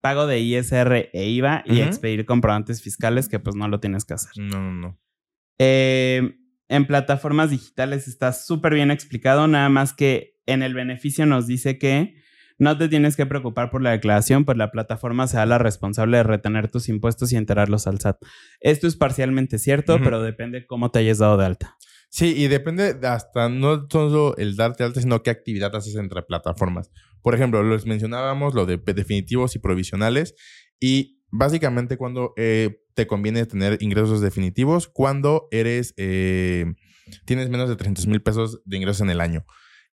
pago 0.00 0.26
de 0.26 0.40
ISR 0.40 1.10
e 1.12 1.28
IVA 1.28 1.62
y 1.66 1.82
expedir 1.82 2.24
comprobantes 2.24 2.80
fiscales 2.80 3.28
que 3.28 3.38
pues 3.38 3.54
no 3.54 3.68
lo 3.68 3.80
tienes 3.80 4.06
que 4.06 4.14
hacer. 4.14 4.32
No, 4.38 4.62
no, 4.62 4.72
no. 4.72 4.98
Eh, 5.58 6.38
en 6.68 6.86
plataformas 6.86 7.50
digitales 7.50 8.08
está 8.08 8.32
súper 8.32 8.72
bien 8.72 8.90
explicado, 8.90 9.46
nada 9.46 9.68
más 9.68 9.92
que 9.92 10.38
en 10.46 10.62
el 10.62 10.72
beneficio 10.72 11.26
nos 11.26 11.46
dice 11.46 11.78
que 11.78 12.14
no 12.58 12.76
te 12.76 12.88
tienes 12.88 13.16
que 13.16 13.24
preocupar 13.24 13.70
por 13.70 13.82
la 13.82 13.92
declaración, 13.92 14.44
pues 14.44 14.58
la 14.58 14.70
plataforma 14.70 15.26
será 15.28 15.46
la 15.46 15.58
responsable 15.58 16.18
de 16.18 16.24
retener 16.24 16.70
tus 16.70 16.88
impuestos 16.88 17.32
y 17.32 17.36
enterarlos 17.36 17.86
al 17.86 18.00
SAT. 18.00 18.18
Esto 18.60 18.86
es 18.86 18.96
parcialmente 18.96 19.58
cierto, 19.58 19.98
pero 20.02 20.20
depende 20.22 20.66
cómo 20.66 20.90
te 20.90 20.98
hayas 20.98 21.18
dado 21.18 21.36
de 21.36 21.46
alta. 21.46 21.76
Sí, 22.10 22.34
y 22.36 22.48
depende 22.48 22.96
hasta 23.06 23.48
no 23.48 23.86
solo 23.90 24.36
el 24.38 24.56
darte 24.56 24.82
alta, 24.82 25.00
sino 25.00 25.22
qué 25.22 25.30
actividad 25.30 25.74
haces 25.76 25.94
entre 25.94 26.22
plataformas. 26.22 26.90
Por 27.22 27.34
ejemplo, 27.34 27.62
les 27.62 27.86
mencionábamos 27.86 28.54
lo 28.54 28.66
de 28.66 28.78
definitivos 28.78 29.54
y 29.54 29.58
provisionales 29.58 30.34
y 30.80 31.20
básicamente 31.30 31.96
cuando 31.96 32.32
eh, 32.36 32.80
te 32.94 33.06
conviene 33.06 33.46
tener 33.46 33.78
ingresos 33.80 34.20
definitivos, 34.20 34.88
cuando 34.88 35.48
eres, 35.50 35.94
eh, 35.96 36.64
tienes 37.26 37.50
menos 37.50 37.68
de 37.68 37.76
300 37.76 38.06
mil 38.06 38.22
pesos 38.22 38.62
de 38.64 38.76
ingresos 38.76 39.02
en 39.02 39.10
el 39.10 39.20
año. 39.20 39.44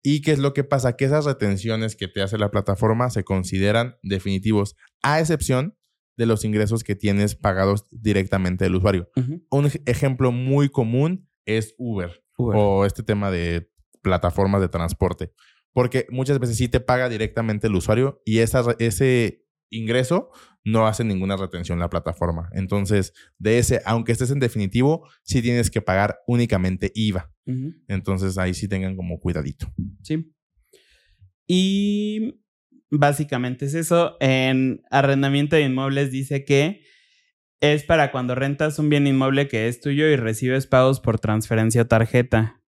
¿Y 0.06 0.20
qué 0.20 0.32
es 0.32 0.38
lo 0.38 0.52
que 0.52 0.64
pasa? 0.64 0.96
Que 0.96 1.06
esas 1.06 1.24
retenciones 1.24 1.96
que 1.96 2.08
te 2.08 2.20
hace 2.20 2.36
la 2.36 2.50
plataforma 2.50 3.08
se 3.08 3.24
consideran 3.24 3.96
definitivos, 4.02 4.76
a 5.02 5.18
excepción 5.18 5.78
de 6.18 6.26
los 6.26 6.44
ingresos 6.44 6.84
que 6.84 6.94
tienes 6.94 7.34
pagados 7.34 7.86
directamente 7.90 8.64
del 8.64 8.76
usuario. 8.76 9.08
Un 9.50 9.70
ejemplo 9.86 10.30
muy 10.30 10.68
común 10.68 11.28
es 11.46 11.74
Uber, 11.78 12.22
o 12.36 12.84
este 12.84 13.02
tema 13.02 13.30
de 13.30 13.70
plataformas 14.02 14.60
de 14.60 14.68
transporte, 14.68 15.32
porque 15.72 16.06
muchas 16.10 16.38
veces 16.38 16.58
sí 16.58 16.68
te 16.68 16.80
paga 16.80 17.08
directamente 17.08 17.68
el 17.68 17.74
usuario 17.74 18.20
y 18.26 18.40
esa, 18.40 18.62
ese 18.78 19.46
ingreso, 19.70 20.30
no 20.64 20.86
hace 20.86 21.04
ninguna 21.04 21.36
retención 21.36 21.78
la 21.78 21.90
plataforma. 21.90 22.48
Entonces, 22.52 23.12
de 23.38 23.58
ese, 23.58 23.82
aunque 23.84 24.12
estés 24.12 24.30
en 24.30 24.40
definitivo, 24.40 25.06
sí 25.22 25.42
tienes 25.42 25.70
que 25.70 25.82
pagar 25.82 26.18
únicamente 26.26 26.90
IVA. 26.94 27.30
Entonces, 27.86 28.38
ahí 28.38 28.54
sí 28.54 28.66
tengan 28.66 28.96
como 28.96 29.20
cuidadito. 29.20 29.70
Sí. 30.02 30.34
Y 31.46 32.40
básicamente 32.90 33.66
es 33.66 33.74
eso. 33.74 34.16
En 34.20 34.82
arrendamiento 34.90 35.56
de 35.56 35.62
inmuebles 35.62 36.10
dice 36.10 36.44
que 36.44 36.82
es 37.60 37.84
para 37.84 38.10
cuando 38.10 38.34
rentas 38.34 38.78
un 38.78 38.88
bien 38.88 39.06
inmueble 39.06 39.48
que 39.48 39.68
es 39.68 39.80
tuyo 39.80 40.08
y 40.08 40.16
recibes 40.16 40.66
pagos 40.66 41.00
por 41.00 41.18
transferencia 41.18 41.82
o 41.82 41.86
tarjeta. 41.86 42.62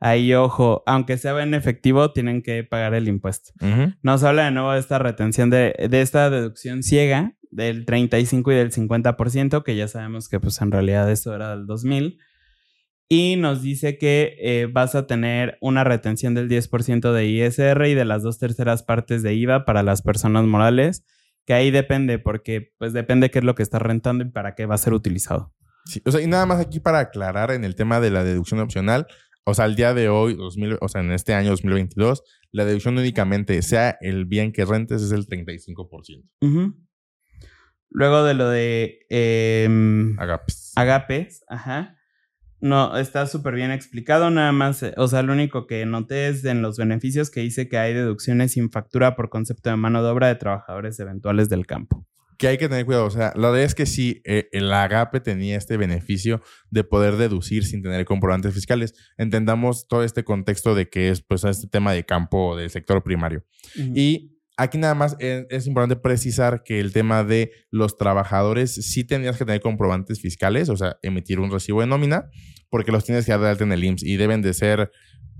Ahí, 0.00 0.32
ojo, 0.34 0.84
aunque 0.86 1.18
sea 1.18 1.40
en 1.42 1.54
efectivo, 1.54 2.12
tienen 2.12 2.42
que 2.42 2.62
pagar 2.62 2.94
el 2.94 3.08
impuesto. 3.08 3.52
Nos 4.02 4.22
habla 4.22 4.44
de 4.44 4.52
nuevo 4.52 4.72
de 4.72 4.78
esta 4.78 4.98
retención, 4.98 5.50
de, 5.50 5.74
esta 5.90 6.30
deducción 6.30 6.82
ciega 6.82 7.34
del 7.50 7.84
35 7.84 8.52
y 8.52 8.54
del 8.54 8.70
50%, 8.70 9.64
que 9.64 9.76
ya 9.76 9.88
sabemos 9.88 10.28
que 10.28 10.38
pues 10.38 10.60
en 10.60 10.70
realidad 10.70 11.10
esto 11.10 11.34
era 11.34 11.56
del 11.56 11.66
2000. 11.66 12.18
Y 13.08 13.36
nos 13.36 13.62
dice 13.62 13.98
que 13.98 14.36
eh, 14.38 14.68
vas 14.70 14.94
a 14.94 15.06
tener 15.06 15.56
una 15.60 15.82
retención 15.82 16.34
del 16.34 16.48
10% 16.48 17.12
de 17.12 17.26
ISR 17.26 17.86
y 17.86 17.94
de 17.94 18.04
las 18.04 18.22
dos 18.22 18.38
terceras 18.38 18.82
partes 18.82 19.22
de 19.22 19.34
IVA 19.34 19.64
para 19.64 19.82
las 19.82 20.02
personas 20.02 20.44
morales, 20.44 21.04
que 21.46 21.54
ahí 21.54 21.70
depende, 21.70 22.18
porque 22.18 22.74
pues 22.78 22.92
depende 22.92 23.30
qué 23.30 23.38
es 23.38 23.44
lo 23.44 23.54
que 23.54 23.62
estás 23.62 23.80
rentando 23.80 24.24
y 24.24 24.28
para 24.28 24.54
qué 24.54 24.66
va 24.66 24.74
a 24.74 24.78
ser 24.78 24.92
utilizado. 24.92 25.54
Sí, 25.86 26.02
o 26.04 26.10
sea, 26.10 26.20
y 26.20 26.26
nada 26.26 26.44
más 26.44 26.60
aquí 26.60 26.80
para 26.80 26.98
aclarar 26.98 27.50
en 27.50 27.64
el 27.64 27.74
tema 27.74 27.98
de 27.98 28.10
la 28.10 28.22
deducción 28.22 28.60
opcional, 28.60 29.06
o 29.48 29.54
sea, 29.54 29.64
al 29.64 29.76
día 29.76 29.94
de 29.94 30.10
hoy, 30.10 30.34
2000, 30.34 30.76
o 30.80 30.88
sea, 30.88 31.00
en 31.00 31.10
este 31.12 31.32
año 31.32 31.50
2022, 31.50 32.22
la 32.52 32.66
deducción 32.66 32.98
únicamente, 32.98 33.62
sea 33.62 33.96
el 34.02 34.26
bien 34.26 34.52
que 34.52 34.66
rentes, 34.66 35.00
es 35.00 35.10
el 35.10 35.26
35%. 35.26 36.74
Luego 37.90 38.24
de 38.24 38.34
lo 38.34 38.50
de... 38.50 39.06
Em, 39.08 40.18
agapes. 40.18 40.72
Agapes, 40.76 41.44
ajá. 41.48 41.96
No, 42.60 42.98
está 42.98 43.26
súper 43.26 43.54
bien 43.54 43.70
explicado, 43.70 44.30
nada 44.30 44.52
más, 44.52 44.82
eh, 44.82 44.92
o 44.96 45.08
sea, 45.08 45.22
lo 45.22 45.32
único 45.32 45.66
que 45.66 45.86
noté 45.86 46.28
es 46.28 46.44
en 46.44 46.60
los 46.60 46.76
beneficios 46.76 47.30
que 47.30 47.40
dice 47.40 47.68
que 47.68 47.78
hay 47.78 47.94
deducciones 47.94 48.52
sin 48.52 48.70
factura 48.70 49.16
por 49.16 49.30
concepto 49.30 49.70
de 49.70 49.76
mano 49.76 50.02
de 50.02 50.10
obra 50.10 50.26
de 50.26 50.34
trabajadores 50.34 50.98
eventuales 51.00 51.48
del 51.48 51.66
campo 51.66 52.06
que 52.38 52.48
hay 52.48 52.56
que 52.56 52.68
tener 52.68 52.86
cuidado. 52.86 53.04
O 53.04 53.10
sea, 53.10 53.32
la 53.34 53.50
verdad 53.50 53.64
es 53.64 53.74
que 53.74 53.84
sí, 53.84 54.22
eh, 54.24 54.48
el 54.52 54.72
agape 54.72 55.20
tenía 55.20 55.56
este 55.56 55.76
beneficio 55.76 56.40
de 56.70 56.84
poder 56.84 57.16
deducir 57.16 57.66
sin 57.66 57.82
tener 57.82 58.04
comprobantes 58.04 58.54
fiscales. 58.54 58.94
Entendamos 59.18 59.88
todo 59.88 60.04
este 60.04 60.24
contexto 60.24 60.74
de 60.74 60.88
que 60.88 61.10
es 61.10 61.20
pues 61.20 61.44
este 61.44 61.66
tema 61.66 61.92
de 61.92 62.04
campo 62.04 62.56
del 62.56 62.70
sector 62.70 63.02
primario. 63.02 63.44
Y 63.74 64.38
aquí 64.56 64.78
nada 64.78 64.94
más 64.94 65.16
es, 65.18 65.66
importante 65.66 65.96
precisar 65.96 66.62
que 66.62 66.78
el 66.78 66.92
tema 66.92 67.24
de 67.24 67.50
los 67.70 67.96
trabajadores 67.96 68.72
sí 68.72 69.04
tendrías 69.04 69.36
que 69.36 69.44
tener 69.44 69.60
comprobantes 69.60 70.20
fiscales, 70.20 70.68
o 70.68 70.76
sea, 70.76 70.96
emitir 71.02 71.40
un 71.40 71.50
recibo 71.50 71.80
de 71.80 71.88
nómina, 71.88 72.30
porque 72.70 72.92
los 72.92 73.04
tienes 73.04 73.26
que 73.26 73.32
dar 73.32 73.40
de 73.40 73.48
alta 73.48 73.64
en 73.64 73.72
el 73.72 73.84
IMSS 73.84 74.04
y 74.04 74.16
deben 74.16 74.42
de 74.42 74.54
ser 74.54 74.92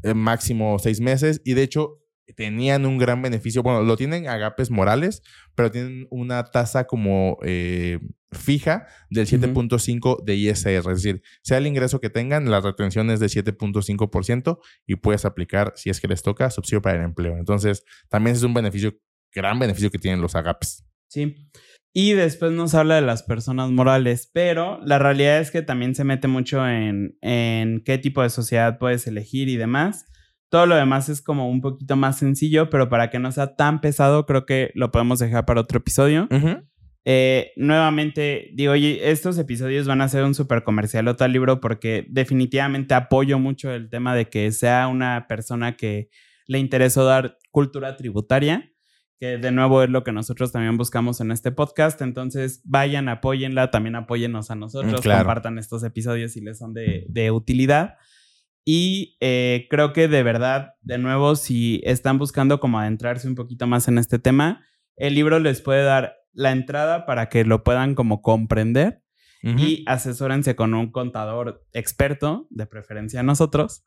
eh, 0.02 0.14
máximo 0.14 0.78
seis 0.78 1.00
meses. 1.00 1.42
Y 1.44 1.54
de 1.54 1.62
hecho, 1.62 2.00
tenían 2.34 2.86
un 2.86 2.98
gran 2.98 3.22
beneficio. 3.22 3.62
Bueno, 3.62 3.82
lo 3.82 3.96
tienen 3.96 4.28
agapes 4.28 4.70
morales, 4.70 5.22
pero 5.54 5.70
tienen 5.70 6.06
una 6.10 6.44
tasa 6.44 6.86
como 6.86 7.38
eh, 7.42 8.00
fija 8.32 8.86
del 9.10 9.26
7.5 9.26 10.24
de 10.24 10.36
ISR. 10.36 10.90
Es 10.90 11.02
decir, 11.02 11.22
sea 11.42 11.58
el 11.58 11.66
ingreso 11.66 12.00
que 12.00 12.10
tengan, 12.10 12.50
la 12.50 12.60
retención 12.60 13.10
es 13.10 13.20
de 13.20 13.26
7.5% 13.26 14.58
y 14.86 14.96
puedes 14.96 15.24
aplicar, 15.24 15.72
si 15.76 15.90
es 15.90 16.00
que 16.00 16.08
les 16.08 16.22
toca, 16.22 16.50
subsidio 16.50 16.82
para 16.82 16.98
el 16.98 17.04
empleo. 17.04 17.36
Entonces, 17.36 17.84
también 18.08 18.36
es 18.36 18.42
un 18.42 18.54
beneficio, 18.54 18.94
gran 19.32 19.58
beneficio 19.58 19.90
que 19.90 19.98
tienen 19.98 20.20
los 20.20 20.34
agapes. 20.34 20.84
Sí. 21.08 21.50
Y 21.94 22.12
después 22.12 22.52
nos 22.52 22.74
habla 22.74 22.96
de 22.96 23.00
las 23.00 23.22
personas 23.22 23.70
morales, 23.70 24.30
pero 24.32 24.78
la 24.84 24.98
realidad 24.98 25.40
es 25.40 25.50
que 25.50 25.62
también 25.62 25.94
se 25.94 26.04
mete 26.04 26.28
mucho 26.28 26.68
en, 26.68 27.16
en 27.22 27.82
qué 27.82 27.98
tipo 27.98 28.22
de 28.22 28.30
sociedad 28.30 28.78
puedes 28.78 29.06
elegir 29.06 29.48
y 29.48 29.56
demás. 29.56 30.04
Todo 30.48 30.66
lo 30.66 30.76
demás 30.76 31.08
es 31.08 31.20
como 31.20 31.50
un 31.50 31.60
poquito 31.60 31.96
más 31.96 32.18
sencillo, 32.18 32.70
pero 32.70 32.88
para 32.88 33.10
que 33.10 33.18
no 33.18 33.30
sea 33.32 33.54
tan 33.56 33.80
pesado, 33.80 34.26
creo 34.26 34.46
que 34.46 34.70
lo 34.74 34.90
podemos 34.90 35.18
dejar 35.18 35.44
para 35.44 35.60
otro 35.60 35.78
episodio. 35.78 36.28
Eh, 37.04 37.52
nuevamente, 37.56 38.50
digo, 38.54 38.72
oye, 38.72 39.10
estos 39.10 39.38
episodios 39.38 39.86
van 39.86 40.00
a 40.00 40.08
ser 40.08 40.24
un 40.24 40.34
súper 40.34 40.62
comercial 40.62 41.08
o 41.08 41.16
tal 41.16 41.32
libro 41.32 41.60
porque 41.60 42.06
definitivamente 42.10 42.94
apoyo 42.94 43.38
mucho 43.38 43.70
el 43.70 43.88
tema 43.88 44.14
de 44.14 44.28
que 44.28 44.50
sea 44.52 44.88
una 44.88 45.26
persona 45.26 45.76
que 45.76 46.10
le 46.46 46.58
interesó 46.58 47.04
dar 47.04 47.38
cultura 47.50 47.96
tributaria 47.96 48.72
que 49.18 49.36
de 49.38 49.50
nuevo 49.50 49.82
es 49.82 49.90
lo 49.90 50.04
que 50.04 50.12
nosotros 50.12 50.52
también 50.52 50.76
buscamos 50.76 51.20
en 51.20 51.32
este 51.32 51.50
podcast. 51.50 52.00
Entonces, 52.02 52.62
vayan, 52.64 53.08
apóyenla, 53.08 53.70
también 53.70 53.96
apóyennos 53.96 54.50
a 54.50 54.54
nosotros, 54.54 55.00
claro. 55.00 55.20
compartan 55.20 55.58
estos 55.58 55.82
episodios 55.82 56.32
si 56.32 56.40
les 56.40 56.58
son 56.58 56.72
de, 56.72 57.04
de 57.08 57.30
utilidad. 57.30 57.96
Y 58.70 59.16
eh, 59.20 59.66
creo 59.70 59.94
que 59.94 60.08
de 60.08 60.22
verdad, 60.22 60.74
de 60.82 60.98
nuevo, 60.98 61.36
si 61.36 61.80
están 61.84 62.18
buscando 62.18 62.60
como 62.60 62.78
adentrarse 62.78 63.26
un 63.26 63.34
poquito 63.34 63.66
más 63.66 63.88
en 63.88 63.96
este 63.96 64.18
tema, 64.18 64.62
el 64.96 65.14
libro 65.14 65.38
les 65.38 65.62
puede 65.62 65.84
dar 65.84 66.16
la 66.34 66.52
entrada 66.52 67.06
para 67.06 67.30
que 67.30 67.46
lo 67.46 67.64
puedan 67.64 67.94
como 67.94 68.20
comprender 68.20 69.00
Ujú. 69.42 69.58
y 69.58 69.84
asesórense 69.86 70.54
con 70.54 70.74
un 70.74 70.92
contador 70.92 71.64
experto, 71.72 72.46
de 72.50 72.66
preferencia 72.66 73.22
nosotros, 73.22 73.86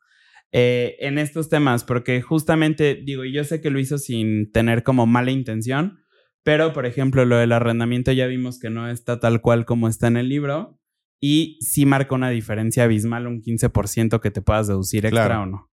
eh, 0.50 0.96
en 0.98 1.16
estos 1.18 1.48
temas, 1.48 1.84
porque 1.84 2.20
justamente 2.20 2.96
digo, 3.04 3.24
y 3.24 3.32
yo 3.32 3.44
sé 3.44 3.60
que 3.60 3.70
lo 3.70 3.78
hizo 3.78 3.98
sin 3.98 4.50
tener 4.50 4.82
como 4.82 5.06
mala 5.06 5.30
intención, 5.30 6.00
pero 6.42 6.72
por 6.72 6.86
ejemplo, 6.86 7.24
lo 7.24 7.36
del 7.36 7.52
arrendamiento 7.52 8.10
ya 8.10 8.26
vimos 8.26 8.58
que 8.58 8.68
no 8.68 8.90
está 8.90 9.20
tal 9.20 9.42
cual 9.42 9.64
como 9.64 9.86
está 9.86 10.08
en 10.08 10.16
el 10.16 10.28
libro 10.28 10.80
y 11.24 11.56
sí 11.60 11.86
marca 11.86 12.16
una 12.16 12.30
diferencia 12.30 12.82
abismal, 12.82 13.28
un 13.28 13.40
15% 13.40 14.20
que 14.20 14.32
te 14.32 14.42
puedas 14.42 14.66
deducir 14.66 15.06
extra 15.06 15.26
Claro. 15.26 15.42
o 15.42 15.46
no. 15.46 15.70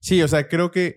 Sí, 0.00 0.22
o 0.22 0.28
sea, 0.28 0.48
creo 0.48 0.70
que 0.70 0.96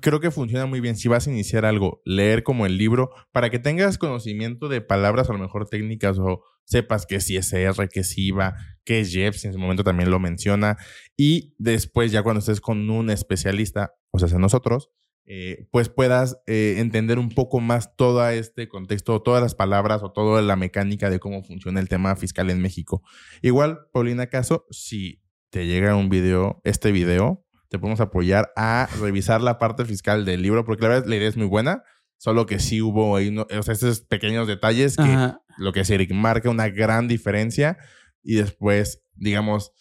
creo 0.00 0.20
que 0.20 0.30
funciona 0.30 0.66
muy 0.66 0.80
bien 0.80 0.96
si 0.96 1.08
vas 1.08 1.26
a 1.26 1.30
iniciar 1.30 1.64
algo, 1.64 2.00
leer 2.04 2.42
como 2.42 2.66
el 2.66 2.76
libro 2.78 3.10
para 3.32 3.50
que 3.50 3.58
tengas 3.58 3.98
conocimiento 3.98 4.68
de 4.68 4.80
palabras 4.80 5.28
a 5.28 5.32
lo 5.32 5.38
mejor 5.38 5.68
técnicas 5.68 6.18
o 6.18 6.42
sepas 6.64 7.06
que 7.06 7.20
si 7.20 7.36
es 7.36 7.52
R, 7.52 7.88
que 7.88 8.00
es 8.00 8.16
IVA, 8.16 8.56
que 8.84 9.00
es 9.00 9.12
JEPS, 9.12 9.46
en 9.46 9.52
su 9.52 9.58
momento 9.58 9.84
también 9.84 10.10
lo 10.10 10.18
menciona 10.18 10.76
y 11.16 11.54
después 11.58 12.10
ya 12.10 12.22
cuando 12.22 12.40
estés 12.40 12.60
con 12.60 12.88
un 12.88 13.10
especialista, 13.10 13.94
o 14.12 14.18
sea, 14.18 14.38
nosotros, 14.38 14.90
eh, 15.26 15.66
pues 15.70 15.88
puedas 15.88 16.38
eh, 16.46 16.76
entender 16.78 17.18
un 17.18 17.30
poco 17.30 17.60
más 17.60 17.96
todo 17.96 18.28
este 18.28 18.68
contexto, 18.68 19.22
todas 19.22 19.42
las 19.42 19.54
palabras 19.54 20.02
o 20.02 20.12
toda 20.12 20.42
la 20.42 20.56
mecánica 20.56 21.08
de 21.08 21.18
cómo 21.18 21.42
funciona 21.42 21.80
el 21.80 21.88
tema 21.88 22.14
fiscal 22.16 22.50
en 22.50 22.60
México. 22.60 23.02
Igual, 23.40 23.86
Paulina 23.92 24.26
Caso, 24.26 24.66
si 24.70 25.22
te 25.48 25.66
llega 25.66 25.96
un 25.96 26.10
video, 26.10 26.60
este 26.64 26.92
video, 26.92 27.46
te 27.68 27.78
podemos 27.78 28.00
apoyar 28.00 28.52
a 28.54 28.88
revisar 29.00 29.40
la 29.40 29.58
parte 29.58 29.84
fiscal 29.84 30.24
del 30.24 30.42
libro, 30.42 30.64
porque 30.64 30.82
la 30.82 30.88
verdad 30.88 31.06
la 31.06 31.16
idea 31.16 31.28
es 31.28 31.36
muy 31.36 31.46
buena, 31.46 31.82
solo 32.18 32.44
que 32.44 32.58
sí 32.58 32.82
hubo 32.82 33.16
ahí, 33.16 33.34
o 33.36 33.62
sea, 33.62 33.72
estos 33.72 34.00
pequeños 34.02 34.46
detalles 34.46 34.96
que 34.96 35.02
Ajá. 35.02 35.40
lo 35.56 35.72
que 35.72 35.80
Eric 35.88 36.12
marca 36.12 36.50
una 36.50 36.68
gran 36.68 37.08
diferencia 37.08 37.78
y 38.22 38.34
después, 38.34 39.02
digamos, 39.14 39.72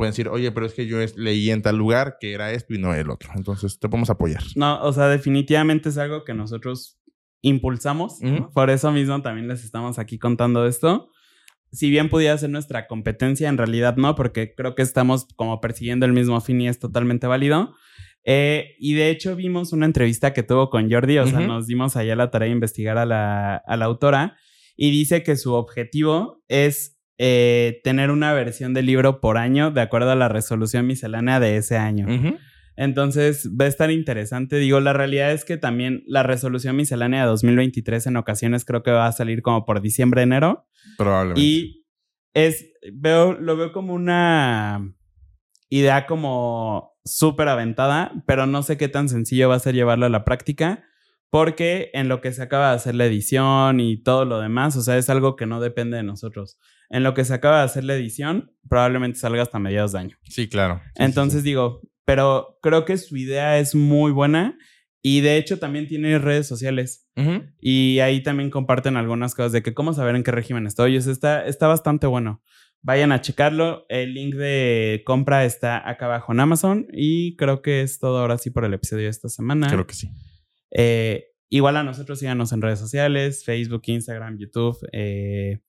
pueden 0.00 0.12
decir, 0.12 0.28
oye, 0.28 0.50
pero 0.50 0.64
es 0.64 0.72
que 0.72 0.86
yo 0.86 0.96
leí 1.16 1.50
en 1.50 1.60
tal 1.60 1.76
lugar 1.76 2.16
que 2.18 2.32
era 2.32 2.52
esto 2.52 2.72
y 2.72 2.78
no 2.78 2.94
el 2.94 3.10
otro. 3.10 3.32
Entonces, 3.36 3.78
te 3.78 3.86
podemos 3.86 4.08
apoyar. 4.08 4.42
No, 4.56 4.80
o 4.82 4.94
sea, 4.94 5.08
definitivamente 5.08 5.90
es 5.90 5.98
algo 5.98 6.24
que 6.24 6.32
nosotros 6.32 6.98
impulsamos. 7.42 8.18
Por 8.54 8.70
eso 8.70 8.92
mismo 8.92 9.20
también 9.20 9.46
les 9.46 9.62
estamos 9.62 9.98
aquí 9.98 10.18
contando 10.18 10.66
esto. 10.66 11.10
Si 11.70 11.90
bien 11.90 12.08
pudiera 12.08 12.38
ser 12.38 12.48
nuestra 12.48 12.86
competencia, 12.86 13.50
en 13.50 13.58
realidad 13.58 13.96
no, 13.98 14.14
porque 14.14 14.54
creo 14.54 14.74
que 14.74 14.80
estamos 14.80 15.26
como 15.36 15.60
persiguiendo 15.60 16.06
el 16.06 16.14
mismo 16.14 16.40
fin 16.40 16.62
y 16.62 16.68
es 16.68 16.78
totalmente 16.78 17.26
válido. 17.26 17.74
Eh, 18.24 18.76
y 18.78 18.94
de 18.94 19.10
hecho 19.10 19.36
vimos 19.36 19.74
una 19.74 19.84
entrevista 19.84 20.32
que 20.32 20.42
tuvo 20.42 20.70
con 20.70 20.90
Jordi, 20.90 21.18
o 21.18 21.26
sea, 21.26 21.40
nos 21.40 21.66
dimos 21.66 21.96
allá 21.96 22.16
la 22.16 22.30
tarea 22.30 22.46
de 22.46 22.54
investigar 22.54 22.96
a 22.96 23.04
la, 23.04 23.56
a 23.56 23.76
la 23.76 23.84
autora 23.84 24.38
y 24.76 24.90
dice 24.90 25.22
que 25.22 25.36
su 25.36 25.52
objetivo 25.52 26.42
es 26.48 26.99
eh, 27.22 27.82
tener 27.84 28.10
una 28.10 28.32
versión 28.32 28.72
del 28.72 28.86
libro 28.86 29.20
por 29.20 29.36
año 29.36 29.70
de 29.70 29.82
acuerdo 29.82 30.10
a 30.10 30.14
la 30.14 30.30
resolución 30.30 30.86
miscelánea 30.86 31.38
de 31.38 31.58
ese 31.58 31.76
año. 31.76 32.06
Entonces 32.76 33.50
va 33.60 33.66
a 33.66 33.68
estar 33.68 33.90
interesante. 33.90 34.56
Digo, 34.56 34.80
la 34.80 34.94
realidad 34.94 35.30
es 35.32 35.44
que 35.44 35.58
también 35.58 36.02
la 36.06 36.22
resolución 36.22 36.76
miscelánea 36.76 37.20
de 37.20 37.26
2023 37.26 38.06
en 38.06 38.16
ocasiones 38.16 38.64
creo 38.64 38.82
que 38.82 38.90
va 38.90 39.06
a 39.06 39.12
salir 39.12 39.42
como 39.42 39.66
por 39.66 39.82
diciembre, 39.82 40.22
enero. 40.22 40.66
Probablemente. 40.96 41.42
Y 41.42 41.86
es, 42.32 42.72
veo, 42.90 43.34
lo 43.34 43.54
veo 43.54 43.72
como 43.72 43.92
una 43.92 44.94
idea 45.68 46.06
como 46.06 46.94
súper 47.04 47.48
aventada, 47.48 48.12
pero 48.26 48.46
no 48.46 48.62
sé 48.62 48.78
qué 48.78 48.88
tan 48.88 49.10
sencillo 49.10 49.50
va 49.50 49.56
a 49.56 49.60
ser 49.60 49.74
llevarlo 49.74 50.06
a 50.06 50.10
la 50.10 50.24
práctica, 50.24 50.84
porque 51.28 51.90
en 51.92 52.08
lo 52.08 52.22
que 52.22 52.32
se 52.32 52.40
acaba 52.40 52.70
de 52.70 52.76
hacer 52.76 52.94
la 52.94 53.04
edición 53.04 53.78
y 53.78 54.02
todo 54.02 54.24
lo 54.24 54.40
demás, 54.40 54.74
o 54.76 54.80
sea, 54.80 54.96
es 54.96 55.10
algo 55.10 55.36
que 55.36 55.44
no 55.44 55.60
depende 55.60 55.98
de 55.98 56.02
nosotros. 56.02 56.58
En 56.90 57.04
lo 57.04 57.14
que 57.14 57.24
se 57.24 57.32
acaba 57.32 57.58
de 57.58 57.64
hacer 57.64 57.84
la 57.84 57.94
edición, 57.94 58.52
probablemente 58.68 59.18
salga 59.18 59.42
hasta 59.42 59.58
mediados 59.58 59.92
de 59.92 60.00
año. 60.00 60.16
Sí, 60.24 60.48
claro. 60.48 60.80
Sí, 60.84 60.90
sí, 60.96 61.02
Entonces 61.04 61.42
digo, 61.44 61.80
pero 62.04 62.58
creo 62.60 62.84
que 62.84 62.96
su 62.96 63.16
idea 63.16 63.58
es 63.58 63.74
muy 63.74 64.10
buena 64.10 64.58
y 65.02 65.20
de 65.20 65.36
hecho 65.36 65.58
también 65.58 65.86
tiene 65.86 66.18
redes 66.18 66.46
sociales 66.46 67.08
y 67.60 67.98
ahí 68.00 68.22
también 68.22 68.50
comparten 68.50 68.96
algunas 68.96 69.34
cosas 69.34 69.52
de 69.52 69.62
que 69.62 69.74
cómo 69.74 69.92
saber 69.92 70.16
en 70.16 70.22
qué 70.22 70.30
régimen 70.30 70.66
estoy. 70.66 70.96
O 70.96 71.00
sea, 71.00 71.12
está, 71.12 71.46
está 71.46 71.68
bastante 71.68 72.06
bueno. 72.06 72.42
Vayan 72.82 73.12
a 73.12 73.20
checarlo. 73.20 73.86
El 73.88 74.14
link 74.14 74.34
de 74.34 75.02
compra 75.04 75.44
está 75.44 75.88
acá 75.88 76.06
abajo 76.06 76.32
en 76.32 76.40
Amazon 76.40 76.86
y 76.92 77.36
creo 77.36 77.62
que 77.62 77.82
es 77.82 77.98
todo 77.98 78.18
ahora 78.18 78.38
sí 78.38 78.50
por 78.50 78.64
el 78.64 78.74
episodio 78.74 79.04
de 79.04 79.10
esta 79.10 79.28
semana. 79.28 79.68
Creo 79.68 79.86
que 79.86 79.94
sí. 79.94 80.10
Eh, 80.70 81.26
igual 81.48 81.76
a 81.76 81.84
nosotros 81.84 82.18
síganos 82.18 82.52
en 82.52 82.62
redes 82.62 82.78
sociales, 82.78 83.44
Facebook, 83.44 83.82
Instagram, 83.86 84.38
YouTube, 84.38 84.78
eh, 84.92 85.60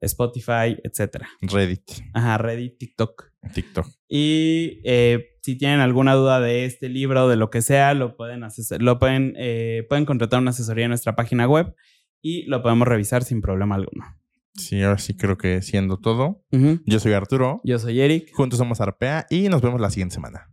Spotify, 0.00 0.76
etcétera. 0.84 1.28
Reddit, 1.40 1.82
Ajá, 2.14 2.38
Reddit, 2.38 2.78
TikTok. 2.78 3.32
TikTok. 3.54 3.86
Y 4.08 4.80
eh, 4.84 5.36
si 5.42 5.56
tienen 5.56 5.80
alguna 5.80 6.14
duda 6.14 6.40
de 6.40 6.64
este 6.64 6.88
libro 6.88 7.24
o 7.24 7.28
de 7.28 7.36
lo 7.36 7.50
que 7.50 7.62
sea, 7.62 7.94
lo 7.94 8.16
pueden, 8.16 8.42
asesor- 8.42 8.80
lo 8.80 8.98
pueden, 8.98 9.34
eh, 9.36 9.84
pueden 9.88 10.04
contratar 10.04 10.40
una 10.40 10.50
asesoría 10.50 10.84
en 10.86 10.90
nuestra 10.90 11.14
página 11.16 11.46
web 11.48 11.74
y 12.20 12.44
lo 12.46 12.62
podemos 12.62 12.88
revisar 12.88 13.22
sin 13.24 13.40
problema 13.40 13.74
alguno. 13.76 14.04
Sí, 14.54 14.82
ahora 14.82 14.98
sí 14.98 15.14
creo 15.16 15.36
que 15.36 15.60
siendo 15.62 15.98
todo. 15.98 16.42
Yo 16.86 16.98
soy 16.98 17.12
Arturo. 17.12 17.60
Yo 17.62 17.78
soy 17.78 18.00
Eric. 18.00 18.30
Juntos 18.32 18.58
somos 18.58 18.80
Arpea 18.80 19.26
y 19.30 19.48
nos 19.50 19.60
vemos 19.60 19.80
la 19.80 19.90
siguiente 19.90 20.14
semana. 20.14 20.50